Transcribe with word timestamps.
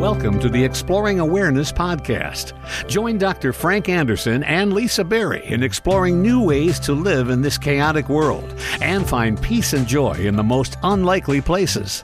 Welcome 0.00 0.40
to 0.40 0.48
the 0.48 0.64
Exploring 0.64 1.20
Awareness 1.20 1.70
podcast. 1.70 2.54
Join 2.88 3.18
Dr. 3.18 3.52
Frank 3.52 3.90
Anderson 3.90 4.42
and 4.44 4.72
Lisa 4.72 5.04
Berry 5.04 5.44
in 5.44 5.62
exploring 5.62 6.22
new 6.22 6.42
ways 6.42 6.80
to 6.80 6.94
live 6.94 7.28
in 7.28 7.42
this 7.42 7.58
chaotic 7.58 8.08
world 8.08 8.50
and 8.80 9.06
find 9.06 9.40
peace 9.42 9.74
and 9.74 9.86
joy 9.86 10.14
in 10.14 10.36
the 10.36 10.42
most 10.42 10.78
unlikely 10.84 11.42
places. 11.42 12.02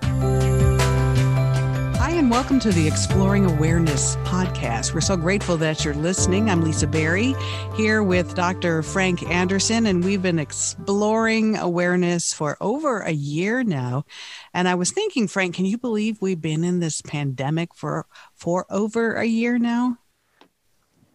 Welcome 2.36 2.60
to 2.60 2.70
the 2.70 2.86
Exploring 2.86 3.46
Awareness 3.46 4.16
podcast. 4.16 4.92
We're 4.92 5.00
so 5.00 5.16
grateful 5.16 5.56
that 5.56 5.86
you're 5.86 5.94
listening. 5.94 6.50
I'm 6.50 6.60
Lisa 6.60 6.86
Berry 6.86 7.34
here 7.76 8.02
with 8.02 8.34
Dr. 8.34 8.82
Frank 8.82 9.22
Anderson, 9.22 9.86
and 9.86 10.04
we've 10.04 10.20
been 10.20 10.38
exploring 10.38 11.56
awareness 11.56 12.34
for 12.34 12.58
over 12.60 13.00
a 13.00 13.12
year 13.12 13.64
now. 13.64 14.04
And 14.52 14.68
I 14.68 14.74
was 14.74 14.90
thinking, 14.90 15.28
Frank, 15.28 15.54
can 15.54 15.64
you 15.64 15.78
believe 15.78 16.20
we've 16.20 16.42
been 16.42 16.62
in 16.62 16.78
this 16.78 17.00
pandemic 17.00 17.74
for 17.74 18.04
for 18.34 18.66
over 18.68 19.14
a 19.14 19.24
year 19.24 19.58
now? 19.58 19.96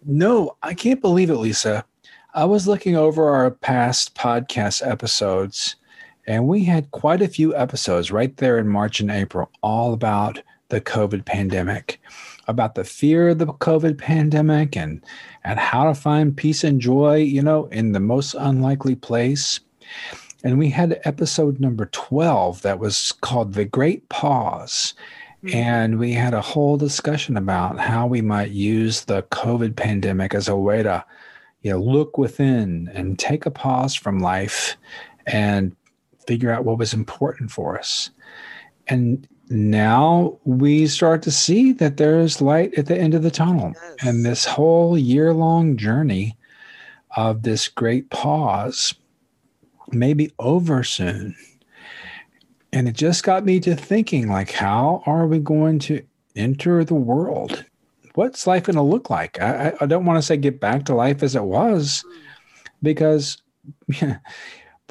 No, 0.04 0.58
I 0.64 0.74
can't 0.74 1.02
believe 1.02 1.30
it, 1.30 1.38
Lisa. 1.38 1.86
I 2.34 2.46
was 2.46 2.68
looking 2.68 2.96
over 2.96 3.30
our 3.30 3.52
past 3.52 4.16
podcast 4.16 4.86
episodes, 4.90 5.76
and 6.26 6.48
we 6.48 6.64
had 6.64 6.90
quite 6.90 7.22
a 7.22 7.28
few 7.28 7.56
episodes 7.56 8.12
right 8.12 8.36
there 8.38 8.58
in 8.58 8.68
March 8.68 9.00
and 9.00 9.12
April, 9.12 9.52
all 9.62 9.94
about 9.94 10.42
the 10.72 10.82
COVID 10.82 11.26
pandemic, 11.26 12.02
about 12.48 12.76
the 12.76 12.84
fear 12.84 13.30
of 13.30 13.38
the 13.38 13.46
COVID 13.46 13.98
pandemic 13.98 14.76
and 14.76 15.04
and 15.44 15.60
how 15.60 15.84
to 15.84 15.94
find 15.94 16.36
peace 16.36 16.64
and 16.64 16.82
joy, 16.82 17.18
you 17.18 17.42
know, 17.42 17.66
in 17.66 17.92
the 17.92 18.00
most 18.00 18.36
unlikely 18.40 18.96
place. 18.96 19.60
And 20.44 20.58
we 20.58 20.70
had 20.70 21.00
episode 21.04 21.60
number 21.60 21.86
12 21.86 22.64
that 22.64 22.80
was 22.80 23.12
called 23.22 23.54
The 23.54 23.66
Great 23.66 24.10
Pause. 24.10 24.96
Mm-hmm. 25.44 25.56
And 25.56 26.00
we 26.00 26.14
had 26.14 26.34
a 26.34 26.42
whole 26.42 26.78
discussion 26.78 27.38
about 27.38 27.80
how 27.80 28.08
we 28.08 28.22
might 28.22 28.52
use 28.52 29.06
the 29.06 29.24
COVID 29.24 29.76
pandemic 29.76 30.34
as 30.34 30.48
a 30.48 30.56
way 30.56 30.84
to, 30.84 31.04
you 31.62 31.72
know, 31.72 31.80
look 31.80 32.18
within 32.18 32.90
and 32.94 33.20
take 33.20 33.46
a 33.46 33.52
pause 33.52 33.94
from 33.94 34.20
life 34.20 34.78
and 35.28 35.76
figure 36.26 36.52
out 36.52 36.66
what 36.66 36.78
was 36.78 36.94
important 36.94 37.52
for 37.52 37.78
us. 37.78 38.10
And 38.88 39.28
now 39.52 40.40
we 40.46 40.88
start 40.88 41.22
to 41.24 41.32
see 41.32 41.74
that 41.74 41.98
there's 41.98 42.42
light 42.42 42.74
at 42.78 42.86
the 42.86 42.98
end 42.98 43.14
of 43.14 43.24
the 43.24 43.32
tunnel. 43.32 43.74
Yes. 43.76 43.96
And 44.02 44.26
this 44.26 44.46
whole 44.46 44.98
year 44.98 45.34
long 45.34 45.78
journey 45.78 46.38
of 47.18 47.44
this 47.44 47.68
great 47.68 48.10
pause 48.10 48.94
may 49.92 50.14
be 50.14 50.32
over 50.40 50.84
soon. 50.84 51.36
And 52.72 52.88
it 52.88 52.96
just 52.96 53.24
got 53.24 53.44
me 53.44 53.60
to 53.60 53.76
thinking 53.76 54.30
like, 54.30 54.52
how 54.52 55.04
are 55.06 55.28
we 55.28 55.40
going 55.40 55.80
to 55.80 56.02
enter 56.36 56.86
the 56.86 56.96
world? 56.96 57.66
What's 58.16 58.48
life 58.48 58.64
going 58.64 58.78
to 58.78 58.82
look 58.82 59.10
like? 59.10 59.42
I, 59.42 59.74
I 59.82 59.86
don't 59.86 60.06
want 60.06 60.18
to 60.18 60.22
say 60.22 60.38
get 60.38 60.62
back 60.62 60.86
to 60.86 60.96
life 60.96 61.24
as 61.24 61.36
it 61.36 61.44
was 61.44 62.06
hmm. 62.08 62.20
because 62.82 63.42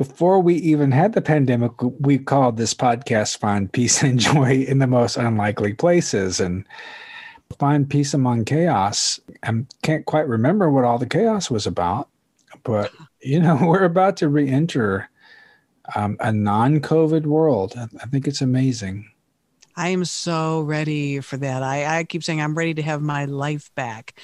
before 0.00 0.40
we 0.40 0.54
even 0.54 0.92
had 0.92 1.12
the 1.12 1.20
pandemic, 1.20 1.72
we 2.00 2.16
called 2.16 2.56
this 2.56 2.72
podcast 2.72 3.36
Find 3.36 3.70
Peace 3.70 4.02
and 4.02 4.18
Joy 4.18 4.64
in 4.66 4.78
the 4.78 4.86
Most 4.86 5.18
Unlikely 5.18 5.74
Places 5.74 6.40
and 6.40 6.64
Find 7.58 7.86
Peace 7.86 8.14
Among 8.14 8.46
Chaos. 8.46 9.20
I 9.42 9.52
can't 9.82 10.06
quite 10.06 10.26
remember 10.26 10.70
what 10.70 10.86
all 10.86 10.96
the 10.96 11.04
chaos 11.04 11.50
was 11.50 11.66
about, 11.66 12.08
but 12.62 12.90
you 13.20 13.40
know, 13.40 13.58
we're 13.62 13.84
about 13.84 14.16
to 14.16 14.30
re 14.30 14.48
enter 14.48 15.10
um, 15.94 16.16
a 16.20 16.32
non 16.32 16.80
COVID 16.80 17.26
world. 17.26 17.74
I 17.76 18.06
think 18.06 18.26
it's 18.26 18.40
amazing. 18.40 19.06
I 19.76 19.90
am 19.90 20.06
so 20.06 20.62
ready 20.62 21.20
for 21.20 21.36
that. 21.36 21.62
I, 21.62 21.98
I 21.98 22.04
keep 22.04 22.24
saying 22.24 22.40
I'm 22.40 22.56
ready 22.56 22.72
to 22.72 22.82
have 22.82 23.02
my 23.02 23.26
life 23.26 23.70
back 23.74 24.18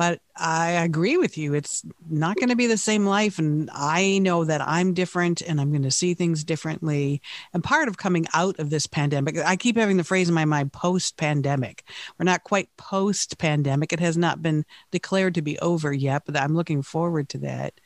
but 0.00 0.22
I 0.34 0.70
agree 0.70 1.18
with 1.18 1.36
you. 1.36 1.52
It's 1.52 1.84
not 2.08 2.36
going 2.36 2.48
to 2.48 2.56
be 2.56 2.66
the 2.66 2.78
same 2.78 3.04
life. 3.04 3.38
And 3.38 3.68
I 3.70 4.16
know 4.16 4.46
that 4.46 4.66
I'm 4.66 4.94
different 4.94 5.42
and 5.42 5.60
I'm 5.60 5.68
going 5.68 5.82
to 5.82 5.90
see 5.90 6.14
things 6.14 6.42
differently. 6.42 7.20
And 7.52 7.62
part 7.62 7.86
of 7.86 7.98
coming 7.98 8.26
out 8.32 8.58
of 8.58 8.70
this 8.70 8.86
pandemic, 8.86 9.36
I 9.36 9.56
keep 9.56 9.76
having 9.76 9.98
the 9.98 10.02
phrase 10.02 10.30
in 10.30 10.34
my 10.34 10.46
mind 10.46 10.72
post 10.72 11.18
pandemic. 11.18 11.84
We're 12.18 12.24
not 12.24 12.44
quite 12.44 12.74
post 12.78 13.36
pandemic. 13.36 13.92
It 13.92 14.00
has 14.00 14.16
not 14.16 14.40
been 14.40 14.64
declared 14.90 15.34
to 15.34 15.42
be 15.42 15.58
over 15.58 15.92
yet, 15.92 16.22
but 16.24 16.34
I'm 16.34 16.56
looking 16.56 16.80
forward 16.80 17.28
to 17.28 17.38
that. 17.40 17.78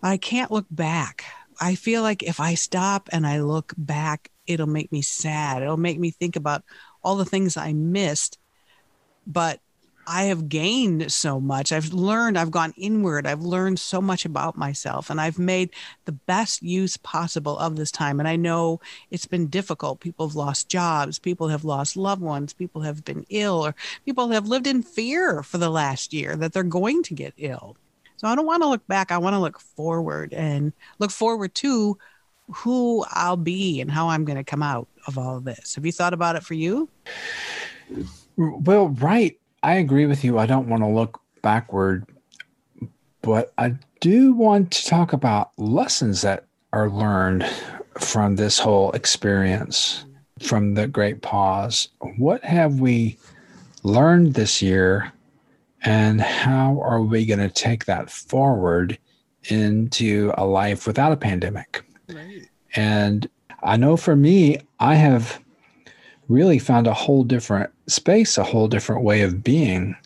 But 0.00 0.08
I 0.08 0.16
can't 0.16 0.50
look 0.50 0.66
back. 0.72 1.24
I 1.60 1.76
feel 1.76 2.02
like 2.02 2.24
if 2.24 2.40
I 2.40 2.56
stop 2.56 3.08
and 3.12 3.28
I 3.28 3.42
look 3.42 3.74
back, 3.78 4.32
it'll 4.48 4.66
make 4.66 4.90
me 4.90 5.02
sad. 5.02 5.62
It'll 5.62 5.76
make 5.76 6.00
me 6.00 6.10
think 6.10 6.34
about 6.34 6.64
all 7.00 7.14
the 7.14 7.24
things 7.24 7.56
I 7.56 7.74
missed. 7.74 8.38
But 9.24 9.60
I 10.06 10.24
have 10.24 10.48
gained 10.48 11.12
so 11.12 11.40
much. 11.40 11.70
I've 11.72 11.92
learned, 11.92 12.36
I've 12.36 12.50
gone 12.50 12.74
inward, 12.76 13.26
I've 13.26 13.42
learned 13.42 13.78
so 13.78 14.00
much 14.00 14.24
about 14.24 14.56
myself, 14.56 15.10
and 15.10 15.20
I've 15.20 15.38
made 15.38 15.70
the 16.04 16.12
best 16.12 16.62
use 16.62 16.96
possible 16.96 17.56
of 17.58 17.76
this 17.76 17.90
time. 17.90 18.18
And 18.18 18.28
I 18.28 18.36
know 18.36 18.80
it's 19.10 19.26
been 19.26 19.46
difficult. 19.46 20.00
People 20.00 20.26
have 20.26 20.34
lost 20.34 20.68
jobs, 20.68 21.18
people 21.18 21.48
have 21.48 21.64
lost 21.64 21.96
loved 21.96 22.22
ones, 22.22 22.52
people 22.52 22.82
have 22.82 23.04
been 23.04 23.24
ill, 23.28 23.64
or 23.64 23.74
people 24.04 24.28
have 24.28 24.48
lived 24.48 24.66
in 24.66 24.82
fear 24.82 25.42
for 25.42 25.58
the 25.58 25.70
last 25.70 26.12
year 26.12 26.36
that 26.36 26.52
they're 26.52 26.62
going 26.64 27.02
to 27.04 27.14
get 27.14 27.34
ill. 27.36 27.76
So 28.16 28.28
I 28.28 28.34
don't 28.34 28.46
want 28.46 28.62
to 28.62 28.68
look 28.68 28.86
back. 28.86 29.10
I 29.10 29.18
want 29.18 29.34
to 29.34 29.40
look 29.40 29.58
forward 29.58 30.32
and 30.32 30.72
look 30.98 31.10
forward 31.10 31.54
to 31.56 31.98
who 32.48 33.04
I'll 33.10 33.36
be 33.36 33.80
and 33.80 33.90
how 33.90 34.08
I'm 34.08 34.24
going 34.24 34.36
to 34.36 34.44
come 34.44 34.62
out 34.62 34.88
of 35.06 35.18
all 35.18 35.36
of 35.36 35.44
this. 35.44 35.74
Have 35.74 35.86
you 35.86 35.92
thought 35.92 36.12
about 36.12 36.36
it 36.36 36.42
for 36.42 36.54
you? 36.54 36.88
Well, 38.36 38.88
right. 38.88 39.38
I 39.62 39.74
agree 39.74 40.06
with 40.06 40.24
you. 40.24 40.38
I 40.38 40.46
don't 40.46 40.68
want 40.68 40.82
to 40.82 40.88
look 40.88 41.20
backward, 41.42 42.06
but 43.20 43.52
I 43.58 43.74
do 44.00 44.32
want 44.32 44.72
to 44.72 44.86
talk 44.86 45.12
about 45.12 45.52
lessons 45.56 46.22
that 46.22 46.46
are 46.72 46.90
learned 46.90 47.46
from 47.98 48.36
this 48.36 48.58
whole 48.58 48.90
experience, 48.92 50.04
from 50.40 50.74
the 50.74 50.86
great 50.88 51.22
pause. 51.22 51.88
What 52.16 52.42
have 52.44 52.80
we 52.80 53.18
learned 53.82 54.34
this 54.34 54.62
year, 54.62 55.12
and 55.82 56.20
how 56.20 56.80
are 56.80 57.02
we 57.02 57.26
going 57.26 57.40
to 57.40 57.48
take 57.48 57.84
that 57.84 58.10
forward 58.10 58.98
into 59.44 60.32
a 60.38 60.46
life 60.46 60.86
without 60.86 61.12
a 61.12 61.16
pandemic? 61.16 61.84
Right. 62.08 62.48
And 62.74 63.28
I 63.62 63.76
know 63.76 63.96
for 63.96 64.16
me, 64.16 64.58
I 64.80 64.94
have 64.94 65.41
really 66.28 66.58
found 66.58 66.86
a 66.86 66.94
whole 66.94 67.24
different 67.24 67.70
space, 67.86 68.38
a 68.38 68.44
whole 68.44 68.68
different 68.68 69.02
way 69.02 69.22
of 69.22 69.42
being, 69.42 69.96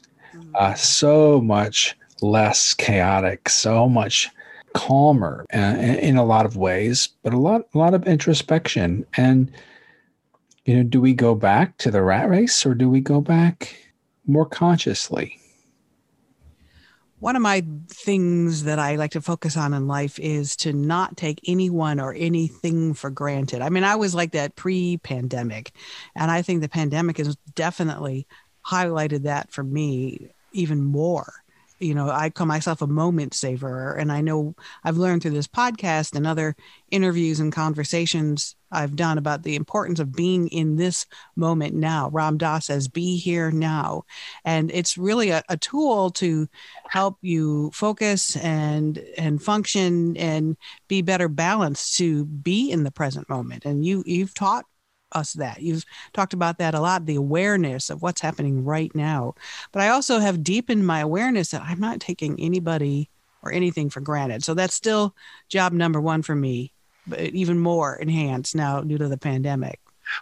uh, 0.55 0.71
mm-hmm. 0.71 0.77
so 0.77 1.41
much 1.41 1.97
less 2.23 2.75
chaotic, 2.75 3.49
so 3.49 3.89
much 3.89 4.31
calmer 4.75 5.47
uh, 5.55 5.57
in 5.57 6.17
a 6.17 6.25
lot 6.25 6.47
of 6.47 6.57
ways, 6.57 7.09
but 7.23 7.33
a 7.33 7.39
lot, 7.39 7.63
a 7.75 7.79
lot 7.79 7.95
of 7.95 8.07
introspection. 8.07 9.07
And 9.17 9.51
you 10.65 10.77
know, 10.77 10.83
do 10.83 11.01
we 11.01 11.15
go 11.15 11.35
back 11.35 11.79
to 11.79 11.91
the 11.91 12.03
rat 12.03 12.29
race 12.29 12.67
or 12.67 12.75
do 12.75 12.91
we 12.91 13.01
go 13.01 13.21
back 13.21 13.77
more 14.27 14.47
consciously? 14.47 15.39
One 17.19 17.37
of 17.37 17.43
my 17.43 17.65
things 17.89 18.65
that 18.65 18.79
I 18.79 18.97
like 18.97 19.13
to 19.13 19.21
focus 19.21 19.57
on 19.57 19.73
in 19.73 19.87
life 19.87 20.19
is 20.19 20.57
to 20.57 20.73
not 20.73 21.17
take 21.17 21.41
anyone 21.47 21.99
or 21.99 22.13
anything 22.15 22.95
for 22.95 23.11
granted. 23.11 23.63
I 23.63 23.71
mean, 23.71 23.85
I 23.85 23.97
was 23.97 24.15
like 24.15 24.33
that 24.33 24.57
pre 24.57 24.99
pandemic, 24.99 25.73
and 26.15 26.31
I 26.31 26.43
think 26.43 26.61
the 26.61 26.69
pandemic 26.69 27.19
has 27.19 27.37
definitely 27.55 28.27
highlighted 28.67 29.23
that 29.23 29.51
for 29.53 29.63
me 29.63 30.29
even 30.53 30.83
more 30.83 31.33
you 31.79 31.95
know, 31.95 32.11
I 32.11 32.31
call 32.31 32.47
myself 32.47 32.81
a 32.83 32.87
moment 32.87 33.35
saver. 33.35 33.95
And 33.95 34.11
I 34.11 34.21
know 34.21 34.55
I've 34.83 34.97
learned 34.97 35.23
through 35.23 35.33
this 35.33 35.49
podcast 35.49 36.15
and 36.15 36.27
other 36.27 36.57
interviews 36.91 37.41
and 37.41 37.53
conversations 37.53 38.56
I've 38.71 38.97
done 38.97 39.19
about 39.19 39.43
the 39.43 39.57
importance 39.57 40.01
of 40.01 40.13
being 40.13 40.49
in 40.49 40.77
this 40.77 41.07
moment 41.37 41.75
now. 41.75 42.11
Ram 42.11 42.39
Dass 42.39 42.67
says, 42.67 42.89
be 42.89 43.17
here 43.17 43.51
now. 43.51 44.05
And 44.45 44.71
it's 44.73 44.99
really 44.99 45.31
a, 45.31 45.43
a 45.49 45.57
tool 45.57 46.11
to 46.13 46.49
help 46.89 47.19
you 47.23 47.71
focus 47.73 48.37
and 48.37 48.99
and 49.17 49.43
function 49.43 50.17
and 50.17 50.57
be 50.89 51.03
better 51.03 51.29
balanced 51.29 51.97
to 51.99 52.25
be 52.25 52.71
in 52.71 52.85
the 52.85 52.91
present 52.91 53.29
moment. 53.29 53.65
And 53.65 53.85
you 53.85 54.03
you've 54.07 54.35
taught 54.35 54.65
us 55.13 55.35
that. 55.35 55.63
You've 55.63 55.85
talked 56.13 56.35
about 56.35 56.59
that 56.59 56.75
a 56.75 56.81
lot, 56.81 57.07
the 57.07 57.15
awareness 57.15 57.91
of 57.91 58.03
what's 58.03 58.21
happening 58.21 58.65
right 58.65 58.95
now. 58.95 59.35
But 59.73 59.83
I 59.83 59.89
also 59.89 60.19
have 60.19 60.43
deepened 60.43 60.87
my 60.87 61.01
awareness 61.01 61.51
that 61.51 61.63
I'm 61.63 61.81
not 61.81 62.01
taking 62.01 62.39
anybody 62.41 63.09
or 63.43 63.53
anything 63.53 63.91
for 63.91 64.01
granted. 64.01 64.45
So 64.45 64.55
that's 64.55 64.75
still 64.75 65.15
job 65.49 65.73
number 65.73 66.01
one 66.01 66.23
for 66.23 66.35
me, 66.35 66.73
even 67.19 67.59
more 67.59 67.97
enhanced 67.97 68.55
now 68.55 68.81
due 68.81 68.99
to 68.99 69.09
the 69.09 69.19
pandemic. 69.19 69.81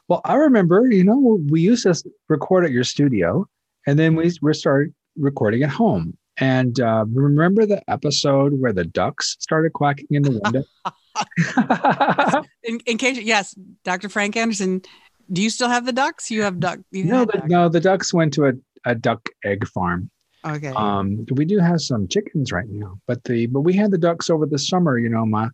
Well, 0.08 0.20
I 0.25 0.34
remember, 0.34 0.90
you 0.90 1.04
know, 1.04 1.40
we 1.48 1.60
used 1.60 1.84
to 1.84 1.94
record 2.28 2.64
at 2.64 2.70
your 2.70 2.84
studio 2.84 3.46
and 3.86 3.98
then 3.98 4.16
we, 4.16 4.31
started 4.54 4.94
recording 5.16 5.62
at 5.62 5.70
home. 5.70 6.16
And 6.38 6.81
uh, 6.81 7.04
remember 7.12 7.64
the 7.64 7.82
episode 7.88 8.60
where 8.60 8.72
the 8.72 8.84
ducks 8.84 9.36
started 9.38 9.72
quacking 9.72 10.08
in 10.10 10.22
the 10.22 10.40
window? 10.42 10.64
in, 12.64 12.81
in 12.87 12.98
case, 12.98 13.19
yes, 13.19 13.54
Dr. 13.84 14.08
Frank 14.08 14.37
Anderson 14.37 14.82
Do 15.30 15.42
you 15.42 15.50
still 15.50 15.69
have 15.69 15.87
the 15.87 15.92
ducks? 15.92 16.30
You 16.30 16.42
have 16.42 16.58
duck. 16.58 16.80
You 16.90 17.04
no, 17.04 17.25
the, 17.25 17.32
ducks. 17.32 17.48
no, 17.48 17.69
the 17.69 17.80
ducks 17.80 18.12
went 18.12 18.32
to 18.34 18.46
a, 18.46 18.52
a 18.84 18.94
duck 18.94 19.28
egg 19.44 19.66
farm. 19.69 20.10
Okay. 20.44 20.69
Um, 20.69 21.25
we 21.32 21.44
do 21.44 21.58
have 21.58 21.80
some 21.80 22.08
chickens 22.08 22.52
right 22.52 22.69
now, 22.69 22.98
but 23.06 23.25
the 23.25 23.46
but 23.46 23.62
we 23.62 23.72
had 23.72 23.90
the 23.90 23.98
ducks 23.98 24.28
over 24.28 24.44
the 24.44 24.58
summer. 24.58 24.98
You 24.98 25.08
know, 25.08 25.25
my 25.25 25.48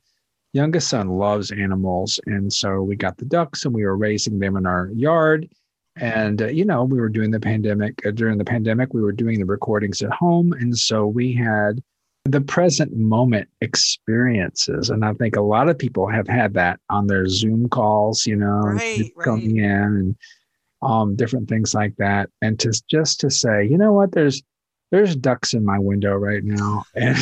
youngest 0.52 0.88
son 0.88 1.08
loves 1.08 1.50
animals, 1.50 2.20
and 2.26 2.52
so 2.52 2.82
we 2.82 2.96
got 2.96 3.16
the 3.16 3.24
ducks 3.24 3.64
and 3.64 3.74
we 3.74 3.84
were 3.84 3.96
raising 3.96 4.38
them 4.38 4.56
in 4.56 4.66
our 4.66 4.90
yard. 4.94 5.48
And 5.96 6.42
uh, 6.42 6.46
you 6.48 6.64
know, 6.64 6.84
we 6.84 7.00
were 7.00 7.08
doing 7.08 7.30
the 7.30 7.40
pandemic 7.40 8.04
uh, 8.06 8.10
during 8.12 8.38
the 8.38 8.44
pandemic. 8.44 8.94
We 8.94 9.02
were 9.02 9.12
doing 9.12 9.38
the 9.38 9.46
recordings 9.46 10.02
at 10.02 10.12
home, 10.12 10.52
and 10.52 10.76
so 10.76 11.06
we 11.06 11.32
had 11.32 11.82
the 12.24 12.40
present 12.40 12.94
moment 12.96 13.48
experiences. 13.60 14.90
And 14.90 15.04
I 15.04 15.12
think 15.14 15.36
a 15.36 15.42
lot 15.42 15.68
of 15.68 15.78
people 15.78 16.08
have 16.08 16.28
had 16.28 16.54
that 16.54 16.78
on 16.90 17.06
their 17.06 17.26
Zoom 17.26 17.68
calls. 17.68 18.26
You 18.26 18.36
know, 18.36 18.60
Right, 18.60 19.10
coming 19.22 19.56
in 19.56 19.64
and 19.64 20.16
um, 20.82 21.16
different 21.16 21.48
things 21.48 21.74
like 21.74 21.96
that. 21.96 22.30
And 22.40 22.58
to 22.60 22.72
just 22.88 23.20
to 23.20 23.30
say, 23.30 23.66
you 23.66 23.76
know 23.76 23.92
what, 23.92 24.12
there's 24.12 24.42
there's 24.90 25.14
ducks 25.16 25.54
in 25.54 25.64
my 25.64 25.78
window 25.78 26.14
right 26.14 26.44
now, 26.44 26.84
and 26.94 27.18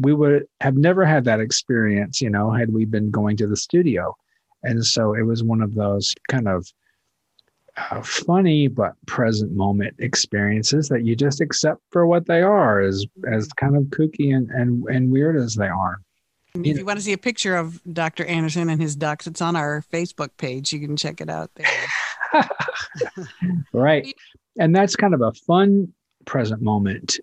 we 0.00 0.14
would 0.14 0.46
have 0.60 0.76
never 0.76 1.04
had 1.04 1.24
that 1.24 1.40
experience, 1.40 2.20
you 2.20 2.30
know, 2.30 2.50
had 2.50 2.72
we 2.72 2.84
been 2.84 3.10
going 3.10 3.36
to 3.38 3.46
the 3.46 3.56
studio. 3.56 4.14
And 4.62 4.84
so 4.84 5.14
it 5.14 5.22
was 5.22 5.42
one 5.42 5.60
of 5.60 5.74
those 5.74 6.14
kind 6.28 6.48
of 6.48 6.66
uh, 7.76 8.02
funny 8.02 8.68
but 8.68 8.94
present 9.06 9.52
moment 9.52 9.96
experiences 9.98 10.88
that 10.88 11.04
you 11.04 11.16
just 11.16 11.40
accept 11.40 11.80
for 11.90 12.06
what 12.06 12.26
they 12.26 12.40
are, 12.40 12.80
as 12.80 13.04
as 13.30 13.48
kind 13.54 13.76
of 13.76 13.82
kooky 13.84 14.34
and 14.34 14.48
and, 14.50 14.84
and 14.84 15.10
weird 15.10 15.36
as 15.36 15.54
they 15.56 15.66
are. 15.66 16.00
if 16.54 16.78
you 16.78 16.84
want 16.84 16.98
to 16.98 17.04
see 17.04 17.12
a 17.12 17.18
picture 17.18 17.56
of 17.56 17.82
Dr. 17.92 18.24
Anderson 18.26 18.70
and 18.70 18.80
his 18.80 18.94
ducks, 18.94 19.26
it's 19.26 19.42
on 19.42 19.56
our 19.56 19.84
Facebook 19.92 20.30
page. 20.38 20.72
You 20.72 20.80
can 20.80 20.96
check 20.96 21.20
it 21.20 21.28
out 21.28 21.50
there. 21.56 21.66
right 23.72 24.14
and 24.58 24.74
that's 24.74 24.96
kind 24.96 25.14
of 25.14 25.20
a 25.20 25.32
fun 25.32 25.92
present 26.24 26.62
moment 26.62 27.18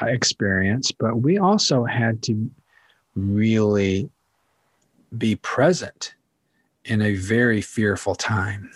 Uh, 0.00 0.06
experience 0.06 0.92
but 0.92 1.22
we 1.22 1.38
also 1.38 1.84
had 1.84 2.22
to 2.22 2.50
really 3.14 4.08
be 5.16 5.36
present 5.36 6.14
in 6.84 7.02
a 7.02 7.14
very 7.14 7.60
fearful 7.60 8.14
time. 8.14 8.70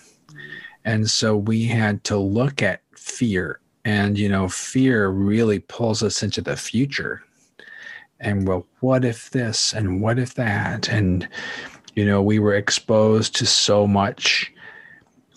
And 0.85 1.09
so 1.09 1.37
we 1.37 1.65
had 1.65 2.03
to 2.05 2.17
look 2.17 2.63
at 2.63 2.81
fear 2.97 3.61
and 3.85 4.19
you 4.19 4.29
know 4.29 4.49
fear 4.49 5.09
really 5.09 5.59
pulls 5.59 6.03
us 6.03 6.23
into 6.23 6.41
the 6.41 6.57
future. 6.57 7.23
And 8.21 8.47
well 8.47 8.67
what 8.81 9.05
if 9.05 9.31
this 9.31 9.73
and 9.73 10.01
what 10.01 10.19
if 10.19 10.35
that? 10.35 10.89
And 10.89 11.29
you 11.95 12.05
know 12.05 12.23
we 12.23 12.39
were 12.39 12.55
exposed 12.55 13.37
to 13.37 13.47
so 13.47 13.87
much 13.87 14.53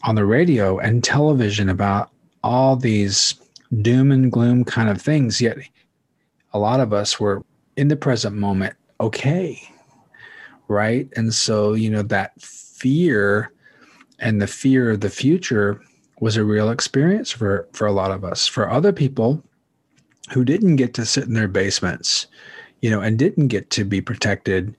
on 0.03 0.15
the 0.15 0.25
radio 0.25 0.79
and 0.79 1.03
television 1.03 1.69
about 1.69 2.09
all 2.43 2.75
these 2.75 3.35
doom 3.81 4.11
and 4.11 4.31
gloom 4.31 4.63
kind 4.63 4.89
of 4.89 5.01
things 5.01 5.41
yet 5.41 5.57
a 6.53 6.59
lot 6.59 6.79
of 6.79 6.93
us 6.93 7.19
were 7.19 7.43
in 7.75 7.87
the 7.87 7.95
present 7.95 8.35
moment 8.35 8.75
okay 8.99 9.61
right? 10.67 11.09
And 11.15 11.33
so 11.33 11.73
you 11.73 11.89
know 11.89 12.01
that 12.03 12.39
fear 12.41 13.51
and 14.19 14.41
the 14.41 14.47
fear 14.47 14.91
of 14.91 15.01
the 15.01 15.09
future 15.09 15.81
was 16.19 16.37
a 16.37 16.43
real 16.43 16.69
experience 16.69 17.31
for 17.31 17.67
for 17.73 17.85
a 17.87 17.91
lot 17.91 18.11
of 18.11 18.23
us. 18.23 18.47
For 18.47 18.69
other 18.69 18.93
people 18.93 19.43
who 20.31 20.45
didn't 20.45 20.77
get 20.77 20.93
to 20.95 21.05
sit 21.05 21.25
in 21.25 21.33
their 21.33 21.47
basements 21.47 22.27
you 22.81 22.89
know 22.89 23.01
and 23.01 23.19
didn't 23.19 23.47
get 23.49 23.69
to 23.71 23.83
be 23.83 24.01
protected 24.01 24.75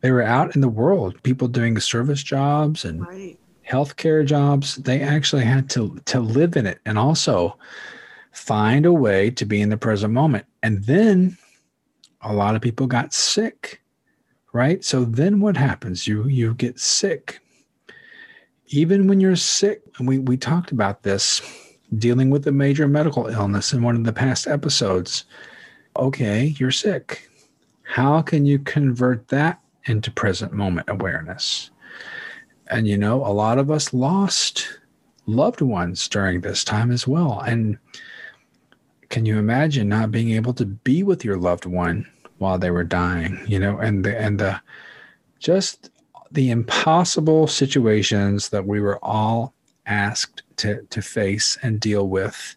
they 0.00 0.10
were 0.10 0.22
out 0.22 0.54
in 0.54 0.60
the 0.60 0.68
world 0.68 1.20
people 1.22 1.48
doing 1.48 1.78
service 1.78 2.22
jobs 2.22 2.84
and 2.84 3.00
Right. 3.00 3.38
healthcare 3.68 4.24
jobs, 4.24 4.76
they 4.76 5.00
actually 5.00 5.44
had 5.44 5.68
to 5.70 5.98
to 6.06 6.20
live 6.20 6.56
in 6.56 6.66
it. 6.66 6.80
And 6.86 6.98
also 6.98 7.56
find 8.36 8.84
a 8.84 8.92
way 8.92 9.30
to 9.30 9.46
be 9.46 9.62
in 9.62 9.70
the 9.70 9.78
present 9.78 10.12
moment. 10.12 10.44
And 10.62 10.84
then 10.84 11.38
a 12.20 12.34
lot 12.34 12.54
of 12.54 12.60
people 12.60 12.86
got 12.86 13.14
sick, 13.14 13.80
right? 14.52 14.84
So 14.84 15.04
then 15.04 15.40
what 15.40 15.56
happens? 15.56 16.06
You 16.06 16.28
you 16.28 16.54
get 16.54 16.78
sick. 16.78 17.40
Even 18.68 19.06
when 19.06 19.20
you're 19.20 19.36
sick, 19.36 19.82
and 19.98 20.06
we, 20.06 20.18
we 20.18 20.36
talked 20.36 20.70
about 20.70 21.02
this 21.02 21.40
dealing 21.96 22.30
with 22.30 22.46
a 22.46 22.52
major 22.52 22.86
medical 22.88 23.26
illness 23.26 23.72
in 23.72 23.82
one 23.82 23.96
of 23.96 24.04
the 24.04 24.12
past 24.12 24.46
episodes. 24.46 25.24
Okay, 25.96 26.54
you're 26.58 26.72
sick. 26.72 27.30
How 27.84 28.20
can 28.20 28.44
you 28.44 28.58
convert 28.58 29.28
that 29.28 29.60
into 29.86 30.10
present 30.10 30.52
moment 30.52 30.90
awareness? 30.90 31.70
And 32.68 32.86
you 32.86 32.98
know, 32.98 33.24
a 33.24 33.32
lot 33.32 33.58
of 33.58 33.70
us 33.70 33.94
lost 33.94 34.78
loved 35.26 35.62
ones 35.62 36.06
during 36.06 36.40
this 36.40 36.64
time 36.64 36.90
as 36.90 37.06
well. 37.06 37.40
And 37.40 37.78
can 39.08 39.26
you 39.26 39.38
imagine 39.38 39.88
not 39.88 40.10
being 40.10 40.30
able 40.30 40.54
to 40.54 40.66
be 40.66 41.02
with 41.02 41.24
your 41.24 41.36
loved 41.36 41.66
one 41.66 42.06
while 42.38 42.58
they 42.58 42.70
were 42.70 42.84
dying, 42.84 43.40
you 43.46 43.58
know, 43.58 43.78
and 43.78 44.04
the 44.04 44.18
and 44.18 44.38
the 44.38 44.60
just 45.38 45.90
the 46.32 46.50
impossible 46.50 47.46
situations 47.46 48.48
that 48.50 48.66
we 48.66 48.80
were 48.80 49.02
all 49.04 49.54
asked 49.86 50.42
to 50.56 50.82
to 50.90 51.02
face 51.02 51.56
and 51.62 51.80
deal 51.80 52.08
with. 52.08 52.56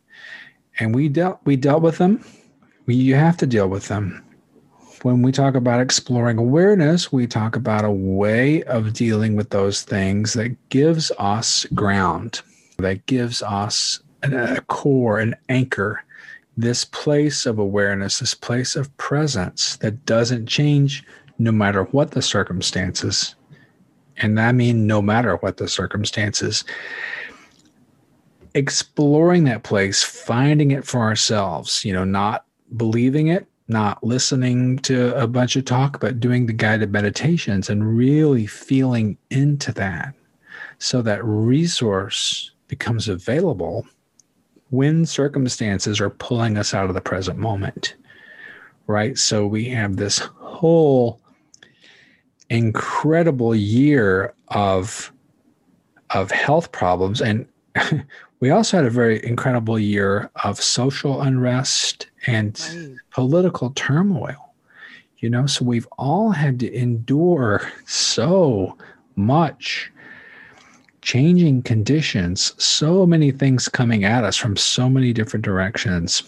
And 0.80 0.96
we 0.96 1.10
dealt 1.10 1.40
we 1.46 1.56
dealt 1.56 1.82
with 1.82 1.98
them. 1.98 2.24
We 2.86 2.96
you 2.96 3.16
have 3.16 3.38
to 3.38 3.48
deal 3.48 3.68
with 3.68 3.88
them 3.88 4.24
when 5.04 5.22
we 5.22 5.32
talk 5.32 5.56
about 5.56 5.80
exploring 5.80 6.38
awareness, 6.38 7.12
we 7.12 7.28
talk 7.28 7.56
about 7.56 7.86
a 7.86 7.92
way 7.92 8.64
of 8.64 8.94
dealing 8.94 9.36
with 9.36 9.50
those 9.50 9.84
things 9.84 10.34
that 10.34 10.56
gives 10.70 11.12
us 11.18 11.66
ground, 11.74 12.42
that 12.78 13.06
gives 13.06 13.42
us 13.42 14.02
a 14.24 14.62
core, 14.68 15.20
an 15.20 15.36
anchor, 15.48 16.04
this 16.60 16.84
place 16.84 17.46
of 17.46 17.58
awareness, 17.58 18.20
this 18.20 18.34
place 18.34 18.76
of 18.76 18.96
presence 18.98 19.78
that 19.78 20.06
doesn't 20.06 20.46
change 20.46 21.06
no 21.38 21.54
matter 21.54 21.84
what 21.86 22.12
the 22.12 22.22
circumstances. 22.22 23.36
And 24.18 24.38
I 24.40 24.52
mean, 24.52 24.86
no 24.86 25.02
matter 25.02 25.38
what 25.38 25.56
the 25.56 25.70
circumstances. 25.70 26.66
Exploring 28.56 29.46
that 29.46 29.64
place, 29.64 30.04
finding 30.04 30.72
it 30.72 30.86
for 30.86 31.00
ourselves, 31.00 31.86
you 31.86 31.94
know, 31.94 32.04
not 32.04 32.46
believing 32.76 33.28
it, 33.28 33.48
not 33.70 34.04
listening 34.04 34.80
to 34.80 35.16
a 35.16 35.28
bunch 35.28 35.56
of 35.56 35.64
talk, 35.64 36.02
but 36.02 36.20
doing 36.20 36.46
the 36.46 36.54
guided 36.54 36.92
meditations 36.92 37.70
and 37.70 37.96
really 37.96 38.46
feeling 38.46 39.18
into 39.30 39.72
that 39.74 40.14
so 40.78 41.02
that 41.04 41.24
resource 41.24 42.52
becomes 42.68 43.08
available 43.08 43.88
when 44.70 45.06
circumstances 45.06 46.00
are 46.00 46.10
pulling 46.10 46.58
us 46.58 46.74
out 46.74 46.90
of 46.90 46.94
the 46.96 47.02
present 47.02 47.38
moment. 47.38 47.96
Right. 48.88 49.18
So 49.18 49.46
we 49.46 49.66
have 49.70 49.98
this 49.98 50.20
whole 50.20 51.22
incredible 52.50 53.54
year 53.56 54.34
of 54.50 55.12
of 56.12 56.32
health 56.32 56.72
problems 56.72 57.22
and 57.22 57.46
we 58.40 58.50
also 58.50 58.78
had 58.78 58.86
a 58.86 58.90
very 58.90 59.24
incredible 59.24 59.78
year 59.78 60.30
of 60.44 60.60
social 60.60 61.22
unrest 61.22 62.08
and 62.26 62.60
Right. 62.76 62.96
political 63.12 63.70
turmoil. 63.72 64.54
You 65.20 65.30
know, 65.30 65.46
so 65.46 65.66
we've 65.66 65.88
all 65.98 66.32
had 66.32 66.60
to 66.62 66.74
endure 66.74 67.70
so 67.86 68.78
much 69.16 69.92
changing 71.02 71.64
conditions, 71.64 72.54
so 72.62 73.06
many 73.06 73.32
things 73.32 73.68
coming 73.68 74.04
at 74.04 74.24
us 74.24 74.36
from 74.36 74.56
so 74.56 74.90
many 74.90 75.14
different 75.14 75.46
directions. 75.46 76.24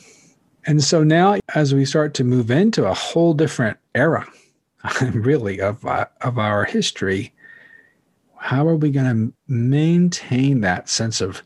And 0.66 0.84
so 0.84 1.04
now, 1.04 1.38
as 1.56 1.74
we 1.74 1.86
start 1.86 2.14
to 2.16 2.24
move 2.24 2.52
into 2.52 2.86
a 2.86 2.94
whole 2.94 3.34
different 3.34 3.78
era, 3.96 4.26
really, 5.02 5.60
of, 5.60 5.86
uh, 5.86 6.06
of 6.22 6.38
our 6.38 6.66
history, 6.66 7.34
how 8.38 8.68
are 8.68 8.76
we 8.76 8.92
going 8.92 9.06
to 9.06 9.34
maintain 9.48 10.62
that 10.62 10.90
sense 10.90 11.22
of 11.22 11.44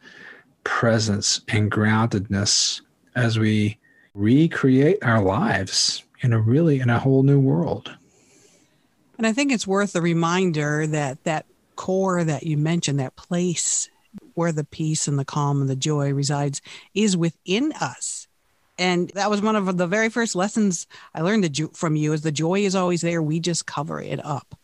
presence 0.63 1.41
and 1.49 1.71
groundedness 1.71 2.81
as 3.15 3.37
we 3.39 3.77
recreate 4.13 4.97
our 5.03 5.21
lives 5.21 6.03
in 6.21 6.33
a 6.33 6.39
really 6.39 6.79
in 6.79 6.89
a 6.89 6.99
whole 6.99 7.21
new 7.21 7.39
world 7.39 7.91
And 9.17 9.27
I 9.27 9.33
think 9.33 9.51
it's 9.51 9.67
worth 9.67 9.95
a 9.95 10.01
reminder 10.01 10.87
that 10.87 11.23
that 11.25 11.45
core 11.75 12.23
that 12.23 12.43
you 12.43 12.57
mentioned, 12.57 12.99
that 12.99 13.15
place 13.15 13.89
where 14.33 14.51
the 14.51 14.63
peace 14.63 15.07
and 15.07 15.19
the 15.19 15.25
calm 15.25 15.61
and 15.61 15.69
the 15.69 15.75
joy 15.75 16.13
resides, 16.13 16.61
is 16.93 17.17
within 17.17 17.71
us. 17.73 18.27
And 18.77 19.09
that 19.15 19.29
was 19.29 19.41
one 19.41 19.55
of 19.55 19.77
the 19.77 19.87
very 19.87 20.09
first 20.09 20.35
lessons 20.35 20.85
I 21.13 21.21
learned 21.21 21.57
from 21.73 21.95
you 21.95 22.11
is 22.11 22.21
the 22.21 22.31
joy 22.31 22.59
is 22.59 22.75
always 22.75 23.01
there. 23.01 23.21
We 23.21 23.39
just 23.39 23.65
cover 23.65 24.01
it 24.01 24.23
up. 24.25 24.55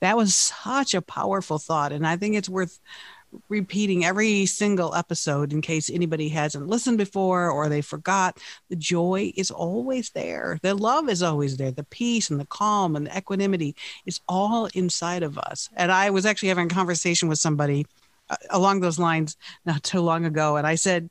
That 0.00 0.16
was 0.16 0.34
such 0.34 0.94
a 0.94 1.02
powerful 1.02 1.58
thought. 1.58 1.92
And 1.92 2.06
I 2.06 2.16
think 2.16 2.34
it's 2.34 2.48
worth 2.48 2.80
repeating 3.48 4.04
every 4.04 4.46
single 4.46 4.94
episode 4.94 5.52
in 5.52 5.60
case 5.60 5.90
anybody 5.90 6.28
hasn't 6.28 6.66
listened 6.66 6.98
before 6.98 7.50
or 7.50 7.68
they 7.68 7.80
forgot. 7.80 8.38
The 8.70 8.76
joy 8.76 9.32
is 9.36 9.50
always 9.50 10.10
there. 10.10 10.58
The 10.62 10.74
love 10.74 11.08
is 11.08 11.22
always 11.22 11.56
there. 11.56 11.70
The 11.70 11.84
peace 11.84 12.30
and 12.30 12.40
the 12.40 12.46
calm 12.46 12.96
and 12.96 13.06
the 13.06 13.16
equanimity 13.16 13.76
is 14.06 14.20
all 14.28 14.66
inside 14.74 15.22
of 15.22 15.38
us. 15.38 15.68
And 15.76 15.92
I 15.92 16.10
was 16.10 16.26
actually 16.26 16.48
having 16.50 16.66
a 16.66 16.74
conversation 16.74 17.28
with 17.28 17.38
somebody 17.38 17.86
uh, 18.30 18.36
along 18.50 18.80
those 18.80 18.98
lines 18.98 19.36
not 19.64 19.82
too 19.82 20.00
long 20.00 20.24
ago, 20.24 20.56
and 20.56 20.66
I 20.66 20.74
said, 20.74 21.08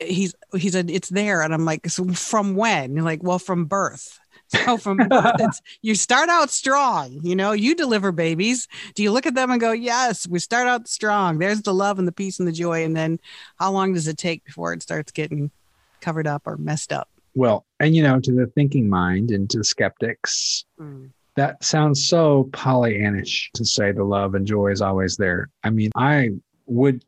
"He's 0.00 0.34
he 0.54 0.70
said 0.70 0.90
it's 0.90 1.10
there," 1.10 1.42
and 1.42 1.52
I'm 1.52 1.64
like, 1.64 1.88
"So 1.88 2.08
from 2.12 2.56
when?" 2.56 2.94
You're 2.94 3.04
like, 3.04 3.22
"Well, 3.22 3.38
from 3.38 3.66
birth." 3.66 4.18
So 4.48 4.76
from 4.76 5.00
you 5.82 5.94
start 5.94 6.28
out 6.28 6.50
strong. 6.50 7.20
You 7.22 7.36
know, 7.36 7.52
you 7.52 7.74
deliver 7.74 8.12
babies. 8.12 8.68
Do 8.94 9.02
you 9.02 9.10
look 9.10 9.26
at 9.26 9.34
them 9.34 9.50
and 9.50 9.60
go, 9.60 9.72
"Yes, 9.72 10.26
we 10.26 10.38
start 10.38 10.68
out 10.68 10.88
strong. 10.88 11.38
There's 11.38 11.62
the 11.62 11.74
love 11.74 11.98
and 11.98 12.06
the 12.06 12.12
peace 12.12 12.38
and 12.38 12.46
the 12.46 12.52
joy," 12.52 12.84
and 12.84 12.96
then 12.96 13.18
how 13.58 13.72
long 13.72 13.94
does 13.94 14.06
it 14.06 14.18
take 14.18 14.44
before 14.44 14.72
it 14.72 14.82
starts 14.82 15.12
getting 15.12 15.50
covered 16.00 16.26
up 16.26 16.42
or 16.46 16.56
messed 16.56 16.92
up? 16.92 17.08
Well, 17.34 17.66
and 17.80 17.94
you 17.94 18.02
know, 18.02 18.20
to 18.20 18.32
the 18.32 18.46
thinking 18.46 18.88
mind 18.88 19.30
and 19.30 19.48
to 19.50 19.62
skeptics, 19.62 20.64
mm. 20.80 21.10
that 21.34 21.62
sounds 21.62 22.06
so 22.06 22.48
Pollyannish 22.52 23.50
to 23.54 23.64
say 23.64 23.92
the 23.92 24.04
love 24.04 24.34
and 24.34 24.46
joy 24.46 24.68
is 24.68 24.80
always 24.80 25.16
there. 25.16 25.50
I 25.62 25.70
mean, 25.70 25.90
I 25.96 26.30
would 26.66 27.04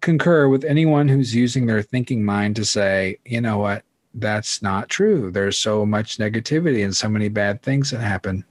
concur 0.00 0.48
with 0.48 0.64
anyone 0.64 1.08
who's 1.08 1.34
using 1.34 1.66
their 1.66 1.82
thinking 1.82 2.24
mind 2.24 2.56
to 2.56 2.64
say, 2.64 3.18
you 3.24 3.40
know 3.40 3.58
what, 3.58 3.82
that's 4.16 4.62
not 4.62 4.88
true. 4.88 5.30
There's 5.30 5.58
so 5.58 5.86
much 5.86 6.18
negativity 6.18 6.84
and 6.84 6.96
so 6.96 7.08
many 7.08 7.28
bad 7.28 7.62
things 7.62 7.90
that 7.90 8.00
happen. 8.00 8.44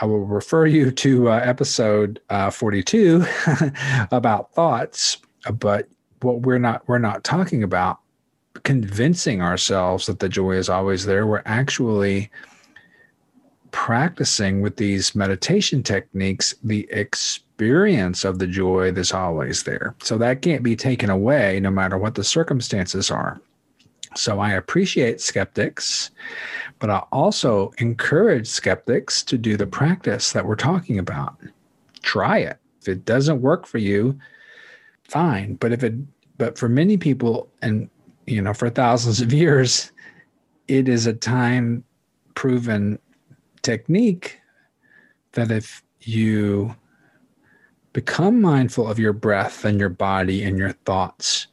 I 0.00 0.06
will 0.06 0.24
refer 0.24 0.66
you 0.66 0.90
to 0.90 1.30
uh, 1.30 1.40
episode 1.44 2.20
uh, 2.30 2.50
42 2.50 3.24
about 4.10 4.52
thoughts, 4.52 5.18
but 5.58 5.88
what 6.22 6.40
we're 6.40 6.58
not 6.58 6.82
we're 6.88 6.98
not 6.98 7.22
talking 7.22 7.62
about 7.62 8.00
convincing 8.62 9.42
ourselves 9.42 10.06
that 10.06 10.18
the 10.18 10.28
joy 10.28 10.52
is 10.52 10.68
always 10.68 11.04
there. 11.04 11.26
We're 11.26 11.42
actually 11.44 12.30
practicing 13.70 14.62
with 14.62 14.76
these 14.76 15.14
meditation 15.14 15.82
techniques 15.82 16.54
the 16.62 16.88
experience 16.90 18.24
of 18.24 18.38
the 18.38 18.46
joy 18.46 18.90
that's 18.92 19.12
always 19.12 19.64
there. 19.64 19.94
So 20.02 20.16
that 20.18 20.42
can't 20.42 20.62
be 20.62 20.76
taken 20.76 21.10
away 21.10 21.60
no 21.60 21.70
matter 21.70 21.98
what 21.98 22.14
the 22.14 22.24
circumstances 22.24 23.10
are. 23.10 23.40
So 24.16 24.40
I 24.40 24.52
appreciate 24.52 25.20
skeptics, 25.20 26.10
but 26.78 26.90
I 26.90 26.98
also 27.12 27.72
encourage 27.78 28.46
skeptics 28.46 29.22
to 29.24 29.38
do 29.38 29.56
the 29.56 29.66
practice 29.66 30.32
that 30.32 30.46
we're 30.46 30.56
talking 30.56 30.98
about. 30.98 31.36
Try 32.02 32.38
it. 32.38 32.58
If 32.80 32.88
it 32.88 33.04
doesn't 33.04 33.40
work 33.40 33.66
for 33.66 33.78
you, 33.78 34.18
fine. 35.04 35.54
But 35.54 35.72
if 35.72 35.82
it 35.82 35.94
but 36.36 36.58
for 36.58 36.68
many 36.68 36.96
people 36.96 37.48
and 37.62 37.88
you 38.26 38.40
know, 38.40 38.54
for 38.54 38.70
thousands 38.70 39.20
of 39.20 39.32
years, 39.32 39.92
it 40.68 40.88
is 40.88 41.06
a 41.06 41.12
time 41.12 41.84
proven 42.34 42.98
technique 43.62 44.40
that 45.32 45.50
if 45.50 45.82
you 46.00 46.74
become 47.92 48.40
mindful 48.40 48.88
of 48.88 48.98
your 48.98 49.12
breath 49.12 49.64
and 49.64 49.78
your 49.78 49.88
body 49.88 50.42
and 50.42 50.58
your 50.58 50.72
thoughts 50.72 51.46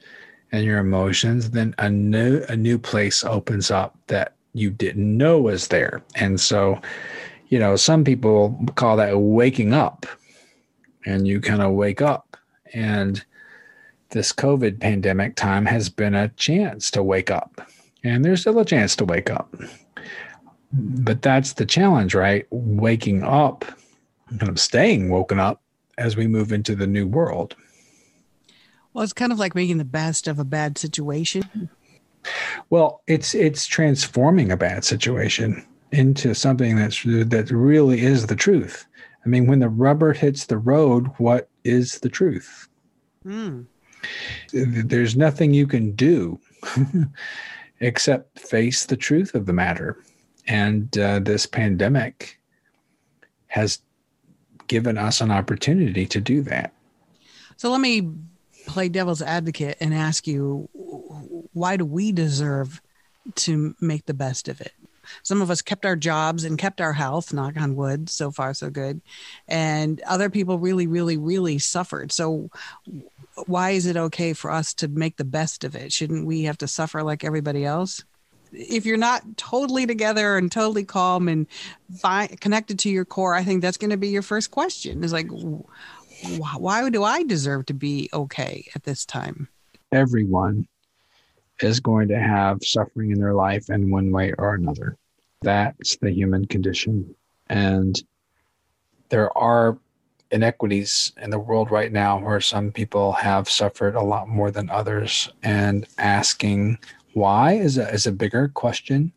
and 0.52 0.66
your 0.66 0.80
emotions, 0.80 1.52
then 1.52 1.74
a 1.78 1.90
new 1.90 2.44
a 2.50 2.56
new 2.56 2.78
place 2.78 3.24
opens 3.24 3.72
up 3.72 3.98
that 4.08 4.36
you 4.54 4.70
didn't 4.70 5.18
know 5.18 5.40
was 5.40 5.68
there. 5.68 6.02
And 6.16 6.40
so, 6.40 6.80
you 7.48 7.60
know, 7.60 7.76
some 7.76 8.04
people 8.04 8.60
call 8.76 8.98
that 8.98 9.18
waking 9.18 9.74
up. 9.74 10.06
And 11.06 11.28
you 11.28 11.42
kind 11.42 11.64
of 11.64 11.72
wake 11.72 12.00
up 12.00 12.38
and 12.74 13.24
this 14.12 14.34
COVID 14.34 14.80
pandemic 14.80 15.36
time 15.36 15.66
has 15.66 15.90
been 15.90 16.16
a 16.16 16.30
chance 16.30 16.92
to 16.92 17.04
wake 17.04 17.32
up. 17.32 17.62
And 18.04 18.24
there's 18.24 18.42
still 18.42 18.60
a 18.60 18.66
chance 18.66 18.96
to 18.98 19.06
wake 19.06 19.30
up. 19.30 19.56
But 20.74 21.22
that's 21.22 21.54
the 21.54 21.66
challenge, 21.66 22.14
right? 22.16 22.46
Waking 22.50 23.24
up, 23.24 23.66
kind 24.38 24.50
of 24.50 24.60
staying 24.60 25.10
woken 25.10 25.40
up 25.40 25.62
as 25.98 26.16
we 26.16 26.28
move 26.28 26.52
into 26.52 26.76
the 26.76 26.88
new 26.88 27.08
world. 27.08 27.56
Well, 28.94 29.04
it's 29.04 29.14
kind 29.14 29.32
of 29.32 29.40
like 29.40 29.56
making 29.56 29.78
the 29.78 29.86
best 29.86 30.28
of 30.28 30.40
a 30.40 30.44
bad 30.44 30.78
situation. 30.78 31.70
Well, 32.70 33.02
it's 33.08 33.34
it's 33.34 33.66
transforming 33.66 34.52
a 34.52 34.58
bad 34.58 34.84
situation 34.84 35.66
into 35.92 36.34
something 36.36 36.76
that's 36.76 37.04
that 37.04 37.50
really 37.52 38.02
is 38.02 38.28
the 38.28 38.36
truth. 38.36 38.86
I 39.26 39.30
mean, 39.30 39.48
when 39.48 39.60
the 39.60 39.70
rubber 39.70 40.14
hits 40.14 40.46
the 40.46 40.58
road, 40.58 41.08
what 41.18 41.50
is 41.64 42.00
the 42.00 42.10
truth? 42.10 42.68
Mm. 43.26 43.66
There's 44.52 45.16
nothing 45.16 45.54
you 45.54 45.68
can 45.68 45.92
do 45.92 46.40
except 47.80 48.40
face 48.40 48.86
the 48.86 48.98
truth 48.98 49.36
of 49.36 49.46
the 49.46 49.54
matter. 49.54 50.04
And 50.48 50.98
uh, 50.98 51.20
this 51.20 51.46
pandemic 51.46 52.40
has 53.48 53.80
given 54.68 54.98
us 54.98 55.22
an 55.22 55.30
opportunity 55.30 56.06
to 56.08 56.20
do 56.20 56.42
that. 56.44 56.74
So 57.58 57.70
let 57.70 57.82
me 57.82 58.10
play 58.72 58.88
devil's 58.88 59.22
advocate 59.22 59.78
and 59.82 59.94
ask 59.94 60.26
you 60.26 60.70
why 61.52 61.76
do 61.76 61.84
we 61.84 62.14
deserve 62.14 62.82
to 63.36 63.76
make 63.82 64.06
the 64.06 64.14
best 64.14 64.48
of 64.48 64.62
it? 64.62 64.72
Some 65.24 65.42
of 65.42 65.52
us 65.52 65.62
kept 65.62 65.86
our 65.86 65.98
jobs 65.98 66.46
and 66.46 66.58
kept 66.58 66.80
our 66.80 66.94
health, 66.94 67.34
knock 67.34 67.58
on 67.58 67.76
wood, 67.76 68.10
so 68.10 68.32
far 68.32 68.54
so 68.54 68.70
good. 68.70 69.02
And 69.46 70.00
other 70.08 70.30
people 70.30 70.58
really, 70.58 70.88
really, 70.88 71.18
really 71.18 71.58
suffered. 71.58 72.14
So 72.14 72.50
why 73.46 73.72
is 73.72 73.88
it 73.88 73.98
okay 73.98 74.32
for 74.32 74.50
us 74.50 74.74
to 74.76 74.88
make 74.88 75.18
the 75.18 75.26
best 75.26 75.66
of 75.66 75.76
it? 75.76 75.92
Shouldn't 75.92 76.26
we 76.26 76.44
have 76.44 76.58
to 76.60 76.68
suffer 76.68 77.04
like 77.04 77.26
everybody 77.26 77.66
else? 77.66 78.06
If 78.54 78.86
you're 78.86 78.96
not 78.96 79.38
totally 79.38 79.86
together 79.86 80.38
and 80.38 80.50
totally 80.50 80.86
calm 80.86 81.28
and 81.28 81.46
fi- 82.00 82.38
connected 82.40 82.80
to 82.80 82.90
your 82.90 83.06
core, 83.06 83.34
I 83.34 83.44
think 83.44 83.62
that's 83.62 83.78
going 83.78 83.92
to 83.92 83.98
be 83.98 84.10
your 84.10 84.22
first 84.22 84.50
question. 84.52 85.04
Is 85.04 85.12
like, 85.12 85.28
why 86.38 86.90
do 86.90 87.04
I 87.04 87.24
deserve 87.24 87.66
to 87.68 87.74
be 87.74 88.10
okay 88.14 88.68
at 88.76 88.84
this 88.84 89.06
time? 89.06 89.48
Everyone 89.92 90.68
is 91.62 91.80
going 91.80 92.08
to 92.08 92.20
have 92.20 92.64
suffering 92.64 93.12
in 93.12 93.20
their 93.20 93.34
life 93.34 93.70
in 93.70 93.92
one 93.92 94.12
way 94.12 94.34
or 94.38 94.56
another. 94.56 94.98
That's 95.42 95.98
the 95.98 96.12
human 96.12 96.46
condition. 96.46 97.16
And 97.50 98.02
there 99.10 99.36
are 99.38 99.78
inequities 100.32 101.12
in 101.22 101.30
the 101.30 101.40
world 101.40 101.72
right 101.72 101.92
now 101.92 102.20
where 102.20 102.40
some 102.40 102.72
people 102.72 103.12
have 103.12 103.50
suffered 103.50 103.96
a 103.96 104.02
lot 104.02 104.30
more 104.30 104.50
than 104.50 104.70
others 104.70 105.30
and 105.44 105.86
asking 105.98 106.78
why 107.14 107.54
is 107.54 107.78
a, 107.78 107.90
is 107.94 108.08
a 108.08 108.12
bigger 108.12 108.48
question 108.48 109.12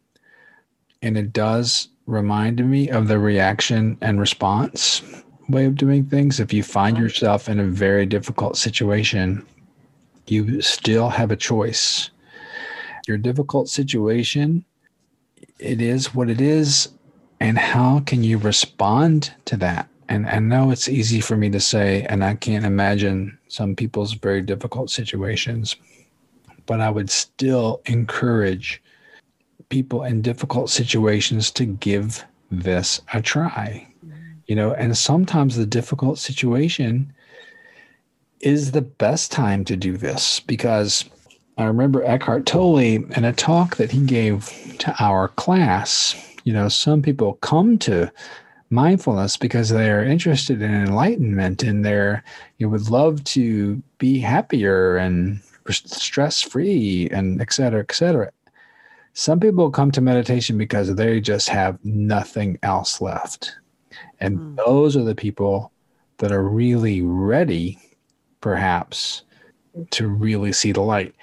and 1.03 1.17
it 1.17 1.33
does 1.33 1.89
remind 2.07 2.69
me 2.69 2.89
of 2.91 3.07
the 3.07 3.19
reaction 3.19 3.97
and 4.01 4.19
response 4.19 5.03
way 5.49 5.67
of 5.67 5.77
doing 5.77 6.05
things. 6.05 6.41
If 6.41 6.53
you 6.53 6.63
find 6.63 6.97
uh-huh. 6.97 7.05
yourself 7.05 7.49
in 7.49 7.61
a 7.61 7.65
very 7.65 8.07
difficult 8.07 8.57
situation 8.57 9.47
you 10.27 10.61
still 10.63 11.09
have 11.11 11.31
a 11.31 11.37
choice. 11.37 12.11
Your 13.07 13.19
difficult 13.19 13.69
situation 13.69 14.65
it 15.59 15.81
is 15.81 16.15
what 16.15 16.31
it 16.31 16.41
is 16.41 16.89
and 17.41 17.59
how 17.59 18.01
can 18.01 18.25
you 18.25 18.39
respond 18.39 19.33
to 19.45 19.57
that? 19.59 19.89
And 20.09 20.27
I 20.27 20.39
know 20.39 20.71
it's 20.71 20.89
easy 20.89 21.21
for 21.21 21.37
me 21.37 21.49
to 21.51 21.61
say, 21.61 22.03
and 22.03 22.25
I 22.25 22.35
can't 22.35 22.65
imagine 22.65 23.39
some 23.49 23.77
people's 23.77 24.15
very 24.15 24.43
difficult 24.43 24.91
situations, 24.91 25.77
but 26.67 26.81
I 26.81 26.91
would 26.91 27.09
still 27.09 27.81
encourage 27.87 28.83
people 29.69 30.03
in 30.03 30.23
difficult 30.23 30.71
situations 30.71 31.51
to 31.53 31.65
give 31.65 32.25
this 32.51 33.01
a 33.13 33.23
try. 33.23 33.87
You 34.47 34.57
know, 34.57 34.73
and 34.75 34.97
sometimes 34.97 35.57
the 35.57 35.67
difficult 35.67 36.19
situation 36.19 37.13
is 38.41 38.73
the 38.73 38.83
best 38.83 39.33
time 39.33 39.65
to 39.65 39.77
do 39.77 39.97
this 39.97 40.41
because 40.41 41.05
I 41.57 41.65
remember 41.65 42.05
Eckhart 42.05 42.47
Tolle 42.47 42.79
in 42.79 43.25
a 43.25 43.33
talk 43.33 43.77
that 43.77 43.91
he 43.91 44.05
gave 44.05 44.77
to 44.81 44.95
our 45.01 45.29
class. 45.29 46.15
You 46.45 46.53
know, 46.53 46.69
some 46.69 47.01
people 47.01 47.35
come 47.35 47.79
to 47.79 48.13
mindfulness 48.71 49.37
because 49.37 49.69
they're 49.69 50.05
interested 50.05 50.61
in 50.61 50.75
enlightenment 50.75 51.63
and 51.63 51.85
they're 51.85 52.25
you 52.59 52.69
would 52.69 52.91
love 52.91 53.23
to 53.25 53.83
be 53.99 54.19
happier 54.19 54.97
and 54.97 55.41
stress 55.71 56.43
free 56.43 57.09
and 57.11 57.41
et 57.41 57.53
cetera, 57.53 57.81
et 57.81 57.95
cetera. 57.95 58.31
Some 59.15 59.39
people 59.39 59.71
come 59.71 59.93
to 59.93 60.01
meditation 60.01 60.59
because 60.59 60.95
they 60.95 61.21
just 61.21 61.49
have 61.49 61.79
nothing 61.85 62.59
else 62.63 63.01
left. 63.01 63.57
And 64.21 64.39
mm. 64.39 64.57
those 64.57 64.97
are 64.97 65.05
the 65.05 65.15
people 65.15 65.73
that 66.19 66.33
are 66.33 66.45
really 66.45 67.03
ready, 67.03 67.79
perhaps, 68.41 69.23
to 69.91 70.09
really 70.09 70.53
see 70.53 70.73
the 70.73 70.81
light. 70.81 71.15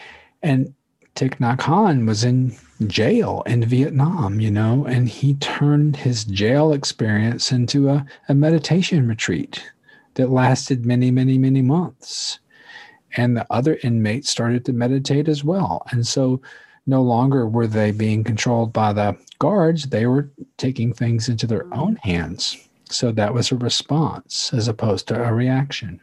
And 0.44 0.74
Thich 1.16 1.38
Nhat 1.40 1.60
Hanh 1.60 2.08
was 2.08 2.24
in 2.24 2.56
jail 2.88 3.44
in 3.46 3.64
Vietnam, 3.64 4.40
you 4.40 4.52
know, 4.52 4.86
and 4.86 5.08
he 5.08 5.36
turned 5.36 5.96
his 5.96 6.24
jail 6.26 6.74
experience 6.74 7.52
into 7.52 7.90
a, 7.90 8.06
a 8.30 8.34
meditation 8.34 9.08
retreat 9.08 9.72
that 10.16 10.30
lasted 10.30 10.86
many, 10.86 11.12
many, 11.12 11.38
many 11.38 11.62
months. 11.62 12.40
And 13.18 13.36
the 13.36 13.46
other 13.50 13.78
inmates 13.84 14.30
started 14.30 14.66
to 14.66 14.74
meditate 14.74 15.28
as 15.28 15.44
well. 15.44 15.86
And 15.92 16.08
so 16.08 16.42
no 16.92 17.02
longer 17.02 17.48
were 17.48 17.66
they 17.66 17.90
being 17.90 18.24
controlled 18.24 18.72
by 18.72 18.94
the 18.94 19.18
guards, 19.40 19.86
they 19.86 20.06
were 20.06 20.30
taking 20.58 20.94
things 20.94 21.28
into 21.28 21.48
their 21.48 21.74
own 21.74 21.96
hands. 21.96 22.68
So 22.92 23.12
that 23.14 23.34
was 23.34 23.52
a 23.52 23.56
response 23.56 24.54
as 24.54 24.68
opposed 24.68 25.08
to 25.08 25.24
a 25.24 25.34
reaction. 25.34 26.00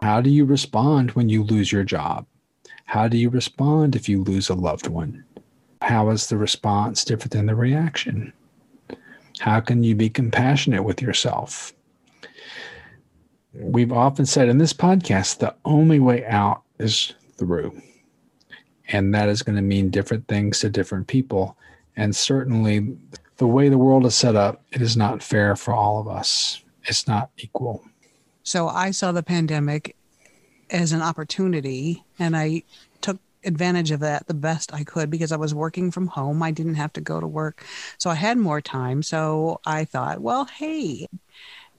How 0.00 0.20
do 0.20 0.30
you 0.30 0.44
respond 0.44 1.12
when 1.12 1.28
you 1.28 1.42
lose 1.42 1.72
your 1.72 1.82
job? 1.82 2.26
How 2.84 3.08
do 3.08 3.16
you 3.16 3.30
respond 3.30 3.96
if 3.96 4.08
you 4.08 4.22
lose 4.22 4.48
a 4.48 4.54
loved 4.54 4.86
one? 4.86 5.24
How 5.82 6.10
is 6.10 6.28
the 6.28 6.36
response 6.36 7.04
different 7.04 7.32
than 7.32 7.46
the 7.46 7.56
reaction? 7.56 8.32
How 9.40 9.60
can 9.60 9.82
you 9.82 9.94
be 9.94 10.10
compassionate 10.10 10.84
with 10.84 11.00
yourself? 11.00 11.72
We've 13.54 13.92
often 13.92 14.26
said 14.26 14.48
in 14.48 14.58
this 14.58 14.72
podcast 14.74 15.38
the 15.38 15.54
only 15.64 15.98
way 15.98 16.24
out 16.26 16.62
is 16.78 17.14
through. 17.38 17.80
And 18.88 19.14
that 19.14 19.28
is 19.28 19.42
going 19.42 19.56
to 19.56 19.62
mean 19.62 19.90
different 19.90 20.26
things 20.28 20.60
to 20.60 20.70
different 20.70 21.06
people. 21.06 21.56
And 21.96 22.14
certainly, 22.14 22.96
the 23.36 23.46
way 23.46 23.68
the 23.68 23.78
world 23.78 24.06
is 24.06 24.14
set 24.14 24.36
up, 24.36 24.62
it 24.72 24.82
is 24.82 24.96
not 24.96 25.22
fair 25.22 25.56
for 25.56 25.74
all 25.74 26.00
of 26.00 26.08
us. 26.08 26.62
It's 26.84 27.06
not 27.06 27.30
equal. 27.38 27.84
So 28.42 28.68
I 28.68 28.90
saw 28.90 29.12
the 29.12 29.22
pandemic 29.22 29.94
as 30.70 30.92
an 30.92 31.02
opportunity 31.02 32.04
and 32.18 32.36
I 32.36 32.62
took 33.00 33.18
advantage 33.44 33.90
of 33.90 34.00
that 34.00 34.26
the 34.26 34.34
best 34.34 34.74
I 34.74 34.84
could 34.84 35.10
because 35.10 35.32
I 35.32 35.36
was 35.36 35.54
working 35.54 35.90
from 35.90 36.08
home. 36.08 36.42
I 36.42 36.50
didn't 36.50 36.74
have 36.74 36.92
to 36.94 37.00
go 37.00 37.20
to 37.20 37.26
work. 37.26 37.64
So 37.98 38.10
I 38.10 38.14
had 38.14 38.38
more 38.38 38.60
time. 38.60 39.02
So 39.02 39.60
I 39.64 39.84
thought, 39.84 40.20
well, 40.20 40.46
hey, 40.46 41.06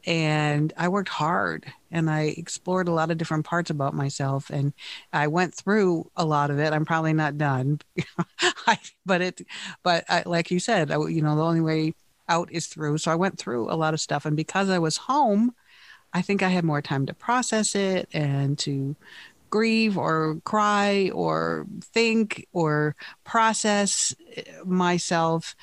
and 0.05 0.71
I 0.77 0.87
worked 0.87 1.09
hard 1.09 1.65
and 1.91 2.09
I 2.09 2.33
explored 2.37 2.87
a 2.87 2.93
lot 2.93 3.11
of 3.11 3.17
different 3.17 3.45
parts 3.45 3.69
about 3.69 3.93
myself 3.93 4.49
and 4.49 4.73
I 5.11 5.27
went 5.27 5.53
through 5.53 6.09
a 6.15 6.25
lot 6.25 6.51
of 6.51 6.59
it. 6.59 6.73
I'm 6.73 6.85
probably 6.85 7.13
not 7.13 7.37
done, 7.37 7.79
but 9.05 9.21
it, 9.21 9.41
but 9.83 10.05
I, 10.09 10.23
like 10.25 10.51
you 10.51 10.59
said, 10.59 10.91
I, 10.91 10.97
you 11.07 11.21
know, 11.21 11.35
the 11.35 11.43
only 11.43 11.61
way 11.61 11.93
out 12.27 12.51
is 12.51 12.67
through. 12.67 12.99
So 12.99 13.11
I 13.11 13.15
went 13.15 13.37
through 13.37 13.71
a 13.71 13.75
lot 13.75 13.93
of 13.93 13.99
stuff 13.99 14.25
and 14.25 14.37
because 14.37 14.69
I 14.69 14.79
was 14.79 14.97
home, 14.97 15.53
I 16.13 16.21
think 16.21 16.41
I 16.41 16.49
had 16.49 16.63
more 16.63 16.81
time 16.81 17.05
to 17.07 17.13
process 17.13 17.75
it 17.75 18.09
and 18.13 18.57
to 18.59 18.95
grieve 19.49 19.97
or 19.97 20.39
cry 20.43 21.11
or 21.13 21.65
think 21.81 22.47
or 22.53 22.95
process 23.23 24.15
eh, 24.35 24.43
myself. 24.65 25.55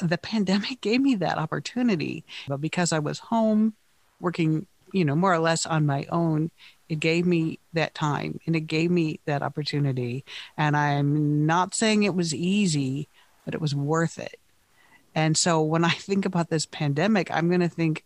The 0.00 0.18
pandemic 0.18 0.80
gave 0.80 1.00
me 1.00 1.16
that 1.16 1.38
opportunity, 1.38 2.24
but 2.48 2.60
because 2.60 2.92
I 2.92 2.98
was 2.98 3.18
home 3.18 3.74
working, 4.20 4.66
you 4.92 5.04
know, 5.04 5.16
more 5.16 5.32
or 5.32 5.38
less 5.38 5.66
on 5.66 5.86
my 5.86 6.06
own, 6.10 6.50
it 6.88 7.00
gave 7.00 7.24
me 7.26 7.58
that 7.72 7.94
time 7.94 8.40
and 8.46 8.56
it 8.56 8.62
gave 8.62 8.90
me 8.90 9.20
that 9.24 9.42
opportunity. 9.42 10.24
And 10.56 10.76
I'm 10.76 11.46
not 11.46 11.74
saying 11.74 12.02
it 12.02 12.14
was 12.14 12.34
easy, 12.34 13.08
but 13.44 13.54
it 13.54 13.60
was 13.60 13.74
worth 13.74 14.18
it. 14.18 14.38
And 15.14 15.36
so 15.36 15.62
when 15.62 15.84
I 15.84 15.90
think 15.90 16.24
about 16.24 16.50
this 16.50 16.66
pandemic, 16.66 17.30
I'm 17.30 17.48
going 17.48 17.60
to 17.60 17.68
think 17.68 18.04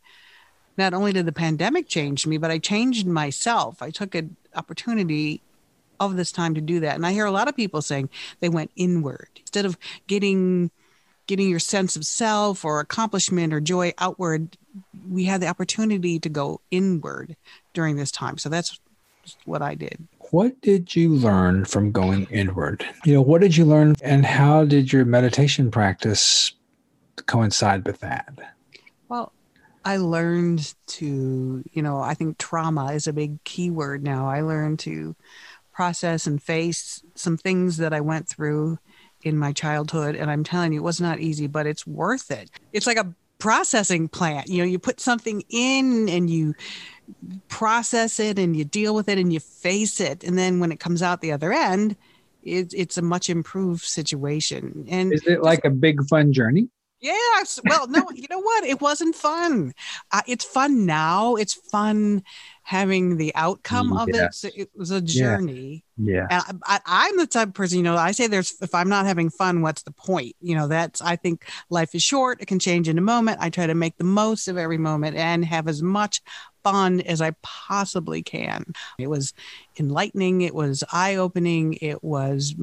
not 0.77 0.95
only 0.95 1.13
did 1.13 1.27
the 1.27 1.33
pandemic 1.33 1.89
change 1.89 2.27
me, 2.27 2.37
but 2.37 2.51
I 2.51 2.59
changed 2.59 3.07
myself. 3.07 3.81
I 3.81 3.91
took 3.91 4.15
an 4.15 4.37
opportunity 4.55 5.41
of 6.01 6.17
this 6.17 6.33
time 6.33 6.55
to 6.55 6.61
do 6.61 6.81
that. 6.81 6.97
And 6.97 7.07
I 7.07 7.13
hear 7.13 7.27
a 7.27 7.31
lot 7.31 7.49
of 7.49 7.57
people 7.57 7.81
saying 7.81 8.09
they 8.41 8.49
went 8.49 8.71
inward 8.77 9.29
instead 9.39 9.65
of 9.65 9.79
getting 10.07 10.71
getting 11.27 11.49
your 11.49 11.59
sense 11.59 11.97
of 11.97 12.05
self 12.05 12.65
or 12.65 12.81
accomplishment 12.81 13.53
or 13.53 13.61
joy 13.61 13.93
outward 13.99 14.57
we 15.09 15.25
had 15.25 15.41
the 15.41 15.47
opportunity 15.47 16.19
to 16.19 16.29
go 16.29 16.61
inward 16.71 17.37
during 17.73 17.97
this 17.97 18.11
time. 18.11 18.39
So 18.39 18.49
that's 18.49 18.81
what 19.45 19.63
I 19.63 19.75
did. 19.75 20.07
What 20.31 20.61
did 20.61 20.95
you 20.95 21.11
learn 21.11 21.65
from 21.65 21.93
going 21.93 22.27
inward? 22.31 22.85
You 23.05 23.15
know, 23.15 23.23
what 23.23 23.41
did 23.41 23.57
you 23.57 23.65
learn 23.65 23.95
and 24.03 24.27
how 24.27 24.65
did 24.65 24.93
your 24.93 25.05
meditation 25.05 25.71
practice 25.71 26.53
coincide 27.27 27.87
with 27.87 28.01
that? 28.01 28.35
Well, 29.09 29.33
I 29.85 29.99
learned 29.99 30.75
to, 30.87 31.63
you 31.73 31.83
know, 31.83 32.01
I 32.01 32.15
think 32.15 32.39
trauma 32.39 32.93
is 32.93 33.07
a 33.07 33.13
big 33.13 33.43
keyword 33.45 34.03
now. 34.03 34.29
I 34.29 34.41
learned 34.41 34.79
to 34.81 35.15
process 35.73 36.27
and 36.27 36.43
face 36.43 37.03
some 37.15 37.37
things 37.37 37.77
that 37.79 37.93
I 37.93 38.01
went 38.01 38.29
through 38.29 38.79
in 39.25 39.37
my 39.39 39.53
childhood. 39.53 40.15
And 40.15 40.31
I'm 40.31 40.45
telling 40.45 40.73
you, 40.73 40.81
it 40.81 40.85
was 40.85 41.01
not 41.01 41.21
easy, 41.21 41.47
but 41.47 41.67
it's 41.67 41.87
worth 41.87 42.31
it. 42.31 42.51
It's 42.73 42.87
like 42.87 42.99
a 42.99 43.13
processing 43.39 44.09
plant. 44.09 44.49
You 44.49 44.59
know, 44.59 44.65
you 44.65 44.79
put 44.79 45.01
something 45.01 45.43
in 45.49 46.09
and 46.09 46.31
you 46.31 46.55
process 47.49 48.21
it 48.21 48.39
and 48.39 48.57
you 48.57 48.65
deal 48.65 48.95
with 48.95 49.09
it 49.09 49.19
and 49.19 49.33
you 49.33 49.41
face 49.41 50.01
it. 50.01 50.25
And 50.25 50.39
then 50.39 50.61
when 50.61 50.73
it 50.73 50.81
comes 50.81 51.03
out 51.03 51.21
the 51.21 51.33
other 51.33 51.53
end, 51.53 51.97
it, 52.43 52.73
it's 52.75 52.99
a 52.99 53.03
much 53.03 53.29
improved 53.29 53.85
situation. 53.85 54.87
And 54.89 55.13
is 55.13 55.27
it 55.27 55.43
like 55.43 55.65
a 55.65 55.71
big 55.71 56.07
fun 56.07 56.33
journey? 56.33 56.69
Yes. 57.01 57.61
Well, 57.67 57.87
no, 57.89 58.07
you 58.15 58.27
know 58.31 58.41
what? 58.41 58.65
It 58.65 58.81
wasn't 58.81 59.15
fun. 59.15 59.75
Uh, 60.11 60.23
it's 60.27 60.45
fun 60.45 60.87
now. 60.87 61.35
It's 61.35 61.53
fun 61.53 62.23
having 62.65 63.19
the 63.19 63.33
outcome 63.35 63.93
of 63.93 64.09
it. 64.09 64.35
So 64.35 64.49
it 64.57 64.71
was 64.75 64.91
a 64.91 65.01
journey. 65.01 65.85
Yeah. 65.99 66.27
yeah. 66.31 66.43
And 66.49 66.63
I, 66.65 67.09
am 67.09 67.19
the 67.19 67.27
type 67.27 67.49
of 67.49 67.55
person, 67.55 67.77
you 67.77 67.85
know, 67.85 67.95
I 67.95 68.13
say 68.13 68.27
there's, 68.27 68.55
if 68.63 68.75
I'm 68.75 68.89
not 68.89 69.05
having 69.05 69.29
fun, 69.29 69.61
what's 69.61 69.83
the 69.83 69.93
point? 69.93 70.35
You 70.41 70.57
know, 70.57 70.67
that's, 70.67 71.03
I 71.03 71.17
think 71.17 71.45
life 71.69 71.95
is 71.95 72.03
short. 72.03 72.41
It 72.41 72.47
can 72.47 72.59
change 72.59 72.89
in 72.89 72.97
a 72.97 73.03
moment. 73.03 73.39
I 73.41 73.51
try 73.51 73.67
to 73.67 73.75
make 73.75 73.99
the 73.99 74.05
most 74.05 74.49
of 74.49 74.57
every 74.57 74.79
moment 74.79 75.15
and 75.15 75.45
have 75.45 75.69
as 75.69 75.83
much 75.83 76.23
fun 76.65 77.03
as 77.03 77.21
I 77.21 77.33
possibly 77.43 78.23
can. 78.23 78.65
It 78.99 79.09
was 79.09 79.35
enlightening. 79.79 80.41
It 80.41 80.55
was 80.55 80.83
eye 80.91 81.17
opening. 81.17 81.75
It 81.83 82.03
was 82.03 82.55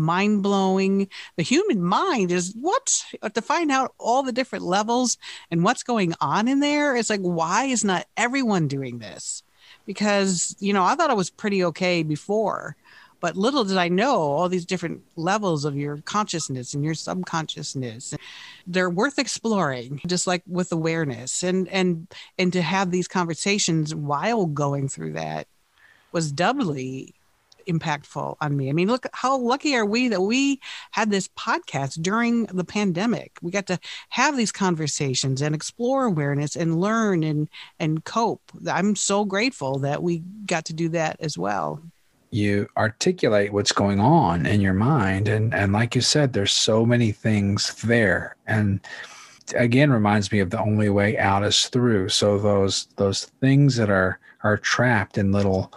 mind 0.00 0.42
blowing. 0.42 1.08
The 1.36 1.42
human 1.42 1.82
mind 1.82 2.32
is 2.32 2.54
what 2.58 3.04
to 3.34 3.42
find 3.42 3.70
out 3.70 3.94
all 3.98 4.22
the 4.22 4.32
different 4.32 4.64
levels 4.64 5.18
and 5.50 5.62
what's 5.62 5.82
going 5.82 6.14
on 6.20 6.48
in 6.48 6.60
there. 6.60 6.96
It's 6.96 7.10
like, 7.10 7.20
why 7.20 7.66
is 7.66 7.84
not 7.84 8.06
everyone 8.16 8.68
doing 8.68 8.98
this? 8.98 9.42
Because, 9.86 10.56
you 10.60 10.72
know, 10.72 10.84
I 10.84 10.94
thought 10.94 11.10
I 11.10 11.14
was 11.14 11.30
pretty 11.30 11.64
okay 11.64 12.02
before, 12.02 12.76
but 13.20 13.36
little 13.36 13.64
did 13.64 13.76
I 13.76 13.88
know 13.88 14.16
all 14.16 14.48
these 14.48 14.64
different 14.64 15.02
levels 15.16 15.64
of 15.64 15.76
your 15.76 15.98
consciousness 15.98 16.74
and 16.74 16.84
your 16.84 16.94
subconsciousness. 16.94 18.14
They're 18.66 18.90
worth 18.90 19.18
exploring, 19.18 20.00
just 20.06 20.26
like 20.26 20.42
with 20.46 20.72
awareness 20.72 21.42
and, 21.42 21.68
and, 21.68 22.06
and 22.38 22.52
to 22.52 22.62
have 22.62 22.90
these 22.90 23.08
conversations 23.08 23.94
while 23.94 24.46
going 24.46 24.88
through 24.88 25.12
that 25.14 25.46
was 26.12 26.32
doubly 26.32 27.14
impactful 27.70 28.36
on 28.40 28.56
me. 28.56 28.68
I 28.68 28.72
mean, 28.72 28.88
look 28.88 29.06
how 29.12 29.38
lucky 29.38 29.74
are 29.76 29.86
we 29.86 30.08
that 30.08 30.22
we 30.22 30.60
had 30.90 31.10
this 31.10 31.28
podcast 31.28 32.02
during 32.02 32.44
the 32.46 32.64
pandemic. 32.64 33.38
We 33.42 33.50
got 33.50 33.66
to 33.66 33.78
have 34.10 34.36
these 34.36 34.52
conversations 34.52 35.42
and 35.42 35.54
explore 35.54 36.04
awareness 36.04 36.56
and 36.56 36.80
learn 36.80 37.22
and 37.22 37.48
and 37.78 38.04
cope. 38.04 38.42
I'm 38.70 38.96
so 38.96 39.24
grateful 39.24 39.78
that 39.80 40.02
we 40.02 40.22
got 40.46 40.64
to 40.66 40.72
do 40.72 40.88
that 40.90 41.16
as 41.20 41.38
well. 41.38 41.82
You 42.30 42.68
articulate 42.76 43.52
what's 43.52 43.72
going 43.72 43.98
on 43.98 44.46
in 44.46 44.60
your 44.60 44.74
mind 44.74 45.28
and 45.28 45.52
and 45.52 45.72
like 45.72 45.94
you 45.94 46.00
said 46.00 46.32
there's 46.32 46.52
so 46.52 46.86
many 46.86 47.10
things 47.10 47.74
there 47.82 48.36
and 48.46 48.80
again 49.56 49.90
reminds 49.90 50.30
me 50.30 50.38
of 50.38 50.50
the 50.50 50.60
only 50.60 50.90
way 50.90 51.18
out 51.18 51.44
is 51.44 51.66
through. 51.66 52.08
So 52.08 52.38
those 52.38 52.86
those 52.96 53.24
things 53.40 53.76
that 53.76 53.90
are 53.90 54.18
are 54.42 54.56
trapped 54.56 55.18
in 55.18 55.32
little 55.32 55.72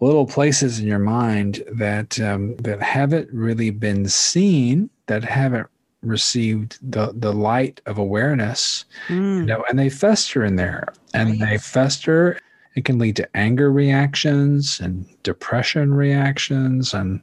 little 0.00 0.26
places 0.26 0.80
in 0.80 0.86
your 0.86 0.98
mind 0.98 1.62
that 1.72 2.18
um, 2.20 2.56
that 2.56 2.82
haven't 2.82 3.28
really 3.32 3.70
been 3.70 4.08
seen, 4.08 4.90
that 5.06 5.22
haven't 5.22 5.68
received 6.02 6.78
the 6.82 7.12
the 7.14 7.32
light 7.32 7.80
of 7.86 7.98
awareness, 7.98 8.84
mm. 9.08 9.40
you 9.40 9.46
know, 9.46 9.64
and 9.68 9.78
they 9.78 9.90
fester 9.90 10.44
in 10.44 10.56
there, 10.56 10.92
and 11.14 11.40
right. 11.40 11.50
they 11.50 11.58
fester. 11.58 12.38
It 12.76 12.84
can 12.84 12.98
lead 12.98 13.16
to 13.16 13.36
anger 13.36 13.72
reactions 13.72 14.78
and 14.80 15.04
depression 15.24 15.92
reactions 15.92 16.94
and 16.94 17.20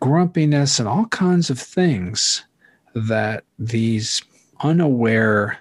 grumpiness 0.00 0.78
and 0.78 0.88
all 0.88 1.04
kinds 1.06 1.50
of 1.50 1.60
things 1.60 2.44
that 2.94 3.44
these 3.58 4.22
unaware 4.60 5.58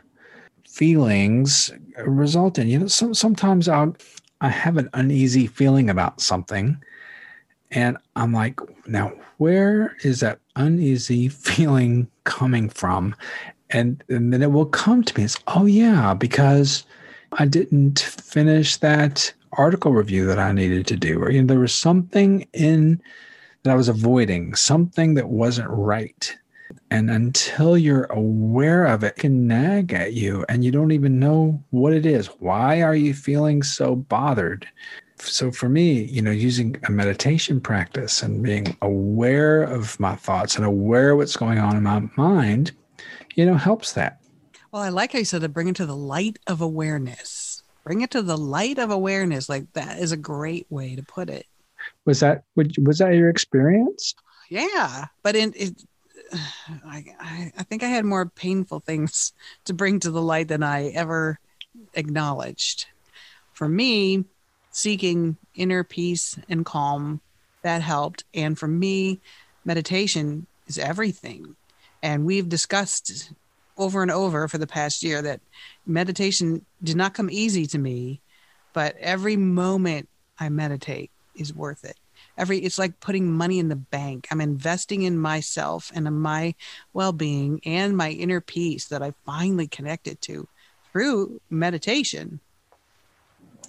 feelings 0.68 1.70
result 2.06 2.58
in. 2.58 2.70
You 2.70 2.80
know, 2.80 2.88
some, 2.88 3.14
sometimes 3.14 3.68
I'll 3.68 3.96
I 4.42 4.50
have 4.50 4.78
an 4.78 4.90
uneasy 4.94 5.48
feeling 5.48 5.90
about 5.90 6.22
something. 6.22 6.82
And 7.72 7.98
I'm 8.16 8.34
like, 8.34 8.60
now, 8.88 9.14
where 9.38 9.96
is 10.04 10.22
that 10.22 10.40
uneasy 10.56 11.28
feeling 11.30 12.08
coming 12.24 12.70
from? 12.70 13.16
And, 13.70 14.04
and 14.10 14.34
then 14.34 14.42
it 14.42 14.52
will 14.52 14.66
come 14.66 15.04
to 15.04 15.18
me. 15.18 15.26
It's, 15.26 15.38
oh, 15.48 15.66
yeah, 15.66 16.14
because 16.14 16.86
I 17.34 17.46
didn't 17.46 18.00
finish 18.00 18.78
that 18.78 19.32
article 19.54 19.94
review 19.94 20.26
that 20.26 20.40
I 20.40 20.52
needed 20.52 20.88
to 20.88 20.96
do. 20.96 21.22
Or, 21.22 21.32
you 21.32 21.42
know, 21.42 21.48
there 21.48 21.60
was 21.60 21.74
something 21.74 22.48
in 22.54 23.02
that 23.64 23.72
I 23.72 23.76
was 23.76 23.90
avoiding, 23.90 24.56
something 24.56 25.16
that 25.16 25.30
wasn't 25.30 25.70
right. 25.70 26.36
And 26.92 27.10
until 27.10 27.78
you're 27.78 28.06
aware 28.06 28.86
of 28.86 29.04
it, 29.04 29.08
it 29.08 29.16
can 29.16 29.48
nag 29.48 29.94
at 29.94 30.14
you 30.14 30.46
and 30.50 30.64
you 30.64 30.72
don't 30.72 30.92
even 30.92 31.20
know 31.20 31.64
what 31.72 31.94
it 31.94 32.06
is. 32.06 32.28
Why 32.40 32.82
are 32.82 32.96
you 32.96 33.14
feeling 33.14 33.64
so 33.64 33.96
bothered? 33.96 34.68
So 35.18 35.52
for 35.52 35.68
me, 35.68 36.04
you 36.04 36.22
know, 36.22 36.32
using 36.32 36.80
a 36.88 36.92
meditation 36.92 37.60
practice 37.60 38.22
and 38.24 38.42
being 38.42 38.78
aware 38.82 39.64
of 39.64 40.00
my 40.00 40.16
thoughts 40.16 40.56
and 40.56 40.66
aware 40.66 41.12
of 41.12 41.18
what's 41.18 41.36
going 41.36 41.60
on 41.60 41.76
in 41.76 41.84
my 41.84 42.04
mind, 42.16 42.72
you 43.36 43.46
know, 43.46 43.56
helps 43.56 43.94
that. 43.94 44.22
Well, 44.72 44.82
I 44.82 44.90
like 44.90 45.14
how 45.14 45.20
you 45.20 45.26
said 45.26 45.42
to 45.42 45.50
bring 45.50 45.68
it 45.68 45.76
to 45.78 45.86
the 45.86 45.96
light 45.96 46.40
of 46.48 46.62
awareness. 46.62 47.64
bring 47.84 48.02
it 48.02 48.12
to 48.12 48.22
the 48.22 48.38
light 48.38 48.78
of 48.78 48.92
awareness. 48.92 49.50
Like 49.50 49.72
that 49.74 50.00
is 50.00 50.12
a 50.12 50.18
great 50.18 50.68
way 50.70 50.96
to 50.96 51.04
put 51.04 51.30
it. 51.30 51.48
Was 52.06 52.20
that 52.20 52.44
was 52.56 53.00
that 53.00 53.16
your 53.16 53.30
experience? 53.30 54.14
Yeah, 54.50 55.06
but 55.24 55.36
in 55.36 55.54
it, 55.56 55.82
I, 56.86 57.52
I 57.58 57.64
think 57.64 57.84
I 57.84 57.88
had 57.88 58.06
more 58.06 58.26
painful 58.26 58.80
things 58.80 59.34
to 59.66 59.74
bring 59.74 60.00
to 60.02 60.12
the 60.12 60.22
light 60.22 60.48
than 60.48 60.64
I 60.64 60.90
ever 60.90 61.40
acknowledged. 61.94 62.88
For 63.54 63.68
me, 63.68 64.26
seeking 64.72 65.38
inner 65.56 65.84
peace 65.84 66.38
and 66.48 66.66
calm 66.66 67.22
that 67.64 67.82
helped, 67.82 68.24
and 68.34 68.58
for 68.58 68.68
me, 68.68 69.20
meditation 69.66 70.48
is 70.68 70.78
everything. 70.78 71.56
And 72.02 72.26
we've 72.26 72.48
discussed 72.48 73.34
over 73.78 74.02
and 74.02 74.12
over 74.12 74.48
for 74.48 74.58
the 74.58 74.68
past 74.68 75.04
year 75.04 75.22
that 75.22 75.42
meditation 75.86 76.66
did 76.84 76.96
not 76.96 77.14
come 77.14 77.30
easy 77.30 77.66
to 77.66 77.78
me, 77.78 78.22
but 78.74 78.96
every 78.98 79.36
moment 79.36 80.08
I 80.40 80.50
meditate 80.50 81.12
is 81.36 81.54
worth 81.54 81.84
it. 81.84 81.99
Every 82.40 82.60
it's 82.60 82.80
like 82.80 83.00
putting 83.02 83.32
money 83.32 83.60
in 83.60 83.68
the 83.68 83.76
bank. 83.76 84.28
I'm 84.32 84.42
investing 84.42 85.04
in 85.04 85.20
myself 85.20 85.92
and 85.94 86.08
in 86.08 86.14
my 86.14 86.56
well-being 86.94 87.60
and 87.66 87.98
my 87.98 88.12
inner 88.12 88.40
peace 88.40 88.88
that 88.88 89.04
I 89.04 89.14
finally 89.26 89.68
connected 89.68 90.22
to 90.22 90.48
through 90.92 91.42
meditation. 91.50 92.40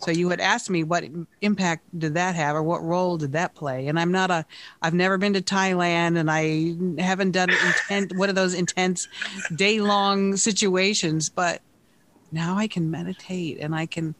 So 0.00 0.10
you 0.10 0.30
had 0.30 0.40
asked 0.40 0.70
me 0.70 0.82
what 0.82 1.04
impact 1.42 1.82
did 1.98 2.14
that 2.14 2.34
have 2.34 2.56
or 2.56 2.62
what 2.62 2.82
role 2.82 3.18
did 3.18 3.32
that 3.32 3.54
play? 3.54 3.88
And 3.88 4.00
I'm 4.00 4.12
not 4.12 4.30
a 4.30 4.46
I've 4.80 4.94
never 4.94 5.18
been 5.18 5.34
to 5.34 5.42
Thailand 5.42 6.16
and 6.16 6.30
I 6.30 7.02
haven't 7.02 7.32
done 7.32 7.50
intent 7.50 8.16
one 8.16 8.28
of 8.30 8.34
those 8.34 8.54
intense 8.54 9.08
day 9.54 9.80
long 9.80 10.36
situations, 10.36 11.28
but 11.28 11.60
now 12.32 12.56
I 12.56 12.66
can 12.66 12.90
meditate 12.90 13.58
and 13.60 13.74
I 13.74 13.86
can 13.86 14.14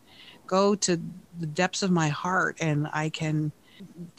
go 0.46 0.74
to 0.74 1.00
the 1.38 1.46
depths 1.46 1.82
of 1.82 1.90
my 1.90 2.08
heart 2.08 2.58
and 2.60 2.88
I 2.92 3.08
can 3.08 3.52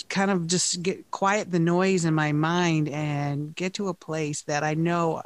kind 0.09 0.31
of 0.31 0.47
just 0.47 0.81
get 0.81 1.09
quiet 1.11 1.51
the 1.51 1.59
noise 1.59 2.05
in 2.05 2.13
my 2.13 2.31
mind 2.31 2.89
and 2.89 3.55
get 3.55 3.73
to 3.75 3.87
a 3.87 3.93
place 3.93 4.41
that 4.43 4.63
I 4.63 4.73
know 4.73 5.21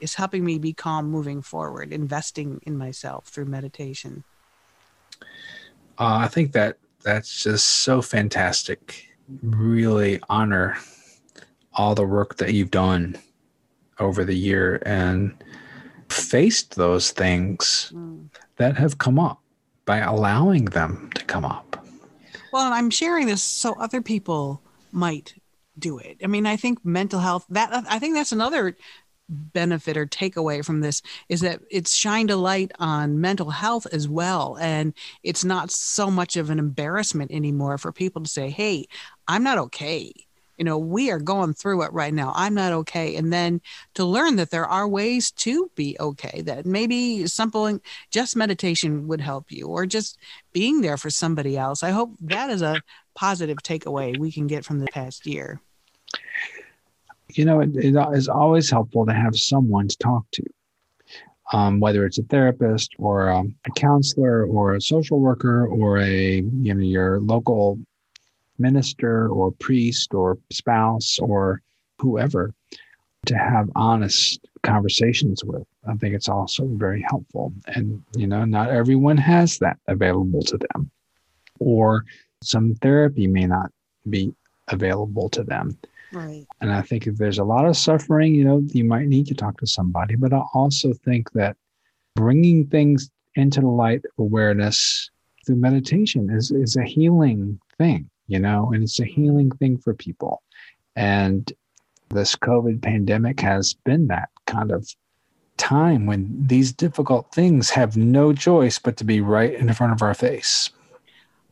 is 0.00 0.14
helping 0.14 0.44
me 0.44 0.58
be 0.58 0.72
calm 0.72 1.10
moving 1.10 1.42
forward, 1.42 1.92
investing 1.92 2.60
in 2.66 2.76
myself 2.76 3.26
through 3.26 3.44
meditation. 3.44 4.24
Uh, 5.98 6.18
I 6.20 6.28
think 6.28 6.52
that 6.52 6.78
that's 7.04 7.42
just 7.42 7.66
so 7.66 8.02
fantastic. 8.02 9.08
Really 9.42 10.20
honor 10.28 10.76
all 11.74 11.94
the 11.94 12.04
work 12.04 12.36
that 12.36 12.52
you've 12.52 12.70
done 12.70 13.16
over 13.98 14.24
the 14.24 14.36
year 14.36 14.82
and 14.84 15.34
faced 16.08 16.74
those 16.74 17.10
things 17.12 17.92
mm. 17.94 18.28
that 18.56 18.76
have 18.76 18.98
come 18.98 19.18
up 19.18 19.40
by 19.84 19.98
allowing 19.98 20.66
them 20.66 21.10
to 21.14 21.24
come 21.24 21.44
up. 21.44 21.81
Well, 22.52 22.66
and 22.66 22.74
I'm 22.74 22.90
sharing 22.90 23.26
this 23.26 23.42
so 23.42 23.74
other 23.78 24.02
people 24.02 24.62
might 24.92 25.34
do 25.78 25.98
it. 25.98 26.18
I 26.22 26.26
mean, 26.26 26.46
I 26.46 26.56
think 26.56 26.84
mental 26.84 27.20
health 27.20 27.46
that 27.48 27.70
I 27.88 27.98
think 27.98 28.14
that's 28.14 28.32
another 28.32 28.76
benefit 29.28 29.96
or 29.96 30.06
takeaway 30.06 30.62
from 30.64 30.80
this 30.80 31.00
is 31.30 31.40
that 31.40 31.60
it's 31.70 31.94
shined 31.94 32.30
a 32.30 32.36
light 32.36 32.70
on 32.78 33.20
mental 33.20 33.50
health 33.50 33.86
as 33.90 34.06
well. 34.06 34.58
And 34.60 34.92
it's 35.22 35.44
not 35.44 35.70
so 35.70 36.10
much 36.10 36.36
of 36.36 36.50
an 36.50 36.58
embarrassment 36.58 37.30
anymore 37.30 37.78
for 37.78 37.92
people 37.92 38.22
to 38.22 38.28
say, 38.28 38.50
hey, 38.50 38.86
I'm 39.26 39.42
not 39.42 39.58
okay. 39.58 40.12
You 40.62 40.64
know, 40.64 40.78
we 40.78 41.10
are 41.10 41.18
going 41.18 41.54
through 41.54 41.82
it 41.82 41.92
right 41.92 42.14
now. 42.14 42.32
I'm 42.36 42.54
not 42.54 42.72
okay. 42.72 43.16
And 43.16 43.32
then 43.32 43.60
to 43.94 44.04
learn 44.04 44.36
that 44.36 44.50
there 44.50 44.64
are 44.64 44.86
ways 44.86 45.32
to 45.32 45.68
be 45.74 45.96
okay, 45.98 46.40
that 46.42 46.66
maybe 46.66 47.26
something, 47.26 47.80
just 48.12 48.36
meditation 48.36 49.08
would 49.08 49.20
help 49.20 49.50
you, 49.50 49.66
or 49.66 49.86
just 49.86 50.18
being 50.52 50.80
there 50.80 50.96
for 50.96 51.10
somebody 51.10 51.58
else. 51.58 51.82
I 51.82 51.90
hope 51.90 52.12
that 52.20 52.48
is 52.48 52.62
a 52.62 52.80
positive 53.16 53.58
takeaway 53.64 54.16
we 54.16 54.30
can 54.30 54.46
get 54.46 54.64
from 54.64 54.78
the 54.78 54.86
past 54.86 55.26
year 55.26 55.60
you 57.36 57.44
know, 57.44 57.58
it, 57.58 57.74
it 57.74 57.96
is 58.12 58.28
always 58.28 58.70
helpful 58.70 59.04
to 59.06 59.12
have 59.12 59.34
someone 59.34 59.88
to 59.88 59.96
talk 59.96 60.24
to, 60.32 60.44
um, 61.52 61.80
whether 61.80 62.04
it's 62.04 62.18
a 62.18 62.22
therapist 62.24 62.92
or 62.98 63.28
a, 63.28 63.40
a 63.40 63.70
counselor 63.74 64.44
or 64.44 64.74
a 64.74 64.80
social 64.82 65.18
worker 65.18 65.66
or 65.66 65.98
a, 65.98 66.42
you 66.42 66.74
know, 66.74 66.80
your 66.80 67.20
local 67.20 67.80
minister 68.62 69.28
or 69.28 69.52
priest 69.52 70.14
or 70.14 70.38
spouse 70.50 71.18
or 71.18 71.60
whoever 71.98 72.54
to 73.26 73.36
have 73.36 73.68
honest 73.76 74.40
conversations 74.62 75.44
with. 75.44 75.66
I 75.88 75.94
think 75.94 76.14
it's 76.14 76.28
also 76.28 76.66
very 76.66 77.04
helpful. 77.08 77.52
And, 77.66 78.02
you 78.16 78.26
know, 78.26 78.44
not 78.44 78.70
everyone 78.70 79.16
has 79.18 79.58
that 79.58 79.78
available 79.88 80.42
to 80.42 80.58
them, 80.58 80.90
or 81.58 82.04
some 82.42 82.74
therapy 82.76 83.26
may 83.26 83.46
not 83.46 83.70
be 84.08 84.32
available 84.68 85.28
to 85.30 85.44
them. 85.44 85.78
Right. 86.12 86.46
And 86.60 86.72
I 86.72 86.82
think 86.82 87.06
if 87.06 87.16
there's 87.16 87.38
a 87.38 87.44
lot 87.44 87.66
of 87.66 87.76
suffering, 87.76 88.34
you 88.34 88.44
know, 88.44 88.62
you 88.72 88.84
might 88.84 89.06
need 89.06 89.26
to 89.28 89.34
talk 89.34 89.58
to 89.58 89.66
somebody. 89.66 90.16
But 90.16 90.32
I 90.32 90.42
also 90.52 90.92
think 91.04 91.32
that 91.32 91.56
bringing 92.14 92.66
things 92.66 93.10
into 93.34 93.60
the 93.60 93.68
light 93.68 94.04
of 94.04 94.12
awareness 94.18 95.10
through 95.46 95.56
meditation 95.56 96.30
is, 96.30 96.50
is 96.50 96.76
a 96.76 96.84
healing 96.84 97.58
thing, 97.78 98.10
you 98.32 98.38
know, 98.38 98.72
and 98.72 98.82
it's 98.82 98.98
a 98.98 99.04
healing 99.04 99.50
thing 99.50 99.76
for 99.76 99.92
people. 99.92 100.42
And 100.96 101.52
this 102.08 102.34
COVID 102.34 102.80
pandemic 102.80 103.40
has 103.40 103.74
been 103.74 104.06
that 104.08 104.30
kind 104.46 104.70
of 104.70 104.88
time 105.58 106.06
when 106.06 106.46
these 106.46 106.72
difficult 106.72 107.30
things 107.32 107.70
have 107.70 107.96
no 107.96 108.32
choice 108.32 108.78
but 108.78 108.96
to 108.96 109.04
be 109.04 109.20
right 109.20 109.54
in 109.54 109.72
front 109.74 109.92
of 109.92 110.02
our 110.02 110.14
face. 110.14 110.70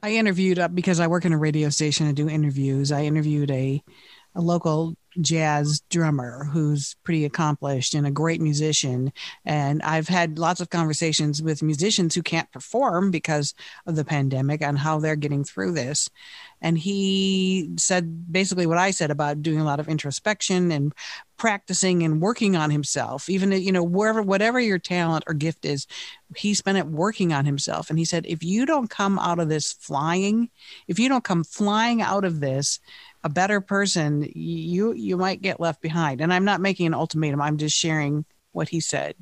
I 0.02 0.12
interviewed 0.12 0.58
uh, 0.58 0.68
because 0.68 0.98
I 0.98 1.06
work 1.06 1.26
in 1.26 1.32
a 1.32 1.38
radio 1.38 1.68
station 1.68 2.06
and 2.06 2.16
do 2.16 2.28
interviews. 2.28 2.90
I 2.90 3.04
interviewed 3.04 3.50
a 3.50 3.82
a 4.34 4.40
local 4.40 4.96
jazz 5.20 5.82
drummer 5.90 6.44
who's 6.44 6.94
pretty 7.02 7.24
accomplished 7.24 7.94
and 7.94 8.06
a 8.06 8.10
great 8.12 8.40
musician. 8.40 9.12
And 9.44 9.82
I've 9.82 10.08
had 10.08 10.38
lots 10.38 10.60
of 10.60 10.70
conversations 10.70 11.42
with 11.42 11.62
musicians 11.62 12.14
who 12.14 12.22
can't 12.22 12.50
perform 12.52 13.10
because 13.10 13.54
of 13.86 13.96
the 13.96 14.04
pandemic 14.04 14.64
on 14.64 14.76
how 14.76 15.00
they're 15.00 15.16
getting 15.16 15.42
through 15.42 15.72
this. 15.72 16.08
And 16.62 16.78
he 16.78 17.70
said 17.76 18.32
basically 18.32 18.66
what 18.66 18.78
I 18.78 18.92
said 18.92 19.10
about 19.10 19.42
doing 19.42 19.60
a 19.60 19.64
lot 19.64 19.80
of 19.80 19.88
introspection 19.88 20.70
and 20.70 20.92
practicing 21.36 22.02
and 22.02 22.20
working 22.20 22.54
on 22.54 22.70
himself. 22.70 23.28
Even, 23.28 23.50
you 23.50 23.72
know, 23.72 23.82
wherever, 23.82 24.22
whatever 24.22 24.60
your 24.60 24.78
talent 24.78 25.24
or 25.26 25.34
gift 25.34 25.64
is, 25.64 25.86
he 26.36 26.54
spent 26.54 26.78
it 26.78 26.86
working 26.86 27.32
on 27.32 27.46
himself. 27.46 27.90
And 27.90 27.98
he 27.98 28.04
said, 28.04 28.26
if 28.26 28.44
you 28.44 28.66
don't 28.66 28.90
come 28.90 29.18
out 29.18 29.40
of 29.40 29.48
this 29.48 29.72
flying, 29.72 30.50
if 30.86 30.98
you 30.98 31.08
don't 31.08 31.24
come 31.24 31.42
flying 31.42 32.02
out 32.02 32.24
of 32.24 32.40
this, 32.40 32.78
a 33.22 33.28
better 33.28 33.60
person, 33.60 34.30
you 34.34 34.92
you 34.92 35.16
might 35.16 35.42
get 35.42 35.60
left 35.60 35.80
behind. 35.80 36.20
And 36.20 36.32
I'm 36.32 36.44
not 36.44 36.60
making 36.60 36.86
an 36.86 36.94
ultimatum. 36.94 37.40
I'm 37.40 37.58
just 37.58 37.76
sharing 37.76 38.24
what 38.52 38.68
he 38.68 38.80
said, 38.80 39.14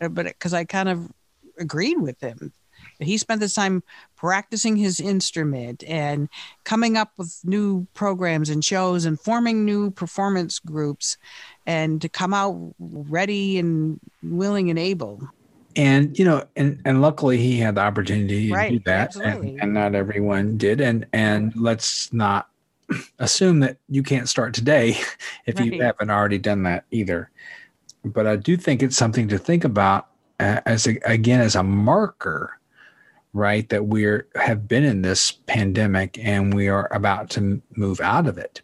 uh, 0.00 0.08
but 0.08 0.26
because 0.26 0.54
I 0.54 0.64
kind 0.64 0.88
of 0.88 1.10
agreed 1.58 2.00
with 2.00 2.20
him. 2.20 2.52
He 2.98 3.18
spent 3.18 3.40
this 3.40 3.54
time 3.54 3.82
practicing 4.16 4.76
his 4.76 5.00
instrument 5.00 5.84
and 5.86 6.28
coming 6.64 6.96
up 6.96 7.12
with 7.16 7.38
new 7.44 7.86
programs 7.94 8.50
and 8.50 8.64
shows 8.64 9.04
and 9.04 9.18
forming 9.18 9.64
new 9.64 9.90
performance 9.90 10.58
groups 10.58 11.16
and 11.66 12.00
to 12.02 12.08
come 12.08 12.34
out 12.34 12.74
ready 12.78 13.58
and 13.58 14.00
willing 14.22 14.70
and 14.70 14.78
able 14.78 15.30
and 15.76 16.18
you 16.18 16.24
know 16.24 16.44
and 16.56 16.80
and 16.84 17.00
luckily 17.00 17.38
he 17.38 17.58
had 17.58 17.76
the 17.76 17.80
opportunity 17.80 18.50
right, 18.50 18.70
to 18.70 18.78
do 18.78 18.84
that 18.84 19.14
and, 19.16 19.60
and, 19.60 19.72
not 19.72 19.94
everyone 19.94 20.56
did 20.56 20.80
and 20.80 21.06
and 21.12 21.54
let's 21.56 22.12
not 22.12 22.49
assume 23.18 23.60
that 23.60 23.78
you 23.88 24.02
can't 24.02 24.28
start 24.28 24.54
today 24.54 24.90
if 25.46 25.58
right. 25.58 25.72
you 25.72 25.82
haven't 25.82 26.10
already 26.10 26.38
done 26.38 26.62
that 26.64 26.84
either. 26.90 27.30
But 28.04 28.26
I 28.26 28.36
do 28.36 28.56
think 28.56 28.82
it's 28.82 28.96
something 28.96 29.28
to 29.28 29.38
think 29.38 29.64
about 29.64 30.08
uh, 30.38 30.60
as 30.66 30.86
a, 30.86 30.98
again 31.04 31.40
as 31.40 31.54
a 31.54 31.62
marker, 31.62 32.58
right? 33.32 33.68
That 33.68 33.86
we're 33.86 34.26
have 34.36 34.66
been 34.66 34.84
in 34.84 35.02
this 35.02 35.32
pandemic 35.32 36.18
and 36.18 36.54
we 36.54 36.68
are 36.68 36.88
about 36.92 37.30
to 37.30 37.60
move 37.76 38.00
out 38.00 38.26
of 38.26 38.38
it. 38.38 38.62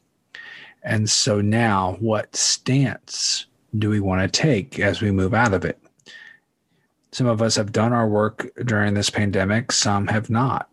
And 0.82 1.10
so 1.10 1.40
now, 1.40 1.96
what 2.00 2.34
stance 2.34 3.46
do 3.78 3.90
we 3.90 4.00
want 4.00 4.22
to 4.22 4.40
take 4.40 4.78
as 4.78 5.02
we 5.02 5.10
move 5.10 5.34
out 5.34 5.52
of 5.52 5.64
it? 5.64 5.78
Some 7.12 7.26
of 7.26 7.42
us 7.42 7.56
have 7.56 7.72
done 7.72 7.92
our 7.92 8.08
work 8.08 8.50
during 8.64 8.94
this 8.94 9.10
pandemic, 9.10 9.72
some 9.72 10.06
have 10.06 10.30
not. 10.30 10.68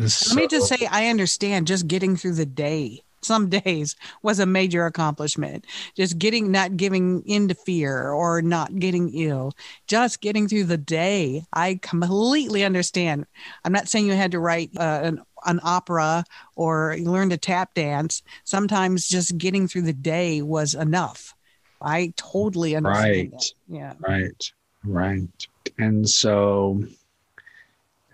So, 0.00 0.34
Let 0.34 0.42
me 0.42 0.48
just 0.48 0.68
say, 0.68 0.86
I 0.90 1.08
understand 1.08 1.66
just 1.66 1.86
getting 1.86 2.16
through 2.16 2.34
the 2.34 2.46
day. 2.46 3.02
Some 3.24 3.48
days 3.48 3.96
was 4.22 4.38
a 4.38 4.44
major 4.44 4.84
accomplishment. 4.84 5.64
Just 5.96 6.18
getting, 6.18 6.50
not 6.50 6.76
giving 6.76 7.22
into 7.24 7.54
fear 7.54 8.10
or 8.10 8.42
not 8.42 8.78
getting 8.78 9.08
ill, 9.14 9.54
just 9.86 10.20
getting 10.20 10.46
through 10.46 10.64
the 10.64 10.76
day. 10.76 11.42
I 11.50 11.78
completely 11.80 12.64
understand. 12.64 13.24
I'm 13.64 13.72
not 13.72 13.88
saying 13.88 14.04
you 14.04 14.12
had 14.12 14.32
to 14.32 14.40
write 14.40 14.72
uh, 14.76 15.00
an 15.02 15.22
an 15.46 15.60
opera 15.62 16.24
or 16.56 16.96
learn 16.98 17.30
to 17.30 17.38
tap 17.38 17.74
dance. 17.74 18.22
Sometimes 18.44 19.08
just 19.08 19.38
getting 19.38 19.68
through 19.68 19.82
the 19.82 19.92
day 19.92 20.42
was 20.42 20.74
enough. 20.74 21.34
I 21.80 22.12
totally 22.16 22.76
understand. 22.76 23.06
Right. 23.06 23.30
That. 23.30 23.52
Yeah. 23.68 23.92
Right. 24.00 24.52
Right. 24.84 25.46
And 25.78 26.08
so 26.08 26.84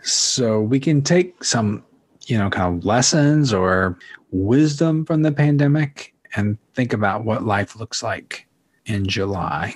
So 0.03 0.61
we 0.61 0.81
can 0.81 1.03
take 1.03 1.45
some, 1.45 1.85
you 2.27 2.39
know, 2.39 2.51
kind 2.51 2.77
of 2.77 2.85
lessons 2.85 3.53
or 3.53 3.99
wisdom 4.31 5.05
from 5.05 5.23
the 5.23 5.33
pandemic 5.33 6.15
and 6.37 6.59
think 6.75 6.93
about 6.93 7.25
what 7.25 7.45
life 7.45 7.77
looks 7.77 8.03
like 8.03 8.47
in 8.87 9.07
July. 9.07 9.75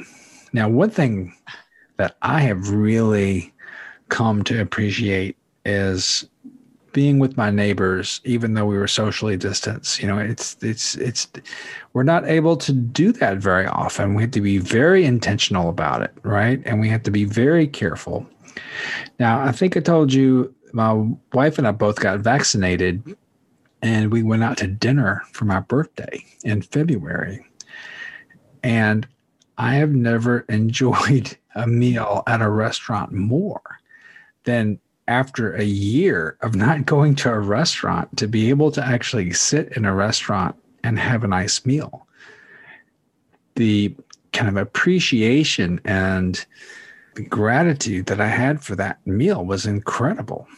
Now, 0.53 0.69
one 0.69 0.91
thing 0.91 1.35
that 1.97 2.17
I 2.23 2.41
have 2.41 2.71
really 2.71 3.53
come 4.09 4.45
to 4.45 4.61
appreciate 4.61 5.37
is 5.65 6.29
being 6.93 7.19
with 7.19 7.37
my 7.37 7.51
neighbors 7.51 8.21
even 8.25 8.55
though 8.55 8.65
we 8.65 8.79
were 8.79 8.87
socially 8.87 9.37
distanced. 9.37 10.01
You 10.01 10.07
know 10.07 10.19
it's 10.19 10.57
it's 10.63 10.95
it's 10.95 11.27
we're 11.93 12.05
not 12.05 12.25
able 12.27 12.57
to 12.59 12.73
do 12.73 13.13
that 13.13 13.39
very 13.39 13.67
often. 13.67 14.15
We 14.15 14.23
have 14.23 14.31
to 14.31 14.41
be 14.41 14.59
very 14.59 15.05
intentional 15.05 15.69
about 15.69 16.03
it 16.03 16.13
right? 16.23 16.63
And 16.65 16.81
we 16.81 16.89
have 16.89 17.03
to 17.03 17.11
be 17.11 17.25
very 17.25 17.67
careful 17.67 18.27
now 19.19 19.41
i 19.41 19.53
think 19.53 19.77
i 19.77 19.81
told 19.81 20.13
you 20.13 20.55
my 20.73 20.93
wife 21.33 21.59
and 21.59 21.67
i 21.67 21.71
both 21.71 22.01
got 22.01 22.21
vaccinated 22.21 23.17
and 23.83 24.13
we 24.13 24.23
went 24.23 24.43
out 24.43 24.57
to 24.57 24.67
dinner 24.67 25.23
for 25.33 25.45
my 25.45 25.61
birthday 25.61 26.25
in 26.45 26.63
february 26.63 27.45
and 28.63 29.07
i 29.59 29.75
have 29.75 29.91
never 29.91 30.41
enjoyed 30.49 31.37
a 31.55 31.67
meal 31.67 32.23
at 32.27 32.43
a 32.43 32.51
restaurant 32.51 33.13
more 33.13 33.63
than 34.45 34.79
after 35.09 35.55
a 35.55 35.65
year 35.65 36.37
of 36.41 36.55
not 36.55 36.87
going 36.87 37.15
to 37.15 37.31
a 37.31 37.39
restaurant 37.39 38.17
to 38.17 38.27
be 38.27 38.51
able 38.51 38.71
to 38.71 38.85
actually 38.85 39.33
sit 39.33 39.73
in 39.77 39.85
a 39.85 39.95
restaurant 39.95 40.57
and 40.83 40.99
have 40.99 41.25
a 41.25 41.29
nice 41.29 41.65
meal. 41.65 42.07
The 43.57 43.95
kind 44.33 44.49
of 44.49 44.57
appreciation 44.57 45.81
and 45.85 46.45
the 47.15 47.23
gratitude 47.23 48.07
that 48.07 48.21
I 48.21 48.29
had 48.29 48.63
for 48.63 48.77
that 48.77 49.05
meal 49.07 49.45
was 49.45 49.67
incredible, 49.67 50.49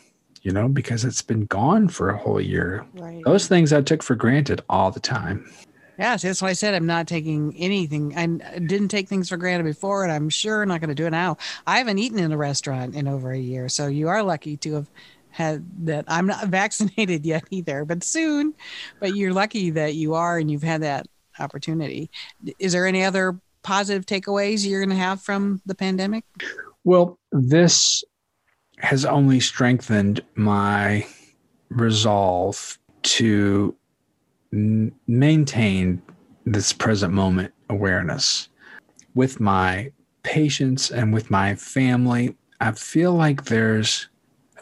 you 0.42 0.52
know, 0.52 0.68
because 0.68 1.04
it's 1.04 1.22
been 1.22 1.46
gone 1.46 1.88
for 1.88 2.10
a 2.10 2.18
whole 2.18 2.40
year. 2.40 2.86
Right. 2.94 3.22
Those 3.24 3.46
things 3.46 3.72
I 3.72 3.82
took 3.82 4.02
for 4.02 4.14
granted 4.14 4.62
all 4.68 4.90
the 4.90 5.00
time. 5.00 5.50
Yes, 5.98 6.22
that's 6.22 6.42
why 6.42 6.50
I 6.50 6.52
said 6.52 6.74
I'm 6.74 6.86
not 6.86 7.06
taking 7.06 7.54
anything. 7.56 8.16
I 8.16 8.26
didn't 8.58 8.88
take 8.88 9.08
things 9.08 9.30
for 9.30 9.38
granted 9.38 9.64
before, 9.64 10.04
and 10.04 10.12
I'm 10.12 10.28
sure 10.28 10.66
not 10.66 10.80
going 10.80 10.88
to 10.90 10.94
do 10.94 11.06
it 11.06 11.10
now. 11.10 11.38
I 11.66 11.78
haven't 11.78 11.98
eaten 11.98 12.18
in 12.18 12.32
a 12.32 12.36
restaurant 12.36 12.94
in 12.94 13.08
over 13.08 13.32
a 13.32 13.38
year, 13.38 13.68
so 13.68 13.86
you 13.86 14.08
are 14.08 14.22
lucky 14.22 14.58
to 14.58 14.74
have 14.74 14.90
had 15.30 15.64
that. 15.86 16.04
I'm 16.08 16.26
not 16.26 16.48
vaccinated 16.48 17.24
yet 17.24 17.44
either, 17.50 17.84
but 17.86 18.04
soon. 18.04 18.52
But 19.00 19.16
you're 19.16 19.32
lucky 19.32 19.70
that 19.70 19.94
you 19.94 20.14
are, 20.14 20.38
and 20.38 20.50
you've 20.50 20.62
had 20.62 20.82
that 20.82 21.06
opportunity. 21.38 22.10
Is 22.58 22.72
there 22.72 22.86
any 22.86 23.02
other 23.02 23.40
positive 23.66 24.06
takeaways 24.06 24.64
you're 24.64 24.80
going 24.80 24.96
to 24.96 25.02
have 25.02 25.20
from 25.20 25.60
the 25.66 25.74
pandemic? 25.74 26.24
Well, 26.84 27.18
this 27.32 28.04
has 28.78 29.04
only 29.04 29.40
strengthened 29.40 30.22
my 30.36 31.04
resolve 31.70 32.78
to 33.02 33.74
maintain 34.52 36.00
this 36.44 36.72
present 36.72 37.12
moment 37.12 37.52
awareness 37.68 38.48
with 39.16 39.40
my 39.40 39.90
patients 40.22 40.92
and 40.92 41.12
with 41.12 41.28
my 41.28 41.56
family. 41.56 42.36
I 42.60 42.70
feel 42.70 43.14
like 43.14 43.46
there's 43.46 44.08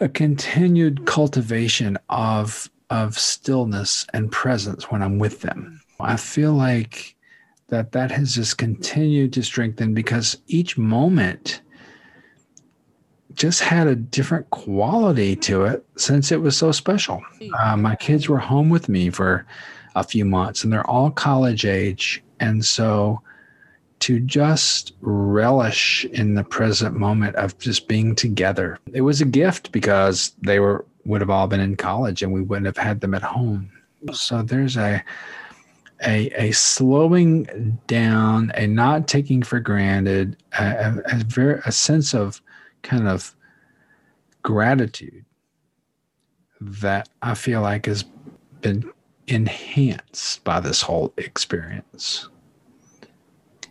a 0.00 0.08
continued 0.08 1.04
cultivation 1.04 1.98
of 2.08 2.70
of 2.88 3.18
stillness 3.18 4.06
and 4.14 4.32
presence 4.32 4.90
when 4.90 5.02
I'm 5.02 5.18
with 5.18 5.42
them. 5.42 5.80
I 6.00 6.16
feel 6.16 6.52
like 6.52 7.16
that 7.68 7.92
that 7.92 8.10
has 8.10 8.34
just 8.34 8.58
continued 8.58 9.32
to 9.32 9.42
strengthen 9.42 9.94
because 9.94 10.38
each 10.46 10.76
moment 10.76 11.62
just 13.34 13.60
had 13.60 13.86
a 13.86 13.96
different 13.96 14.48
quality 14.50 15.34
to 15.34 15.64
it 15.64 15.84
since 15.96 16.30
it 16.30 16.40
was 16.40 16.56
so 16.56 16.72
special. 16.72 17.22
Uh, 17.58 17.76
my 17.76 17.96
kids 17.96 18.28
were 18.28 18.38
home 18.38 18.70
with 18.70 18.88
me 18.88 19.10
for 19.10 19.46
a 19.96 20.04
few 20.04 20.24
months 20.24 20.62
and 20.62 20.72
they're 20.72 20.88
all 20.88 21.10
college 21.10 21.64
age. 21.64 22.22
And 22.40 22.64
so 22.64 23.20
to 24.00 24.20
just 24.20 24.92
relish 25.00 26.04
in 26.06 26.34
the 26.34 26.44
present 26.44 26.96
moment 26.96 27.36
of 27.36 27.58
just 27.58 27.88
being 27.88 28.14
together, 28.14 28.78
it 28.92 29.00
was 29.00 29.20
a 29.20 29.26
gift 29.26 29.72
because 29.72 30.34
they 30.42 30.60
were 30.60 30.84
would 31.04 31.20
have 31.20 31.30
all 31.30 31.46
been 31.46 31.60
in 31.60 31.76
college 31.76 32.22
and 32.22 32.32
we 32.32 32.40
wouldn't 32.40 32.66
have 32.66 32.78
had 32.78 33.00
them 33.00 33.14
at 33.14 33.22
home. 33.22 33.70
So 34.12 34.42
there's 34.42 34.76
a 34.76 35.04
a, 36.04 36.30
a 36.36 36.52
slowing 36.52 37.78
down, 37.86 38.52
a 38.54 38.66
not 38.66 39.08
taking 39.08 39.42
for 39.42 39.60
granted, 39.60 40.36
a, 40.58 40.64
a, 40.64 41.02
a, 41.06 41.24
very, 41.24 41.60
a 41.64 41.72
sense 41.72 42.14
of 42.14 42.42
kind 42.82 43.08
of 43.08 43.34
gratitude 44.42 45.24
that 46.60 47.08
I 47.22 47.34
feel 47.34 47.62
like 47.62 47.86
has 47.86 48.04
been 48.60 48.90
enhanced 49.26 50.44
by 50.44 50.60
this 50.60 50.82
whole 50.82 51.12
experience. 51.16 52.28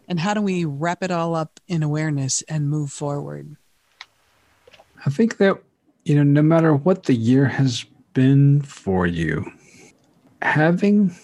And 0.07 0.19
how 0.19 0.33
do 0.33 0.41
we 0.41 0.65
wrap 0.65 1.03
it 1.03 1.11
all 1.11 1.35
up 1.35 1.59
in 1.67 1.81
awareness 1.81 2.41
and 2.43 2.69
move 2.69 2.91
forward? 2.91 3.55
I 5.05 5.09
think 5.09 5.37
that, 5.37 5.61
you 6.05 6.15
know, 6.15 6.23
no 6.23 6.41
matter 6.41 6.75
what 6.75 7.03
the 7.03 7.15
year 7.15 7.45
has 7.45 7.85
been 8.13 8.61
for 8.61 9.07
you, 9.07 9.51
having 10.41 11.15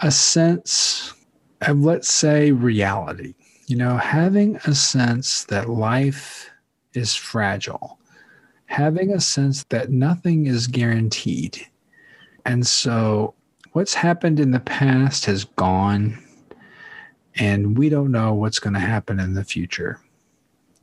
a 0.00 0.10
sense 0.10 1.14
of, 1.62 1.80
let's 1.80 2.10
say, 2.10 2.52
reality, 2.52 3.34
you 3.66 3.76
know, 3.76 3.96
having 3.96 4.56
a 4.66 4.74
sense 4.74 5.44
that 5.44 5.68
life 5.68 6.50
is 6.94 7.14
fragile, 7.14 7.98
having 8.66 9.12
a 9.12 9.20
sense 9.20 9.64
that 9.64 9.90
nothing 9.90 10.46
is 10.46 10.66
guaranteed. 10.66 11.66
And 12.44 12.66
so 12.66 13.34
what's 13.72 13.94
happened 13.94 14.38
in 14.38 14.50
the 14.50 14.60
past 14.60 15.24
has 15.26 15.44
gone, 15.44 16.22
and 17.36 17.76
we 17.76 17.88
don't 17.88 18.12
know 18.12 18.34
what's 18.34 18.58
going 18.58 18.74
to 18.74 18.80
happen 18.80 19.18
in 19.18 19.34
the 19.34 19.44
future. 19.44 20.00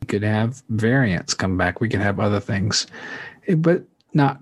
We 0.02 0.08
could 0.08 0.24
have 0.24 0.64
variants 0.70 1.34
come 1.34 1.58
back, 1.58 1.80
we 1.80 1.90
could 1.90 2.02
have 2.02 2.20
other 2.20 2.40
things, 2.40 2.88
eh, 3.48 3.56
but 3.56 3.84
not 4.14 4.40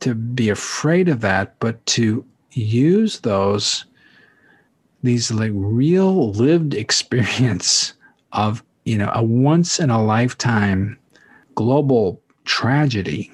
to 0.00 0.14
be 0.14 0.50
afraid 0.50 1.08
of 1.08 1.20
that, 1.22 1.58
but 1.58 1.84
to 1.86 2.24
use 2.52 3.20
those 3.20 3.85
these 5.02 5.30
like 5.30 5.52
real 5.54 6.32
lived 6.32 6.74
experience 6.74 7.94
of 8.32 8.62
you 8.84 8.98
know 8.98 9.10
a 9.14 9.22
once 9.22 9.78
in 9.78 9.90
a 9.90 10.02
lifetime 10.02 10.98
global 11.54 12.20
tragedy 12.44 13.30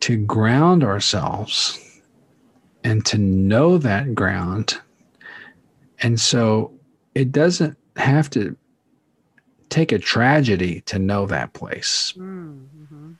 to 0.00 0.16
ground 0.16 0.84
ourselves 0.84 1.80
and 2.84 3.04
to 3.06 3.18
know 3.18 3.78
that 3.78 4.14
ground. 4.14 4.78
And 6.00 6.20
so 6.20 6.72
it 7.14 7.32
doesn't 7.32 7.78
have 7.96 8.28
to 8.30 8.56
take 9.70 9.92
a 9.92 9.98
tragedy 9.98 10.82
to 10.82 10.98
know 10.98 11.26
that 11.26 11.54
place. 11.54 12.12
Mm-hmm. 12.16 13.12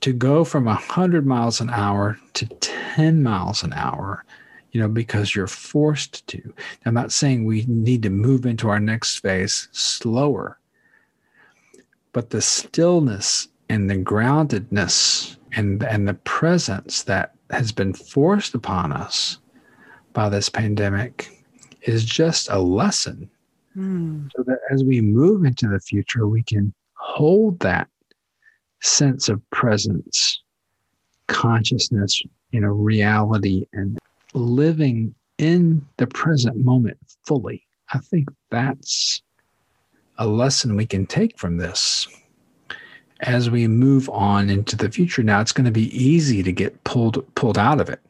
To 0.00 0.12
go 0.12 0.44
from 0.44 0.64
100 0.64 1.26
miles 1.26 1.60
an 1.60 1.70
hour 1.70 2.18
to 2.34 2.46
10 2.46 3.22
miles 3.22 3.62
an 3.62 3.72
hour, 3.72 4.24
you 4.72 4.80
know, 4.80 4.88
because 4.88 5.34
you're 5.34 5.46
forced 5.46 6.26
to. 6.28 6.54
I'm 6.84 6.94
not 6.94 7.12
saying 7.12 7.44
we 7.44 7.64
need 7.66 8.02
to 8.02 8.10
move 8.10 8.46
into 8.46 8.68
our 8.68 8.80
next 8.80 9.18
phase 9.18 9.68
slower, 9.72 10.58
but 12.12 12.30
the 12.30 12.42
stillness 12.42 13.48
and 13.68 13.88
the 13.90 13.96
groundedness 13.96 15.36
and, 15.52 15.82
and 15.82 16.06
the 16.06 16.14
presence 16.14 17.02
that 17.04 17.34
has 17.50 17.72
been 17.72 17.94
forced 17.94 18.54
upon 18.54 18.92
us 18.92 19.38
by 20.12 20.28
this 20.28 20.48
pandemic 20.48 21.44
is 21.82 22.04
just 22.04 22.48
a 22.50 22.58
lesson. 22.58 23.30
Mm. 23.76 24.28
So 24.36 24.42
that 24.44 24.58
as 24.70 24.84
we 24.84 25.00
move 25.00 25.44
into 25.44 25.68
the 25.68 25.80
future, 25.80 26.26
we 26.26 26.42
can 26.42 26.74
hold 26.94 27.60
that 27.60 27.88
sense 28.82 29.28
of 29.28 29.40
presence, 29.50 30.42
consciousness, 31.26 32.22
you 32.50 32.60
know, 32.60 32.68
reality, 32.68 33.66
and 33.72 33.98
living 34.34 35.14
in 35.38 35.86
the 35.96 36.06
present 36.06 36.56
moment 36.56 36.98
fully. 37.26 37.64
I 37.92 37.98
think 37.98 38.28
that's 38.50 39.22
a 40.18 40.26
lesson 40.26 40.76
we 40.76 40.86
can 40.86 41.06
take 41.06 41.38
from 41.38 41.56
this. 41.56 42.08
As 43.20 43.50
we 43.50 43.66
move 43.66 44.08
on 44.10 44.48
into 44.50 44.76
the 44.76 44.90
future 44.90 45.22
now 45.22 45.40
it's 45.40 45.52
going 45.52 45.64
to 45.64 45.72
be 45.72 45.96
easy 45.96 46.42
to 46.42 46.52
get 46.52 46.84
pulled 46.84 47.24
pulled 47.34 47.58
out 47.58 47.80
of 47.80 47.88
it 47.88 48.00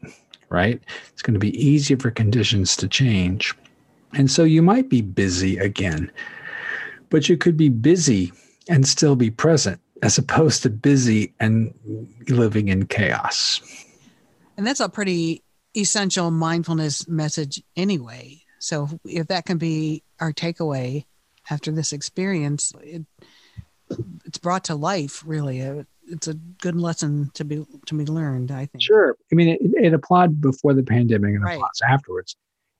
right? 0.49 0.81
It's 1.13 1.21
going 1.21 1.35
to 1.35 1.39
be 1.39 1.55
easier 1.63 1.97
for 1.97 2.09
conditions 2.09 2.75
to 2.77 2.87
change. 2.87 3.53
And 4.13 4.31
so 4.31 4.43
you 4.43 4.63
might 4.63 4.89
be 4.89 5.01
busy 5.01 5.57
again 5.57 6.11
but 7.09 7.27
you 7.27 7.37
could 7.37 7.57
be 7.57 7.69
busy 7.69 8.31
and 8.69 8.87
still 8.87 9.15
be 9.15 9.31
present 9.31 9.79
as 10.01 10.17
opposed 10.17 10.63
to 10.63 10.69
busy 10.69 11.33
and 11.39 11.73
living 12.29 12.69
in 12.69 12.85
chaos. 12.85 13.61
And 14.57 14.65
that's 14.65 14.79
a 14.79 14.89
pretty 14.89 15.43
essential 15.75 16.31
mindfulness 16.31 17.07
message 17.07 17.61
anyway 17.75 18.41
so 18.59 18.89
if 19.05 19.27
that 19.27 19.45
can 19.45 19.57
be 19.57 20.03
our 20.19 20.33
takeaway 20.33 21.05
after 21.49 21.71
this 21.71 21.93
experience 21.93 22.73
it, 22.81 23.03
it's 24.25 24.37
brought 24.37 24.65
to 24.65 24.75
life 24.75 25.23
really 25.25 25.61
uh, 25.61 25.83
it's 26.11 26.27
a 26.27 26.33
good 26.33 26.75
lesson 26.75 27.29
to 27.35 27.45
be 27.45 27.63
to 27.85 27.95
be 27.95 28.05
learned. 28.05 28.51
I 28.51 28.65
think. 28.65 28.81
Sure. 28.81 29.15
I 29.31 29.35
mean, 29.35 29.49
it, 29.49 29.59
it 29.61 29.93
applied 29.93 30.41
before 30.41 30.73
the 30.73 30.81
pandemic 30.83 31.35
and 31.35 31.43
Right. 31.43 31.55
applies 31.55 31.81
afterwards. 31.87 32.35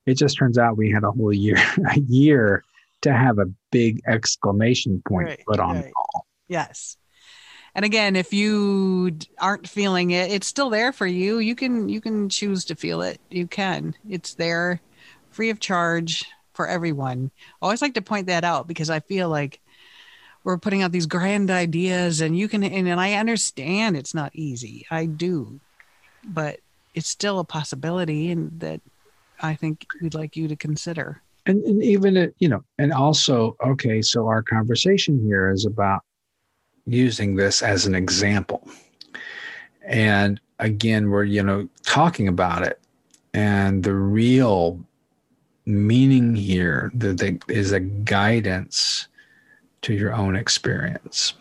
It 0.08 0.16
just 0.16 0.38
turns 0.38 0.58
out 0.58 0.78
we 0.78 0.92
had 0.92 1.04
a 1.04 1.12
whole 1.12 1.32
year, 1.32 1.58
a 1.96 2.00
year 2.00 2.64
to 3.02 3.14
have 3.14 3.38
a 3.38 3.46
big 3.72 4.02
exclamation 4.08 5.04
point 5.08 5.28
Right, 5.28 5.44
put 5.48 5.60
on 5.60 5.76
right. 5.76 5.86
it 5.86 5.94
all. 5.96 6.26
Yes. 6.48 6.98
And 7.76 7.86
again, 7.86 8.16
if 8.16 8.34
you 8.34 9.18
aren't 9.38 9.68
feeling 9.68 10.12
it, 10.12 10.32
it's 10.32 10.48
still 10.48 10.70
there 10.70 10.92
for 10.92 11.08
you. 11.08 11.40
You 11.40 11.56
can 11.56 11.90
you 11.90 12.02
can 12.02 12.30
choose 12.30 12.66
to 12.66 12.76
feel 12.76 13.02
it. 13.02 13.20
You 13.30 13.48
can. 13.48 13.96
It's 14.10 14.34
there 14.34 14.82
free 15.32 15.50
of 15.50 15.60
charge 15.60 16.26
for 16.54 16.68
everyone. 16.68 17.32
I 17.62 17.66
always 17.66 17.82
like 17.82 17.94
to 17.94 18.02
point 18.02 18.28
that 18.28 18.44
out 18.44 18.68
because 18.68 18.90
I 18.90 19.00
feel 19.00 19.30
like 19.30 19.60
we're 20.44 20.58
putting 20.58 20.82
out 20.82 20.92
these 20.92 21.06
grand 21.06 21.52
ideas 21.52 22.22
and 22.22 22.38
you 22.38 22.48
can 22.48 22.64
and, 22.64 22.88
and 22.88 23.00
I 23.00 23.14
understand 23.14 23.96
it's 23.96 24.14
not 24.14 24.36
easy. 24.36 24.86
I 24.90 25.06
do. 25.06 25.60
But 26.26 26.60
it's 26.96 27.08
still 27.08 27.40
a 27.40 27.46
possibility 27.46 28.32
and 28.32 28.60
that 28.60 28.82
I 29.40 29.56
think 29.56 29.86
we'd 30.02 30.16
like 30.16 30.36
you 30.36 30.48
to 30.48 30.56
consider. 30.56 31.22
And, 31.46 31.64
and 31.64 31.82
even, 31.82 32.18
it, 32.18 32.36
you 32.40 32.50
know, 32.50 32.64
and 32.78 32.92
also, 32.92 33.56
okay, 33.66 34.02
so 34.02 34.28
our 34.28 34.44
conversation 34.44 35.24
here 35.24 35.50
is 35.50 35.66
about 35.66 36.02
using 36.92 37.36
this 37.36 37.62
as 37.62 37.86
an 37.86 37.96
example. 37.96 38.68
And 39.84 40.40
again, 40.60 41.10
we're, 41.10 41.24
you 41.24 41.44
know, 41.44 41.68
talking 41.84 42.28
about 42.28 42.64
it. 42.64 42.80
And 43.34 43.84
the 43.84 43.94
real 43.94 44.80
meaning 45.66 46.36
here 46.36 46.92
that 46.96 47.44
is 47.48 47.72
a 47.72 47.80
guidance 47.80 49.08
to 49.84 49.94
your 49.94 50.14
own 50.14 50.36
experience. 50.36 51.34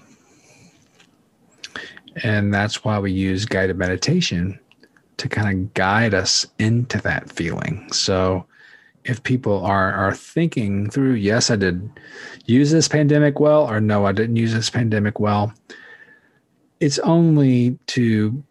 And 2.23 2.53
that's 2.53 2.85
why 2.85 2.99
we 2.99 3.13
use 3.13 3.45
guided 3.45 3.77
meditation 3.77 4.59
to 5.17 5.29
kind 5.29 5.49
of 5.49 5.75
guide 5.75 6.15
us 6.15 6.47
into 6.59 7.01
that 7.03 7.31
feeling. 7.31 7.91
So 7.93 8.45
if 9.09 9.23
people 9.23 9.65
are 9.65 9.93
are 9.93 10.15
thinking 10.15 10.91
through, 10.91 11.15
yes, 11.15 11.51
I 11.51 11.57
did 11.57 11.91
use 12.45 12.71
this 12.71 12.89
pandemic 12.89 13.41
well, 13.41 13.69
or 13.69 13.81
no, 13.81 14.07
I 14.07 14.13
didn't 14.13 14.37
use 14.37 14.53
this 14.53 14.71
pandemic 14.71 15.19
well, 15.19 15.53
it's 16.79 16.99
only 17.01 17.79
to 17.89 18.43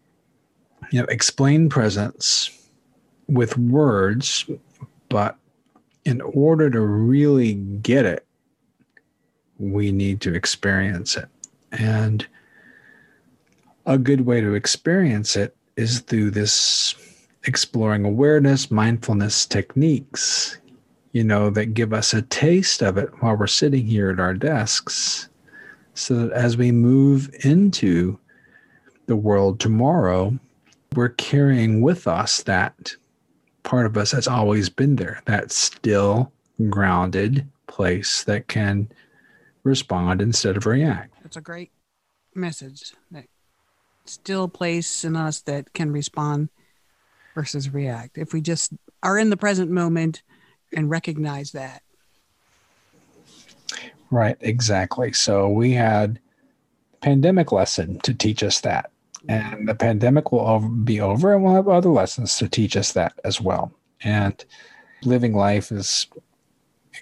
you 0.91 1.01
know 1.01 1.05
explain 1.05 1.69
presence 1.69 2.49
with 3.27 3.57
words, 3.57 4.49
but 5.09 5.37
in 6.05 6.21
order 6.21 6.69
to 6.69 6.81
really 6.81 7.53
get 7.53 8.05
it, 8.05 8.25
we 9.59 9.91
need 9.91 10.21
to 10.21 10.33
experience 10.33 11.17
it. 11.17 11.27
And 11.71 12.25
a 13.85 13.97
good 13.97 14.21
way 14.21 14.41
to 14.41 14.53
experience 14.53 15.35
it 15.35 15.55
is 15.75 15.99
through 15.99 16.31
this 16.31 16.95
exploring 17.47 18.05
awareness, 18.05 18.69
mindfulness 18.69 19.45
techniques, 19.45 20.57
you 21.13 21.23
know, 21.23 21.49
that 21.49 21.73
give 21.73 21.93
us 21.93 22.13
a 22.13 22.21
taste 22.21 22.83
of 22.83 22.97
it 22.97 23.09
while 23.21 23.35
we're 23.35 23.47
sitting 23.47 23.87
here 23.87 24.11
at 24.11 24.19
our 24.19 24.33
desks. 24.33 25.29
So 25.93 26.27
that 26.27 26.31
as 26.33 26.57
we 26.57 26.71
move 26.71 27.33
into 27.43 28.19
the 29.07 29.15
world 29.15 29.59
tomorrow, 29.59 30.37
we're 30.93 31.09
carrying 31.09 31.81
with 31.81 32.07
us 32.07 32.43
that 32.43 32.95
part 33.63 33.85
of 33.85 33.97
us 33.97 34.11
that's 34.11 34.27
always 34.27 34.69
been 34.69 34.97
there, 34.97 35.21
that 35.25 35.51
still 35.51 36.31
grounded 36.69 37.47
place 37.67 38.23
that 38.25 38.47
can 38.47 38.89
respond 39.63 40.21
instead 40.21 40.57
of 40.57 40.65
react. 40.65 41.13
That's 41.23 41.37
a 41.37 41.41
great 41.41 41.71
message. 42.35 42.93
That 43.11 43.25
still 44.05 44.47
place 44.47 45.03
in 45.03 45.15
us 45.15 45.41
that 45.41 45.73
can 45.73 45.91
respond 45.91 46.49
versus 47.37 47.71
react. 47.71 48.17
If 48.17 48.33
we 48.33 48.41
just 48.41 48.73
are 49.03 49.15
in 49.15 49.29
the 49.29 49.37
present 49.37 49.69
moment 49.69 50.23
and 50.73 50.89
recognize 50.89 51.51
that. 51.51 51.83
Right, 54.09 54.37
exactly. 54.39 55.13
So 55.13 55.47
we 55.47 55.73
had 55.73 56.19
pandemic 57.01 57.51
lesson 57.51 57.99
to 57.99 58.15
teach 58.15 58.41
us 58.41 58.61
that. 58.61 58.89
And 59.29 59.69
the 59.69 59.75
pandemic 59.75 60.31
will 60.31 60.67
be 60.83 60.99
over 60.99 61.35
and 61.35 61.43
we'll 61.43 61.53
have 61.53 61.67
other 61.67 61.89
lessons 61.89 62.37
to 62.37 62.49
teach 62.49 62.75
us 62.75 62.93
that 62.93 63.13
as 63.23 63.39
well. 63.39 63.71
And 64.03 64.43
living 65.03 65.35
life 65.35 65.71
is 65.71 66.07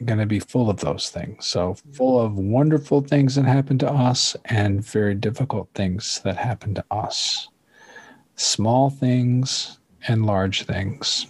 going 0.03 0.19
to 0.19 0.25
be 0.25 0.41
full 0.41 0.69
of 0.69 0.81
those 0.81 1.09
things. 1.09 1.45
So 1.45 1.77
full 1.93 2.19
of 2.19 2.37
wonderful 2.37 2.99
things 2.99 3.35
that 3.35 3.45
happen 3.45 3.77
to 3.77 3.89
us 3.89 4.35
and 4.45 4.85
very 4.85 5.15
difficult 5.15 5.69
things 5.75 6.19
that 6.25 6.35
happen 6.35 6.73
to 6.75 6.83
us. 6.91 7.47
Small 8.35 8.89
things 8.89 9.79
and 10.07 10.25
large 10.25 10.63
things. 10.63 11.27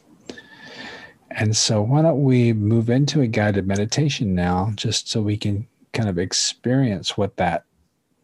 And 1.31 1.55
so, 1.55 1.81
why 1.81 2.01
don't 2.01 2.23
we 2.23 2.53
move 2.53 2.89
into 2.89 3.21
a 3.21 3.27
guided 3.27 3.67
meditation 3.67 4.35
now, 4.35 4.71
just 4.75 5.09
so 5.09 5.21
we 5.21 5.35
can 5.38 5.67
kind 5.93 6.07
of 6.07 6.17
experience 6.17 7.17
what 7.17 7.35
that 7.38 7.65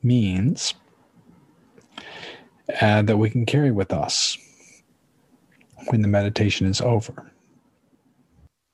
means, 0.02 0.74
uh, 2.82 3.02
that 3.02 3.18
we 3.18 3.30
can 3.30 3.46
carry 3.46 3.72
with 3.72 3.92
us 3.92 4.38
when 5.88 6.02
the 6.02 6.08
meditation 6.08 6.68
is 6.68 6.80
over. 6.80 7.32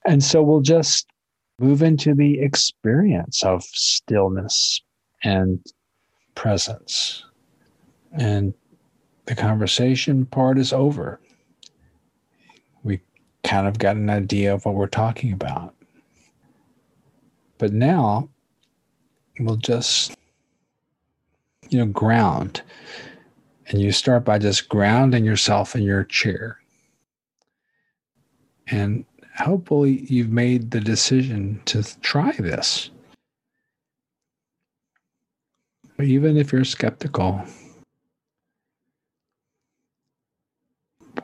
And 0.05 0.23
so, 0.23 0.43
we'll 0.43 0.61
just 0.61 1.07
move 1.59 1.81
into 1.81 2.13
the 2.13 2.39
experience 2.39 3.43
of 3.43 3.63
stillness 3.63 4.81
and 5.23 5.59
presence. 6.35 7.25
And 8.11 8.53
the 9.25 9.35
conversation 9.35 10.27
part 10.27 10.59
is 10.59 10.71
over 10.71 11.19
kind 13.43 13.67
of 13.67 13.77
got 13.79 13.95
an 13.95 14.09
idea 14.09 14.53
of 14.53 14.65
what 14.65 14.75
we're 14.75 14.87
talking 14.87 15.31
about. 15.33 15.73
But 17.57 17.73
now 17.73 18.29
we'll 19.39 19.55
just, 19.55 20.15
you 21.69 21.79
know, 21.79 21.85
ground. 21.85 22.61
And 23.67 23.81
you 23.81 23.91
start 23.91 24.23
by 24.23 24.39
just 24.39 24.69
grounding 24.69 25.25
yourself 25.25 25.75
in 25.75 25.83
your 25.83 26.03
chair. 26.05 26.59
And 28.67 29.05
hopefully 29.37 30.05
you've 30.09 30.31
made 30.31 30.71
the 30.71 30.79
decision 30.79 31.61
to 31.65 31.83
try 32.01 32.31
this. 32.31 32.89
Even 35.99 36.37
if 36.37 36.51
you're 36.51 36.63
skeptical, 36.63 37.43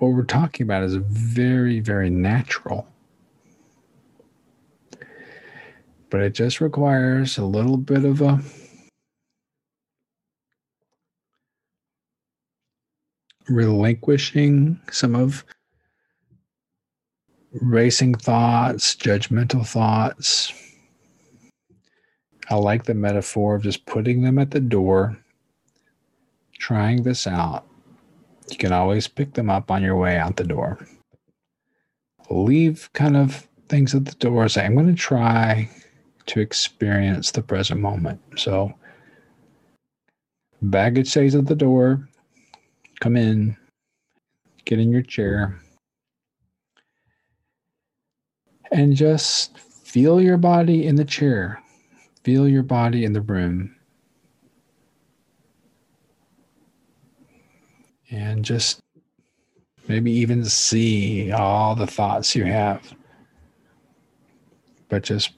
what 0.03 0.13
we're 0.13 0.23
talking 0.23 0.65
about 0.65 0.83
is 0.83 0.95
very, 0.95 1.79
very 1.79 2.09
natural. 2.09 2.87
But 6.09 6.21
it 6.21 6.33
just 6.33 6.59
requires 6.59 7.37
a 7.37 7.45
little 7.45 7.77
bit 7.77 8.03
of 8.03 8.21
a 8.21 8.41
relinquishing 13.47 14.79
some 14.91 15.15
of 15.15 15.45
racing 17.53 18.15
thoughts, 18.15 18.95
judgmental 18.95 19.65
thoughts. 19.65 20.53
I 22.49 22.55
like 22.55 22.83
the 22.83 22.93
metaphor 22.93 23.55
of 23.55 23.63
just 23.63 23.85
putting 23.85 24.21
them 24.21 24.37
at 24.37 24.51
the 24.51 24.59
door, 24.59 25.17
trying 26.59 27.03
this 27.03 27.25
out. 27.25 27.65
You 28.49 28.57
can 28.57 28.73
always 28.73 29.07
pick 29.07 29.33
them 29.33 29.49
up 29.49 29.71
on 29.71 29.83
your 29.83 29.95
way 29.95 30.17
out 30.17 30.35
the 30.35 30.43
door. 30.43 30.85
Leave 32.29 32.89
kind 32.93 33.17
of 33.17 33.47
things 33.69 33.95
at 33.95 34.05
the 34.05 34.15
door. 34.15 34.47
Say, 34.47 34.65
I'm 34.65 34.75
going 34.75 34.87
to 34.87 34.93
try 34.93 35.69
to 36.27 36.39
experience 36.39 37.31
the 37.31 37.41
present 37.41 37.81
moment. 37.81 38.21
So, 38.37 38.73
baggage 40.61 41.09
stays 41.09 41.35
at 41.35 41.47
the 41.47 41.55
door. 41.55 42.07
Come 42.99 43.17
in, 43.17 43.57
get 44.65 44.79
in 44.79 44.91
your 44.91 45.01
chair, 45.01 45.59
and 48.71 48.95
just 48.95 49.57
feel 49.57 50.21
your 50.21 50.37
body 50.37 50.87
in 50.87 50.95
the 50.95 51.05
chair. 51.05 51.61
Feel 52.23 52.47
your 52.47 52.63
body 52.63 53.03
in 53.03 53.13
the 53.13 53.21
room. 53.21 53.72
And 58.13 58.45
just 58.45 58.79
maybe 59.87 60.11
even 60.11 60.45
see 60.45 61.31
all 61.31 61.75
the 61.75 61.87
thoughts 61.87 62.35
you 62.35 62.45
have. 62.45 62.93
But 64.87 65.01
just 65.01 65.31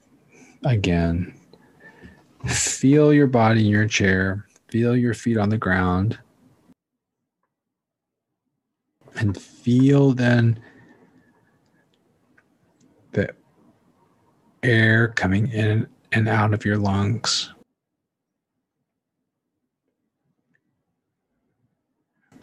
again, 0.64 1.34
feel 2.46 3.14
your 3.14 3.26
body 3.26 3.60
in 3.60 3.66
your 3.66 3.88
chair, 3.88 4.46
feel 4.68 4.94
your 4.94 5.14
feet 5.14 5.38
on 5.38 5.48
the 5.48 5.56
ground, 5.56 6.18
and 9.16 9.40
feel 9.40 10.12
then 10.12 10.60
the 13.12 13.30
air 14.62 15.08
coming 15.08 15.48
in 15.48 15.86
and 16.12 16.28
out 16.28 16.52
of 16.52 16.66
your 16.66 16.76
lungs. 16.76 17.50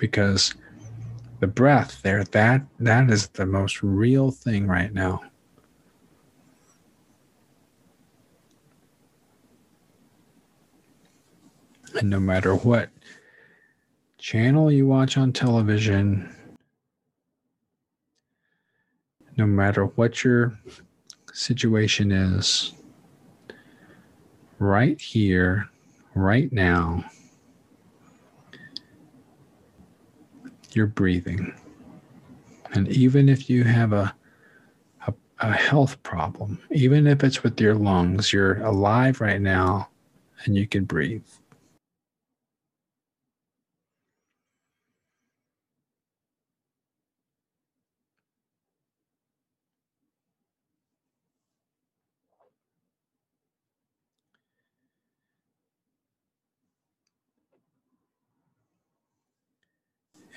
Because 0.04 0.54
the 1.40 1.48
breath 1.48 2.02
there 2.02 2.26
that 2.26 2.62
that 2.78 3.10
is 3.10 3.30
the 3.30 3.46
most 3.46 3.82
real 3.82 4.32
thing 4.32 4.68
right 4.68 4.94
now. 4.94 5.22
And 11.98 12.10
no 12.10 12.20
matter 12.20 12.54
what 12.54 12.90
channel 14.18 14.70
you 14.70 14.86
watch 14.86 15.16
on 15.16 15.32
television 15.32 16.36
no 19.38 19.46
matter 19.46 19.86
what 19.86 20.22
your 20.22 20.52
situation 21.32 22.12
is 22.12 22.74
right 24.60 25.00
here 25.00 25.70
right 26.14 26.52
now 26.52 27.06
you're 30.76 30.88
breathing. 30.88 31.54
And 32.74 32.88
even 32.88 33.30
if 33.30 33.50
you 33.50 33.64
have 33.64 33.94
a, 33.94 34.14
a, 35.08 35.14
a, 35.40 35.52
health 35.52 36.02
problem, 36.04 36.60
even 36.72 37.06
if 37.08 37.24
it's 37.24 37.44
with 37.44 37.60
your 37.62 37.76
lungs, 37.76 38.34
you're 38.34 38.62
alive 38.64 39.22
right 39.22 39.42
now 39.42 39.90
and 40.46 40.56
you 40.56 40.68
can 40.68 40.86
breathe. 40.86 41.26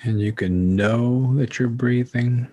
And 0.03 0.19
you 0.19 0.31
can 0.31 0.75
know 0.75 1.35
that 1.35 1.57
you're 1.57 1.67
breathing. 1.67 2.47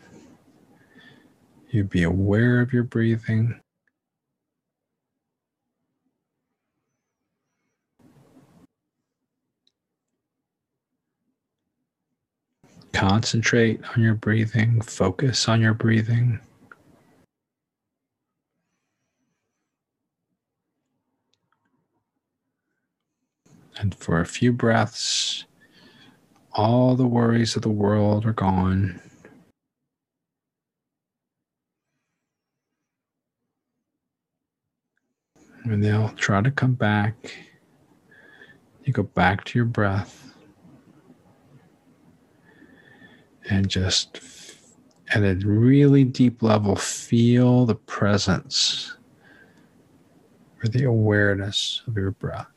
You'd 1.70 1.90
be 1.90 2.04
aware 2.04 2.60
of 2.60 2.72
your 2.72 2.84
breathing. 2.84 3.60
Concentrate 12.92 13.80
on 13.94 14.02
your 14.02 14.14
breathing, 14.14 14.80
focus 14.80 15.48
on 15.48 15.60
your 15.60 15.74
breathing. 15.74 16.40
And 23.76 23.94
for 23.94 24.20
a 24.20 24.26
few 24.26 24.52
breaths, 24.52 25.44
all 26.54 26.94
the 26.94 27.06
worries 27.06 27.56
of 27.56 27.62
the 27.62 27.68
world 27.68 28.24
are 28.24 28.32
gone. 28.32 29.00
And 35.64 35.82
they'll 35.82 36.10
try 36.10 36.42
to 36.42 36.50
come 36.50 36.74
back. 36.74 37.34
You 38.84 38.92
go 38.92 39.02
back 39.02 39.44
to 39.44 39.58
your 39.58 39.64
breath 39.64 40.34
and 43.50 43.68
just 43.68 44.20
at 45.14 45.22
a 45.22 45.34
really 45.46 46.04
deep 46.04 46.42
level 46.42 46.76
feel 46.76 47.66
the 47.66 47.74
presence 47.74 48.96
or 50.62 50.68
the 50.68 50.84
awareness 50.84 51.82
of 51.86 51.96
your 51.96 52.12
breath. 52.12 52.53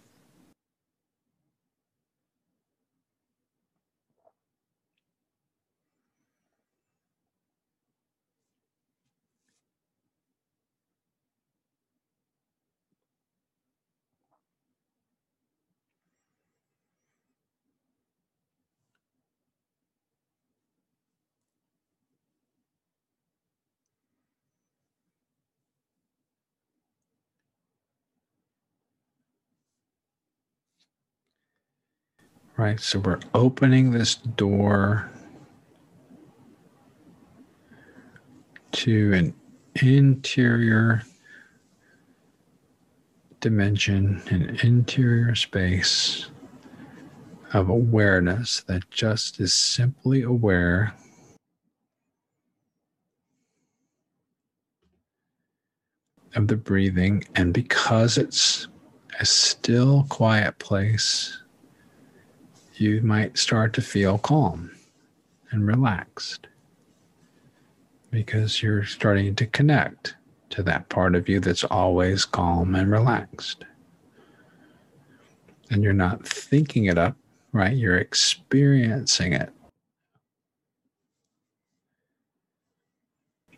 Right, 32.57 32.79
so 32.79 32.97
we're 32.97 33.19
opening 33.35 33.91
this 33.91 34.15
door 34.15 35.11
to 38.71 39.13
an 39.13 39.35
interior 39.75 41.03
dimension, 43.41 44.23
an 44.31 44.57
interior 44.63 45.35
space 45.35 46.31
of 47.53 47.69
awareness 47.69 48.61
that 48.61 48.89
just 48.89 49.39
is 49.39 49.53
simply 49.53 50.23
aware 50.23 50.95
of 56.33 56.47
the 56.47 56.57
breathing. 56.57 57.23
And 57.35 57.53
because 57.53 58.17
it's 58.17 58.67
a 59.19 59.25
still, 59.27 60.07
quiet 60.09 60.57
place, 60.57 61.37
you 62.79 63.01
might 63.01 63.37
start 63.37 63.73
to 63.73 63.81
feel 63.81 64.17
calm 64.17 64.71
and 65.51 65.65
relaxed 65.65 66.47
because 68.11 68.61
you're 68.61 68.85
starting 68.85 69.35
to 69.35 69.45
connect 69.45 70.15
to 70.49 70.63
that 70.63 70.89
part 70.89 71.15
of 71.15 71.27
you 71.27 71.39
that's 71.39 71.63
always 71.65 72.25
calm 72.25 72.75
and 72.75 72.89
relaxed. 72.91 73.65
And 75.69 75.83
you're 75.83 75.93
not 75.93 76.25
thinking 76.25 76.85
it 76.85 76.97
up, 76.97 77.15
right? 77.51 77.75
You're 77.75 77.97
experiencing 77.97 79.33
it. 79.33 79.51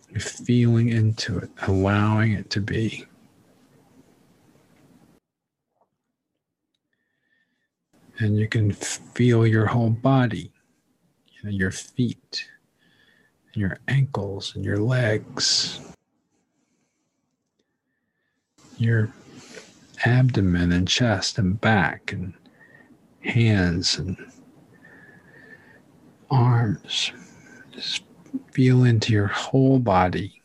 You're 0.09 0.19
feeling 0.19 0.89
into 0.89 1.37
it, 1.37 1.51
allowing 1.67 2.33
it 2.33 2.49
to 2.51 2.61
be. 2.61 3.05
And 8.19 8.37
you 8.37 8.47
can 8.47 8.71
feel 8.71 9.47
your 9.47 9.65
whole 9.65 9.89
body, 9.89 10.51
you 11.31 11.43
know, 11.43 11.49
your 11.49 11.71
feet, 11.71 12.47
and 13.53 13.61
your 13.61 13.77
ankles, 13.87 14.55
and 14.55 14.63
your 14.63 14.77
legs, 14.77 15.79
your 18.77 19.11
abdomen 20.05 20.71
and 20.71 20.87
chest 20.87 21.37
and 21.37 21.59
back, 21.61 22.11
and 22.11 22.33
hands 23.21 23.97
and 23.97 24.17
arms. 26.29 27.11
Just 27.71 28.03
feel 28.51 28.83
into 28.83 29.13
your 29.13 29.27
whole 29.27 29.79
body. 29.79 30.41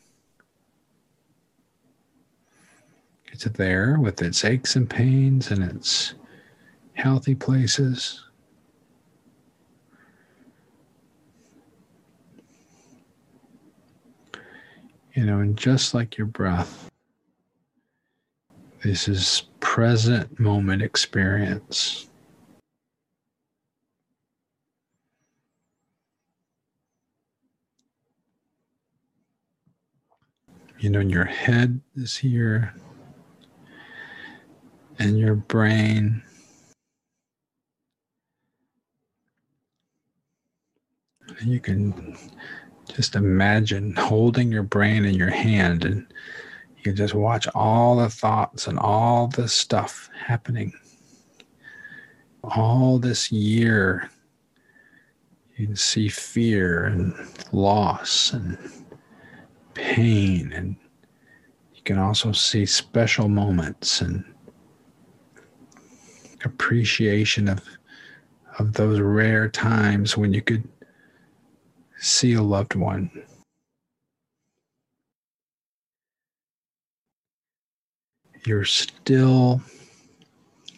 It's 3.31 3.43
there 3.43 3.99
with 3.99 4.21
its 4.21 4.45
aches 4.45 4.77
and 4.77 4.89
pains 4.89 5.51
and 5.51 5.61
its 5.61 6.13
healthy 6.95 7.35
places. 7.35 8.23
You 15.13 15.25
know, 15.25 15.39
and 15.39 15.55
just 15.55 15.93
like 15.93 16.17
your 16.17 16.27
breath, 16.27 16.89
this 18.83 19.07
is 19.07 19.43
present 19.61 20.39
moment 20.39 20.81
experience. 20.81 22.09
You 30.79 30.89
know, 30.89 30.99
your 30.99 31.25
head 31.25 31.79
is 31.95 32.17
here, 32.17 32.73
and 34.99 35.17
your 35.17 35.35
brain 35.35 36.21
you 41.41 41.59
can 41.59 42.17
just 42.93 43.15
imagine 43.15 43.95
holding 43.95 44.51
your 44.51 44.63
brain 44.63 45.05
in 45.05 45.15
your 45.15 45.29
hand 45.29 45.85
and 45.85 46.05
you 46.83 46.93
just 46.93 47.13
watch 47.13 47.47
all 47.55 47.95
the 47.97 48.09
thoughts 48.09 48.67
and 48.67 48.77
all 48.77 49.27
the 49.27 49.47
stuff 49.47 50.09
happening. 50.15 50.73
All 52.43 52.99
this 52.99 53.31
year 53.31 54.09
you 55.55 55.67
can 55.67 55.75
see 55.75 56.09
fear 56.09 56.85
and 56.85 57.13
loss 57.51 58.33
and 58.33 58.57
pain. 59.73 60.51
And 60.53 60.75
you 61.73 61.81
can 61.83 61.97
also 61.97 62.31
see 62.31 62.65
special 62.65 63.29
moments 63.29 64.01
and 64.01 64.23
appreciation 66.43 67.47
of 67.47 67.63
of 68.59 68.71
those 68.73 69.01
rare 69.01 69.49
times 69.49 70.15
when 70.15 70.31
you 70.31 70.41
could 70.41 70.63
see 71.97 72.33
a 72.33 72.41
loved 72.41 72.75
one. 72.75 73.09
Your 78.45 78.63
still, 78.63 79.61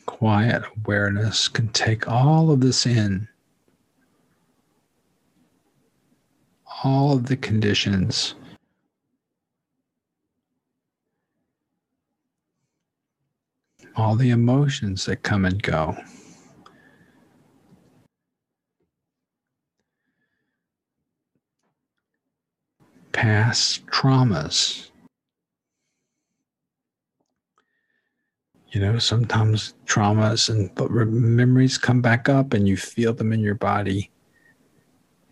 quiet 0.06 0.64
awareness 0.78 1.48
can 1.48 1.68
take 1.70 2.08
all 2.08 2.50
of 2.52 2.62
this 2.62 2.86
in. 2.86 3.28
All 6.84 7.14
of 7.14 7.26
the 7.26 7.36
conditions. 7.36 8.36
All 13.96 14.16
the 14.16 14.30
emotions 14.30 15.06
that 15.06 15.24
come 15.24 15.44
and 15.44 15.62
go. 15.62 15.98
Past 23.18 23.84
traumas. 23.88 24.92
You 28.70 28.80
know, 28.80 29.00
sometimes 29.00 29.74
traumas 29.88 30.52
and 30.52 30.70
but 30.76 30.92
memories 30.92 31.80
come 31.80 32.00
back 32.00 32.30
up 32.30 32.54
and 32.54 32.68
you 32.68 32.78
feel 32.78 33.14
them 33.14 33.34
in 33.34 33.40
your 33.40 33.56
body. 33.56 34.12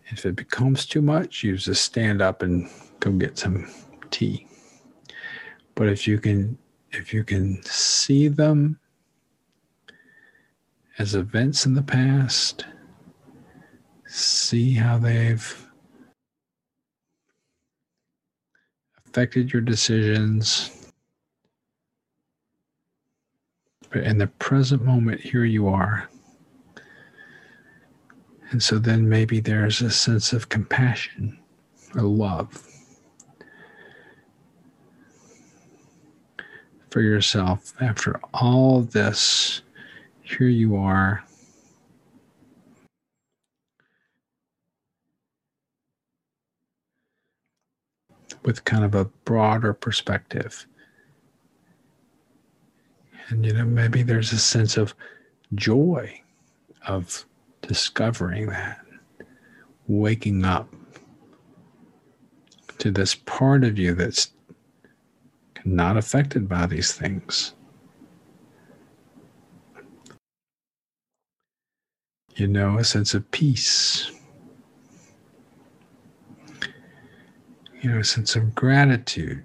If 0.06 0.26
it 0.26 0.34
becomes 0.34 0.84
too 0.84 1.00
much, 1.00 1.44
you 1.44 1.56
just 1.56 1.84
stand 1.84 2.20
up 2.20 2.42
and 2.42 2.68
go 2.98 3.12
get 3.12 3.38
some 3.38 3.70
tea. 4.10 4.48
But 5.76 5.88
if 5.88 6.08
you 6.08 6.18
can 6.18 6.58
if 6.90 7.14
you 7.14 7.22
can 7.22 7.62
see 7.62 8.26
them 8.26 8.80
as 10.98 11.14
events 11.14 11.66
in 11.66 11.74
the 11.74 11.82
past, 11.82 12.64
see 14.08 14.74
how 14.74 14.98
they've 14.98 15.65
affected 19.16 19.50
your 19.50 19.62
decisions. 19.62 20.92
But 23.88 24.02
in 24.02 24.18
the 24.18 24.26
present 24.26 24.84
moment, 24.84 25.22
here 25.22 25.46
you 25.46 25.68
are. 25.68 26.06
And 28.50 28.62
so 28.62 28.78
then 28.78 29.08
maybe 29.08 29.40
there's 29.40 29.80
a 29.80 29.90
sense 29.90 30.34
of 30.34 30.50
compassion 30.50 31.38
or 31.94 32.02
love 32.02 32.62
for 36.90 37.00
yourself. 37.00 37.72
After 37.80 38.20
all 38.34 38.82
this, 38.82 39.62
here 40.20 40.48
you 40.48 40.76
are 40.76 41.24
with 48.42 48.64
kind 48.64 48.84
of 48.84 48.94
a 48.94 49.04
broader 49.24 49.72
perspective. 49.72 50.66
And, 53.28 53.44
you 53.44 53.52
know, 53.52 53.64
maybe 53.64 54.02
there's 54.02 54.32
a 54.32 54.38
sense 54.38 54.76
of 54.76 54.94
joy 55.54 56.22
of 56.86 57.24
discovering 57.62 58.46
that, 58.46 58.80
waking 59.88 60.44
up 60.44 60.72
to 62.78 62.90
this 62.90 63.14
part 63.14 63.64
of 63.64 63.78
you 63.78 63.94
that's 63.94 64.30
not 65.64 65.96
affected 65.96 66.48
by 66.48 66.66
these 66.66 66.92
things. 66.92 67.54
You 72.36 72.46
know, 72.46 72.78
a 72.78 72.84
sense 72.84 73.14
of 73.14 73.28
peace 73.30 74.12
you 77.86 77.92
know, 77.92 78.00
a 78.00 78.04
sense 78.04 78.34
of 78.34 78.52
gratitude. 78.52 79.44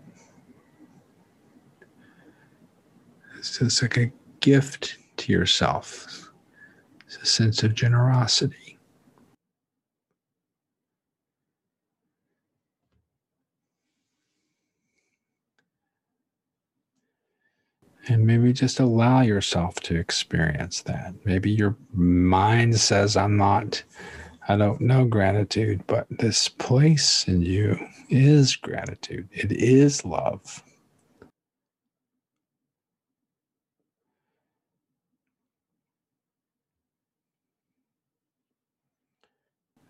It's 3.38 3.60
just 3.60 3.84
like 3.84 3.98
a 3.98 4.12
gift 4.40 4.98
to 5.18 5.32
yourself. 5.32 6.32
It's 7.06 7.18
a 7.18 7.26
sense 7.28 7.62
of 7.62 7.76
generosity. 7.76 8.80
And 18.08 18.26
maybe 18.26 18.54
just 18.54 18.80
allow 18.80 19.22
yourself 19.22 19.76
to 19.82 19.96
experience 19.96 20.82
that. 20.82 21.14
Maybe 21.26 21.52
your 21.52 21.78
mind 21.94 22.80
says, 22.80 23.16
I'm 23.16 23.38
not 23.38 23.84
I 24.48 24.58
don't 24.58 24.82
know 24.82 25.06
gratitude, 25.06 25.86
but 25.88 26.08
this 26.10 26.50
place 26.50 27.28
in 27.28 27.42
you 27.42 27.80
is 28.10 28.56
gratitude. 28.56 29.30
It 29.32 29.52
is 29.52 30.04
love. 30.06 30.64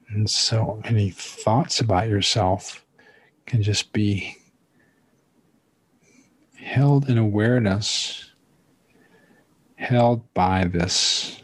And 0.10 0.30
so 0.30 0.82
any 0.86 1.10
thoughts 1.12 1.80
about 1.80 2.10
yourself 2.10 2.86
can 3.46 3.64
just 3.64 3.94
be 3.94 4.38
held 6.58 7.10
in 7.10 7.18
awareness, 7.18 8.32
held 9.76 10.34
by 10.34 10.66
this 10.66 11.41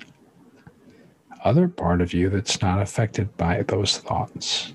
other 1.47 1.69
part 1.69 2.01
of 2.01 2.13
you 2.13 2.29
that's 2.29 2.61
not 2.61 2.81
affected 2.81 3.35
by 3.37 3.63
those 3.63 3.99
thoughts. 3.99 4.73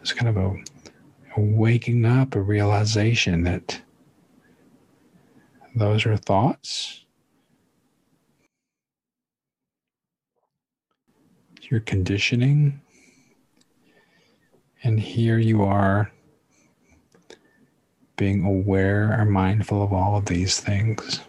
It's 0.00 0.12
kind 0.12 0.28
of 0.28 0.36
a, 0.36 0.56
a 1.36 1.40
waking 1.40 2.04
up, 2.04 2.36
a 2.36 2.40
realization 2.40 3.42
that 3.42 3.82
those 5.74 6.06
are 6.06 6.16
thoughts. 6.16 7.04
Your 11.62 11.80
conditioning. 11.80 12.80
And 14.84 15.00
here 15.00 15.38
you 15.38 15.62
are 15.62 16.12
being 18.16 18.44
aware 18.44 19.18
or 19.18 19.24
mindful 19.24 19.82
of 19.82 19.92
all 19.92 20.16
of 20.16 20.26
these 20.26 20.60
things. 20.60 21.20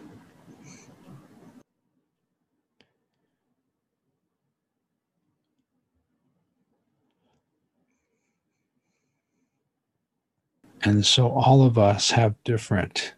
And 10.84 11.06
so 11.06 11.30
all 11.30 11.62
of 11.64 11.78
us 11.78 12.10
have 12.10 12.34
different 12.44 13.14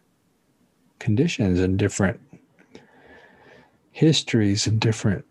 conditions 0.99 1.61
and 1.61 1.79
different 1.79 2.21
histories 3.91 4.67
and 4.67 4.81
different 4.81 5.25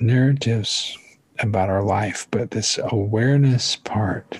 narratives 0.00 0.98
about 1.38 1.70
our 1.70 1.82
life. 1.82 2.26
But 2.30 2.50
this 2.50 2.78
awareness 2.82 3.76
part, 3.76 4.38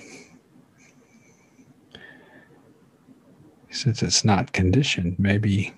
since 3.71 4.03
it's 4.03 4.23
not 4.23 4.53
conditioned, 4.53 5.15
maybe 5.17 5.73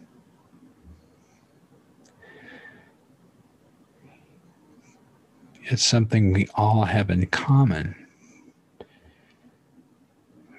it's 5.63 5.83
something 5.83 6.33
we 6.33 6.47
all 6.55 6.83
have 6.83 7.09
in 7.09 7.25
common 7.27 8.04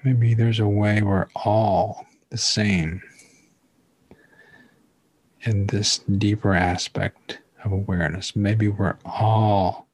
maybe 0.03 0.33
there's 0.33 0.59
a 0.59 0.67
way 0.67 1.01
we're 1.01 1.27
all 1.35 2.05
the 2.29 2.37
same 2.37 3.01
in 5.41 5.67
this 5.67 5.99
deeper 5.99 6.53
aspect 6.53 7.39
of 7.63 7.71
awareness. 7.71 8.35
Maybe 8.35 8.67
we're 8.67 8.97
all 9.05 9.87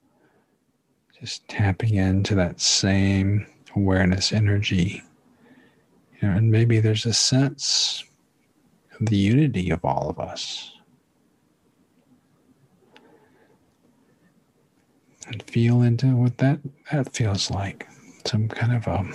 just 1.19 1.47
tapping 1.47 1.95
into 1.95 2.35
that 2.35 2.59
same 2.59 3.45
awareness 3.75 4.31
energy. 4.31 5.03
You 6.21 6.27
know, 6.27 6.37
and 6.37 6.51
maybe 6.51 6.79
there's 6.79 7.05
a 7.05 7.13
sense 7.13 8.03
of 8.99 9.07
the 9.07 9.17
unity 9.17 9.69
of 9.69 9.83
all 9.85 10.09
of 10.09 10.19
us. 10.19 10.71
And 15.27 15.41
feel 15.43 15.81
into 15.81 16.07
what 16.15 16.37
that, 16.39 16.59
that 16.91 17.13
feels 17.13 17.49
like. 17.49 17.87
Some 18.25 18.47
kind 18.47 18.75
of 18.75 18.87
a 18.87 19.09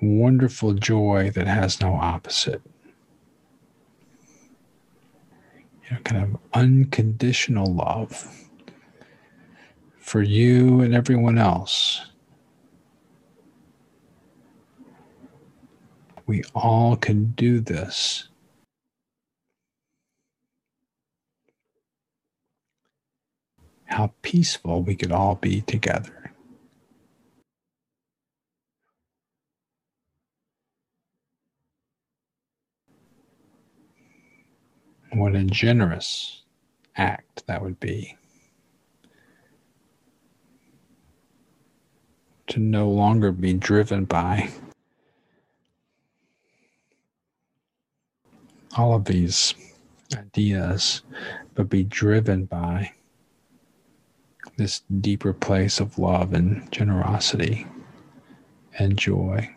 wonderful 0.00 0.74
joy 0.74 1.30
that 1.34 1.46
has 1.46 1.80
no 1.80 1.94
opposite. 1.94 2.62
You 5.84 5.96
know, 5.96 6.02
kind 6.02 6.22
of 6.22 6.40
unconditional 6.54 7.72
love 7.72 8.26
for 9.98 10.22
you 10.22 10.80
and 10.80 10.94
everyone 10.94 11.38
else. 11.38 12.06
We 16.26 16.44
all 16.54 16.96
can 16.96 17.32
do 17.36 17.60
this. 17.60 18.28
how 23.88 24.12
peaceful 24.22 24.82
we 24.82 24.94
could 24.94 25.10
all 25.10 25.34
be 25.34 25.62
together. 25.62 26.32
What 35.28 35.36
a 35.36 35.44
generous 35.44 36.40
act 36.96 37.46
that 37.46 37.60
would 37.60 37.78
be. 37.78 38.16
To 42.46 42.58
no 42.58 42.88
longer 42.88 43.30
be 43.30 43.52
driven 43.52 44.06
by 44.06 44.48
all 48.74 48.94
of 48.94 49.04
these 49.04 49.52
ideas, 50.16 51.02
but 51.54 51.68
be 51.68 51.84
driven 51.84 52.46
by 52.46 52.92
this 54.56 54.80
deeper 55.02 55.34
place 55.34 55.78
of 55.78 55.98
love 55.98 56.32
and 56.32 56.72
generosity 56.72 57.66
and 58.78 58.96
joy. 58.96 59.54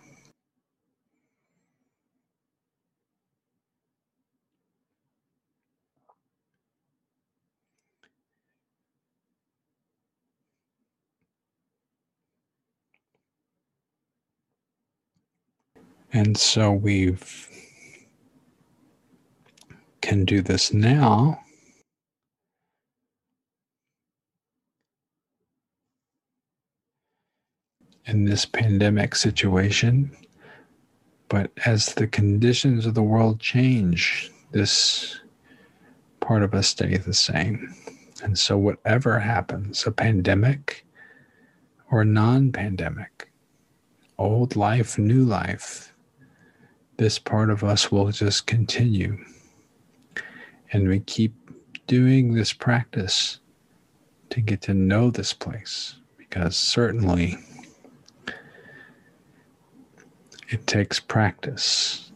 And 16.22 16.38
so 16.38 16.72
we've 16.72 17.50
can 20.02 20.24
do 20.24 20.44
this 20.44 20.72
now. 20.72 21.42
In 28.06 28.26
this 28.26 28.46
pandemic 28.46 29.16
situation, 29.16 30.16
but 31.28 31.50
as 31.66 31.96
the 31.96 32.06
conditions 32.06 32.86
of 32.86 32.94
the 32.94 33.02
world 33.02 33.40
change, 33.40 34.30
this 34.52 35.20
part 36.20 36.44
of 36.44 36.54
us 36.54 36.68
stays 36.68 37.04
the 37.04 37.16
same. 37.16 37.74
And 38.22 38.38
so, 38.38 38.60
whatever 38.60 39.18
happens, 39.18 39.88
a 39.88 39.92
pandemic 39.92 40.86
or 41.90 42.06
non 42.06 42.52
pandemic, 42.52 43.32
old 44.20 44.56
life, 44.56 45.00
new 45.00 45.26
life, 45.26 45.91
this 47.02 47.18
part 47.18 47.50
of 47.50 47.64
us 47.64 47.92
will 47.92 48.12
just 48.12 48.46
continue. 48.46 49.18
And 50.72 50.88
we 50.88 51.00
keep 51.00 51.34
doing 51.88 52.36
this 52.36 52.54
practice 52.54 53.40
to 54.30 54.40
get 54.40 54.62
to 54.62 54.76
know 54.76 55.10
this 55.10 55.34
place 55.34 55.96
because 56.20 56.56
certainly 56.56 57.40
it 60.50 60.68
takes 60.68 61.00
practice. 61.00 62.12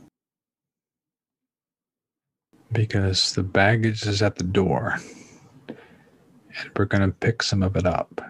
Because 2.72 3.34
the 3.34 3.42
baggage 3.42 4.06
is 4.06 4.22
at 4.22 4.36
the 4.36 4.44
door 4.44 5.00
and 5.68 6.70
we're 6.78 6.86
going 6.86 7.10
to 7.10 7.18
pick 7.18 7.42
some 7.42 7.64
of 7.64 7.76
it 7.76 7.88
up. 7.88 8.22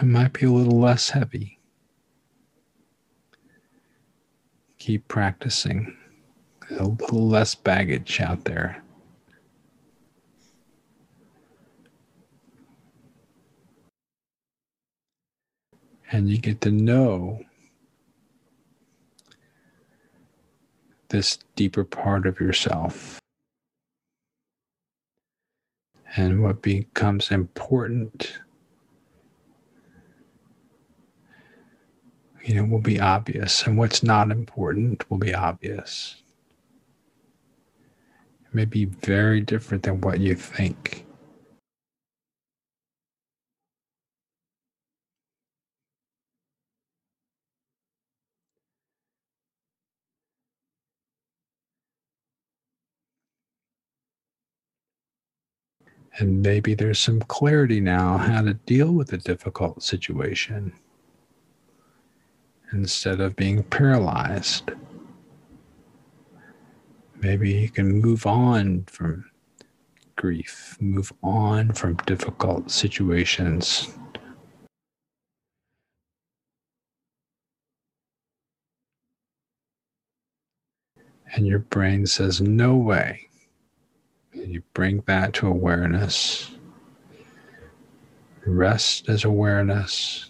It 0.00 0.04
might 0.04 0.34
be 0.34 0.46
a 0.46 0.52
little 0.52 0.78
less 0.78 1.10
heavy. 1.10 1.59
Keep 4.80 5.06
practicing. 5.06 5.96
a 6.70 6.84
little 6.84 7.28
less 7.28 7.54
baggage 7.54 8.20
out 8.20 8.44
there. 8.44 8.82
And 16.12 16.28
you 16.28 16.38
get 16.38 16.60
to 16.62 16.70
know 16.70 17.44
this 21.08 21.38
deeper 21.56 21.84
part 21.84 22.26
of 22.26 22.40
yourself. 22.40 23.20
And 26.16 26.42
what 26.42 26.62
becomes 26.62 27.30
important 27.30 28.38
you 32.44 32.54
know, 32.54 32.64
will 32.64 32.80
be 32.80 33.00
obvious, 33.00 33.66
and 33.66 33.76
what's 33.78 34.02
not 34.02 34.30
important 34.30 35.08
will 35.10 35.18
be 35.18 35.34
obvious. 35.34 36.22
It 38.46 38.54
may 38.54 38.64
be 38.64 38.86
very 38.86 39.40
different 39.40 39.82
than 39.84 40.00
what 40.00 40.20
you 40.20 40.34
think. 40.34 41.06
And 56.18 56.42
maybe 56.42 56.74
there's 56.74 56.98
some 56.98 57.20
clarity 57.20 57.80
now 57.80 58.18
how 58.18 58.42
to 58.42 58.54
deal 58.54 58.92
with 58.92 59.12
a 59.12 59.16
difficult 59.18 59.82
situation 59.82 60.72
instead 62.72 63.20
of 63.20 63.36
being 63.36 63.62
paralyzed. 63.64 64.70
Maybe 67.20 67.50
you 67.52 67.68
can 67.68 68.00
move 68.00 68.26
on 68.26 68.84
from 68.84 69.30
grief, 70.16 70.76
move 70.80 71.12
on 71.22 71.72
from 71.72 71.96
difficult 72.06 72.70
situations. 72.70 73.88
And 81.32 81.46
your 81.46 81.60
brain 81.60 82.06
says, 82.06 82.40
No 82.40 82.74
way. 82.76 83.28
And 84.32 84.52
you 84.52 84.62
bring 84.74 85.02
that 85.06 85.32
to 85.34 85.46
awareness. 85.46 86.50
Rest 88.46 89.08
as 89.08 89.24
awareness. 89.24 90.29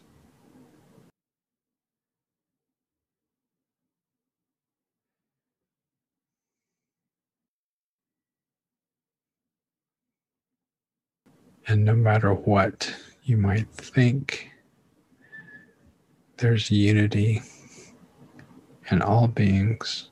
And 11.70 11.84
no 11.84 11.94
matter 11.94 12.34
what 12.34 12.92
you 13.22 13.36
might 13.36 13.70
think, 13.70 14.50
there's 16.38 16.68
unity 16.68 17.42
in 18.90 19.00
all 19.00 19.28
beings. 19.28 20.10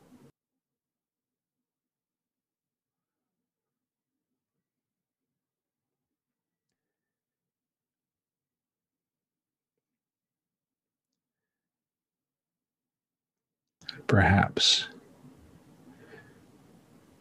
Perhaps 14.06 14.86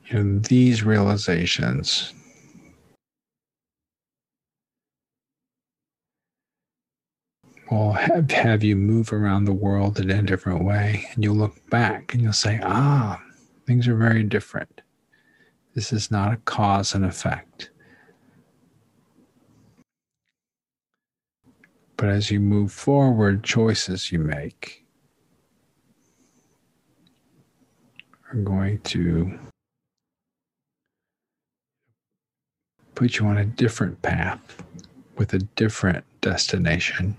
you 0.06 0.24
know, 0.24 0.40
these 0.42 0.84
realizations 0.84 2.14
will 7.72 7.94
have, 7.94 8.32
have 8.32 8.64
you 8.64 8.76
move 8.76 9.12
around 9.12 9.46
the 9.46 9.54
world 9.54 10.00
in 10.00 10.10
a 10.10 10.22
different 10.22 10.64
way. 10.64 11.08
And 11.14 11.24
you'll 11.24 11.36
look 11.36 11.70
back 11.70 12.14
and 12.14 12.22
you'll 12.22 12.34
say, 12.34 12.60
ah, 12.64 13.22
things 13.66 13.88
are 13.88 13.96
very 13.96 14.24
different. 14.24 14.82
This 15.76 15.94
is 15.94 16.10
not 16.10 16.34
a 16.34 16.38
cause 16.38 16.96
and 16.96 17.06
effect. 17.06 17.70
But 21.98 22.10
as 22.10 22.30
you 22.32 22.40
move 22.40 22.72
forward, 22.72 23.44
choices 23.44 24.12
you 24.12 24.20
make 24.20 24.86
are 28.32 28.40
going 28.40 28.80
to 28.82 29.38
put 32.96 33.18
you 33.18 33.26
on 33.26 33.38
a 33.38 33.46
different 33.46 34.02
path 34.02 34.64
with 35.18 35.34
a 35.34 35.40
different 35.40 36.04
destination. 36.22 37.16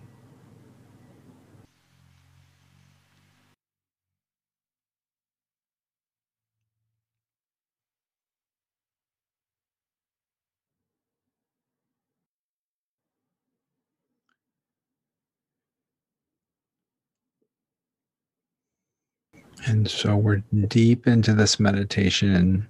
And 19.79 19.89
so 19.89 20.17
we're 20.17 20.43
deep 20.67 21.07
into 21.07 21.33
this 21.33 21.61
meditation 21.61 22.67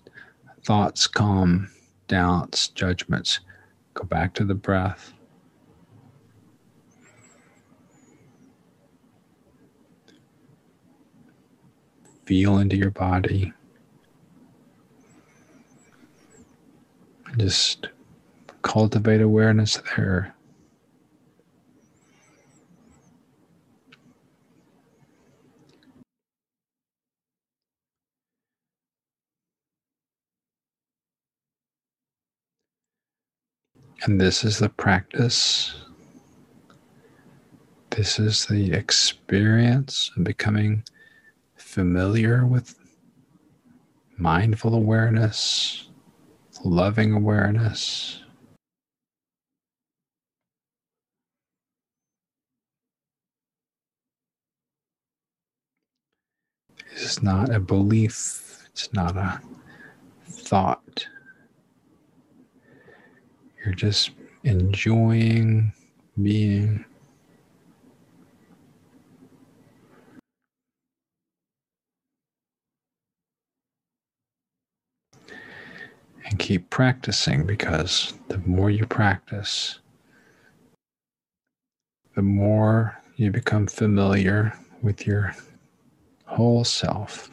thoughts 0.67 1.07
calm 1.07 1.71
doubts, 2.07 2.69
judgments. 2.69 3.41
Go 3.95 4.05
back 4.05 4.35
to 4.35 4.45
the 4.45 4.55
breath. 4.55 5.15
Feel 12.27 12.59
into 12.59 12.77
your 12.77 12.91
body. 12.91 13.55
Just 17.39 17.89
cultivate 18.61 19.23
awareness 19.23 19.81
there. 19.97 20.35
And 34.05 34.21
this 34.21 34.45
is 34.45 34.59
the 34.59 34.69
practice. 34.69 35.75
This 37.91 38.21
is 38.21 38.47
the 38.47 38.73
experience 38.73 40.13
of 40.17 40.23
becoming 40.23 40.85
familiar 41.57 42.47
with 42.47 42.79
mindful 44.17 44.75
awareness, 44.75 45.89
loving 46.65 47.13
awareness. 47.13 48.23
This 56.93 57.17
is 57.17 57.23
not 57.23 57.53
a 57.53 57.59
belief, 57.59 58.69
it's 58.71 58.93
not 58.93 59.17
a 59.17 59.41
thought. 60.25 61.09
You're 63.69 63.75
just 63.75 64.13
enjoying 64.45 65.75
being. 66.23 66.87
And 76.25 76.39
keep 76.39 76.71
practicing 76.71 77.45
because 77.45 78.15
the 78.29 78.39
more 78.39 78.71
you 78.71 78.87
practice, 78.87 79.81
the 82.15 82.23
more 82.23 82.99
you 83.17 83.31
become 83.31 83.67
familiar 83.67 84.59
with 84.81 85.07
your 85.07 85.35
whole 86.25 86.65
self. 86.65 87.29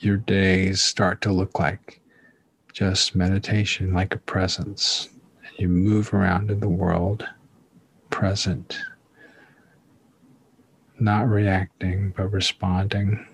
Your 0.00 0.18
days 0.18 0.82
start 0.82 1.22
to 1.22 1.32
look 1.32 1.58
like 1.58 2.01
just 2.72 3.14
meditation 3.14 3.92
like 3.92 4.14
a 4.14 4.18
presence. 4.18 5.10
And 5.44 5.58
you 5.58 5.68
move 5.68 6.14
around 6.14 6.50
in 6.50 6.60
the 6.60 6.68
world, 6.68 7.26
present, 8.10 8.78
not 10.98 11.28
reacting, 11.28 12.14
but 12.16 12.32
responding. 12.32 13.26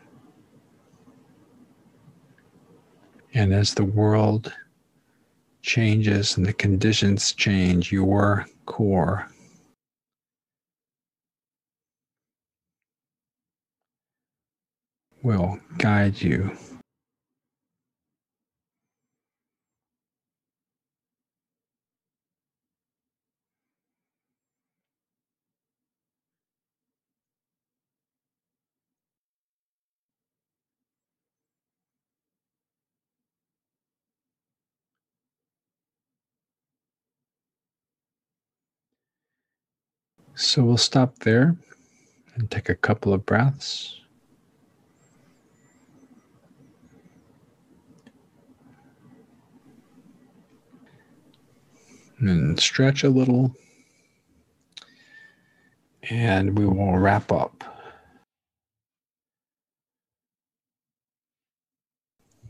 And 3.34 3.52
as 3.52 3.74
the 3.74 3.84
world 3.84 4.52
changes 5.62 6.36
and 6.36 6.46
the 6.46 6.52
conditions 6.52 7.32
change, 7.32 7.92
your 7.92 8.46
core 8.66 9.28
will 15.22 15.60
guide 15.76 16.20
you 16.20 16.56
So 40.38 40.62
we'll 40.62 40.76
stop 40.76 41.18
there 41.18 41.56
and 42.36 42.48
take 42.48 42.68
a 42.68 42.74
couple 42.76 43.12
of 43.12 43.26
breaths. 43.26 44.00
And 52.20 52.60
stretch 52.60 53.02
a 53.02 53.08
little. 53.08 53.52
And 56.08 56.56
we 56.56 56.66
will 56.66 56.96
wrap 56.96 57.32
up. 57.32 57.64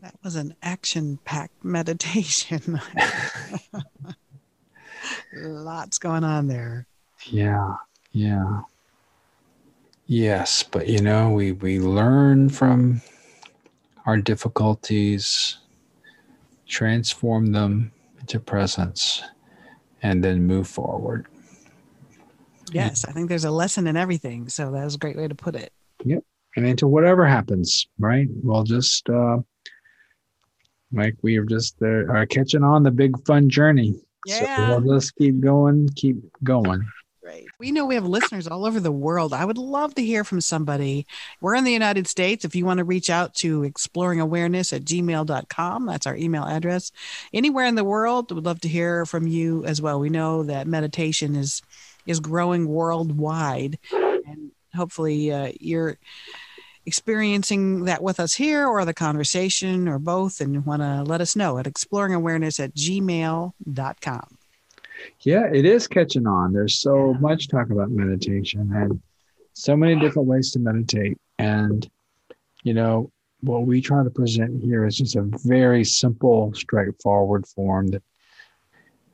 That 0.03 0.15
was 0.23 0.37
an 0.37 0.55
action 0.63 1.19
packed 1.25 1.55
meditation. 1.65 2.83
Lots 5.33 5.99
going 5.99 6.25
on 6.25 6.49
there. 6.49 6.87
Yeah, 7.31 7.75
yeah. 8.13 8.63
Yes, 10.07 10.63
but 10.63 10.89
you 10.89 11.01
know, 11.01 11.31
we 11.31 11.53
we 11.53 11.81
learn 11.81 12.49
from 12.49 13.03
our 14.07 14.17
difficulties, 14.17 15.59
transform 16.67 17.53
them 17.53 17.93
into 18.21 18.41
presence, 18.41 19.23
and 20.03 20.25
then 20.25 20.47
move 20.47 20.67
forward. 20.67 21.27
Yes, 22.73 23.05
I 23.05 23.13
think 23.13 23.29
there's 23.29 23.45
a 23.45 23.51
lesson 23.51 23.87
in 23.87 23.97
everything. 23.97 24.49
So 24.49 24.71
that 24.73 24.85
was 24.85 24.95
a 24.95 24.99
great 24.99 25.17
way 25.17 25.29
to 25.29 25.35
put 25.35 25.55
it. 25.55 25.73
Yep. 26.05 26.25
And 26.57 26.67
into 26.67 26.87
whatever 26.87 27.27
happens, 27.27 27.87
right? 27.99 28.29
We'll 28.43 28.65
just 28.65 29.09
uh 29.11 29.39
like 30.93 31.17
we 31.23 31.37
are 31.37 31.45
just 31.45 31.77
uh, 31.83 32.07
are 32.07 32.27
catching 32.27 32.65
on 32.65 32.83
the 32.83 32.91
big 32.91 33.15
fun 33.27 33.49
journey. 33.49 33.95
Yeah. 34.27 34.57
So 34.57 34.81
we'll 34.81 34.99
just 34.99 35.15
keep 35.17 35.41
going, 35.41 35.89
keep 35.97 36.17
going. 36.43 36.87
We 37.59 37.73
know 37.73 37.87
we 37.87 37.95
have 37.95 38.07
listeners 38.07 38.47
all 38.47 38.65
over 38.65 38.81
the 38.81 38.93
world. 38.93 39.33
I 39.33 39.45
would 39.45 39.59
love 39.59 39.95
to 39.97 40.05
hear 40.05 40.25
from 40.25 40.41
somebody. 40.41 41.07
We're 41.41 41.55
in 41.55 41.65
the 41.65 41.73
United 41.73 42.07
States. 42.07 42.45
If 42.45 42.55
you 42.55 42.65
want 42.65 42.79
to 42.79 42.85
reach 42.85 43.11
out 43.11 43.35
to 43.37 43.63
exploringawareness 43.63 44.73
at 44.73 44.85
gmail.com, 44.85 45.87
that's 45.87 46.07
our 46.07 46.17
email 46.17 46.45
address. 46.45 46.93
Anywhere 47.33 47.67
in 47.67 47.75
the 47.75 47.85
world, 47.85 48.33
would 48.33 48.45
love 48.45 48.61
to 48.63 48.69
hear 48.69 49.05
from 49.05 49.27
you 49.27 49.65
as 49.65 49.83
well. 49.83 50.01
We 50.01 50.09
know 50.09 50.43
that 50.45 50.67
meditation 50.67 51.37
is 51.37 51.63
is 52.07 52.21
growing 52.21 52.67
worldwide. 52.67 53.79
And 53.93 54.51
hopefully 54.75 55.31
uh, 55.31 55.53
you're 55.61 55.99
experiencing 56.87 57.85
that 57.85 58.03
with 58.03 58.19
us 58.19 58.35
here 58.35 58.67
or 58.67 58.85
the 58.87 58.95
conversation 58.95 59.87
or 59.87 59.99
both 59.99 60.41
and 60.41 60.65
want 60.65 60.81
to 60.81 61.03
let 61.03 61.21
us 61.21 61.37
know 61.37 61.59
at 61.59 61.67
exploringawareness 61.67 62.59
at 62.59 62.75
gmail.com. 62.75 64.38
Yeah, 65.21 65.47
it 65.53 65.65
is 65.65 65.87
catching 65.87 66.27
on. 66.27 66.53
There's 66.53 66.79
so 66.79 67.15
much 67.15 67.49
talk 67.49 67.71
about 67.71 67.91
meditation 67.91 68.71
and 68.75 69.01
so 69.53 69.77
many 69.77 69.99
different 69.99 70.29
ways 70.29 70.53
to 70.53 70.59
meditate. 70.59 71.19
And, 71.39 71.89
you 72.63 72.75
know, 72.75 73.11
what 73.41 73.67
we 73.67 73.81
try 73.81 74.03
to 74.03 74.11
present 74.11 74.63
here 74.63 74.85
is 74.85 74.97
just 74.97 75.17
a 75.17 75.23
very 75.45 75.85
simple, 75.85 76.53
straightforward 76.55 77.47
form 77.47 77.89
that 77.89 78.03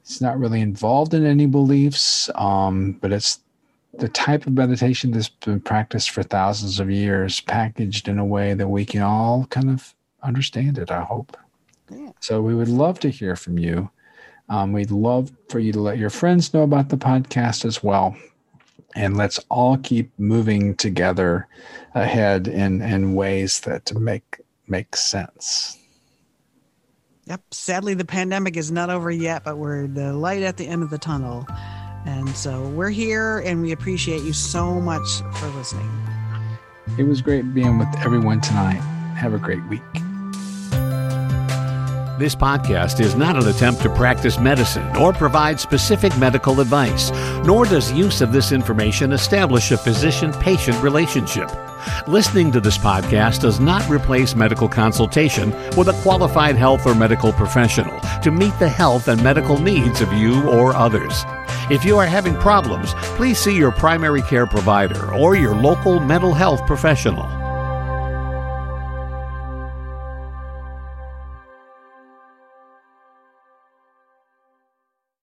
it's 0.00 0.20
not 0.20 0.38
really 0.38 0.60
involved 0.60 1.14
in 1.14 1.24
any 1.24 1.46
beliefs, 1.46 2.28
um, 2.34 2.92
but 3.00 3.12
it's 3.12 3.40
the 3.98 4.08
type 4.08 4.46
of 4.46 4.52
meditation 4.52 5.12
that's 5.12 5.28
been 5.28 5.60
practiced 5.60 6.10
for 6.10 6.22
thousands 6.22 6.80
of 6.80 6.90
years, 6.90 7.40
packaged 7.40 8.08
in 8.08 8.18
a 8.18 8.24
way 8.24 8.54
that 8.54 8.68
we 8.68 8.84
can 8.84 9.02
all 9.02 9.46
kind 9.46 9.70
of 9.70 9.94
understand 10.22 10.78
it, 10.78 10.90
I 10.90 11.02
hope. 11.02 11.36
Yeah. 11.90 12.10
So 12.20 12.42
we 12.42 12.54
would 12.54 12.68
love 12.68 12.98
to 13.00 13.10
hear 13.10 13.36
from 13.36 13.58
you. 13.58 13.90
Um, 14.48 14.72
we'd 14.72 14.90
love 14.90 15.32
for 15.48 15.58
you 15.58 15.72
to 15.72 15.80
let 15.80 15.98
your 15.98 16.10
friends 16.10 16.52
know 16.52 16.62
about 16.62 16.88
the 16.88 16.96
podcast 16.96 17.64
as 17.64 17.82
well. 17.82 18.16
And 18.94 19.16
let's 19.16 19.40
all 19.48 19.76
keep 19.78 20.10
moving 20.18 20.76
together 20.76 21.48
ahead 21.94 22.46
in, 22.46 22.80
in 22.82 23.14
ways 23.14 23.60
that 23.60 23.92
make 23.94 24.40
make 24.66 24.96
sense. 24.96 25.78
Yep. 27.26 27.42
Sadly, 27.52 27.94
the 27.94 28.04
pandemic 28.04 28.56
is 28.56 28.70
not 28.70 28.90
over 28.90 29.10
yet, 29.10 29.44
but 29.44 29.56
we're 29.56 29.86
the 29.86 30.12
light 30.12 30.42
at 30.42 30.56
the 30.56 30.66
end 30.66 30.82
of 30.82 30.90
the 30.90 30.98
tunnel. 30.98 31.46
And 32.06 32.28
so 32.30 32.68
we're 32.68 32.90
here 32.90 33.38
and 33.38 33.62
we 33.62 33.72
appreciate 33.72 34.22
you 34.22 34.34
so 34.34 34.80
much 34.80 35.22
for 35.36 35.48
listening. 35.48 35.90
It 36.98 37.04
was 37.04 37.22
great 37.22 37.54
being 37.54 37.78
with 37.78 37.88
everyone 38.04 38.42
tonight. 38.42 38.80
Have 39.16 39.32
a 39.32 39.38
great 39.38 39.66
week. 39.68 39.80
This 42.16 42.36
podcast 42.36 43.00
is 43.00 43.16
not 43.16 43.36
an 43.36 43.48
attempt 43.48 43.82
to 43.82 43.92
practice 43.92 44.38
medicine 44.38 44.96
or 44.96 45.12
provide 45.12 45.58
specific 45.58 46.16
medical 46.16 46.60
advice, 46.60 47.10
nor 47.44 47.64
does 47.64 47.90
use 47.90 48.20
of 48.20 48.30
this 48.30 48.52
information 48.52 49.12
establish 49.12 49.72
a 49.72 49.76
physician 49.76 50.32
patient 50.34 50.80
relationship. 50.80 51.50
Listening 52.06 52.52
to 52.52 52.60
this 52.60 52.78
podcast 52.78 53.40
does 53.40 53.58
not 53.58 53.90
replace 53.90 54.36
medical 54.36 54.68
consultation 54.68 55.50
with 55.76 55.88
a 55.88 56.00
qualified 56.04 56.54
health 56.54 56.86
or 56.86 56.94
medical 56.94 57.32
professional 57.32 57.98
to 58.22 58.30
meet 58.30 58.56
the 58.60 58.68
health 58.68 59.08
and 59.08 59.20
medical 59.20 59.58
needs 59.58 60.00
of 60.00 60.12
you 60.12 60.48
or 60.48 60.72
others. 60.72 61.24
If 61.68 61.84
you 61.84 61.98
are 61.98 62.06
having 62.06 62.36
problems, 62.36 62.94
please 63.16 63.40
see 63.40 63.56
your 63.56 63.72
primary 63.72 64.22
care 64.22 64.46
provider 64.46 65.12
or 65.12 65.34
your 65.34 65.56
local 65.56 65.98
mental 65.98 66.32
health 66.32 66.64
professional. 66.64 67.43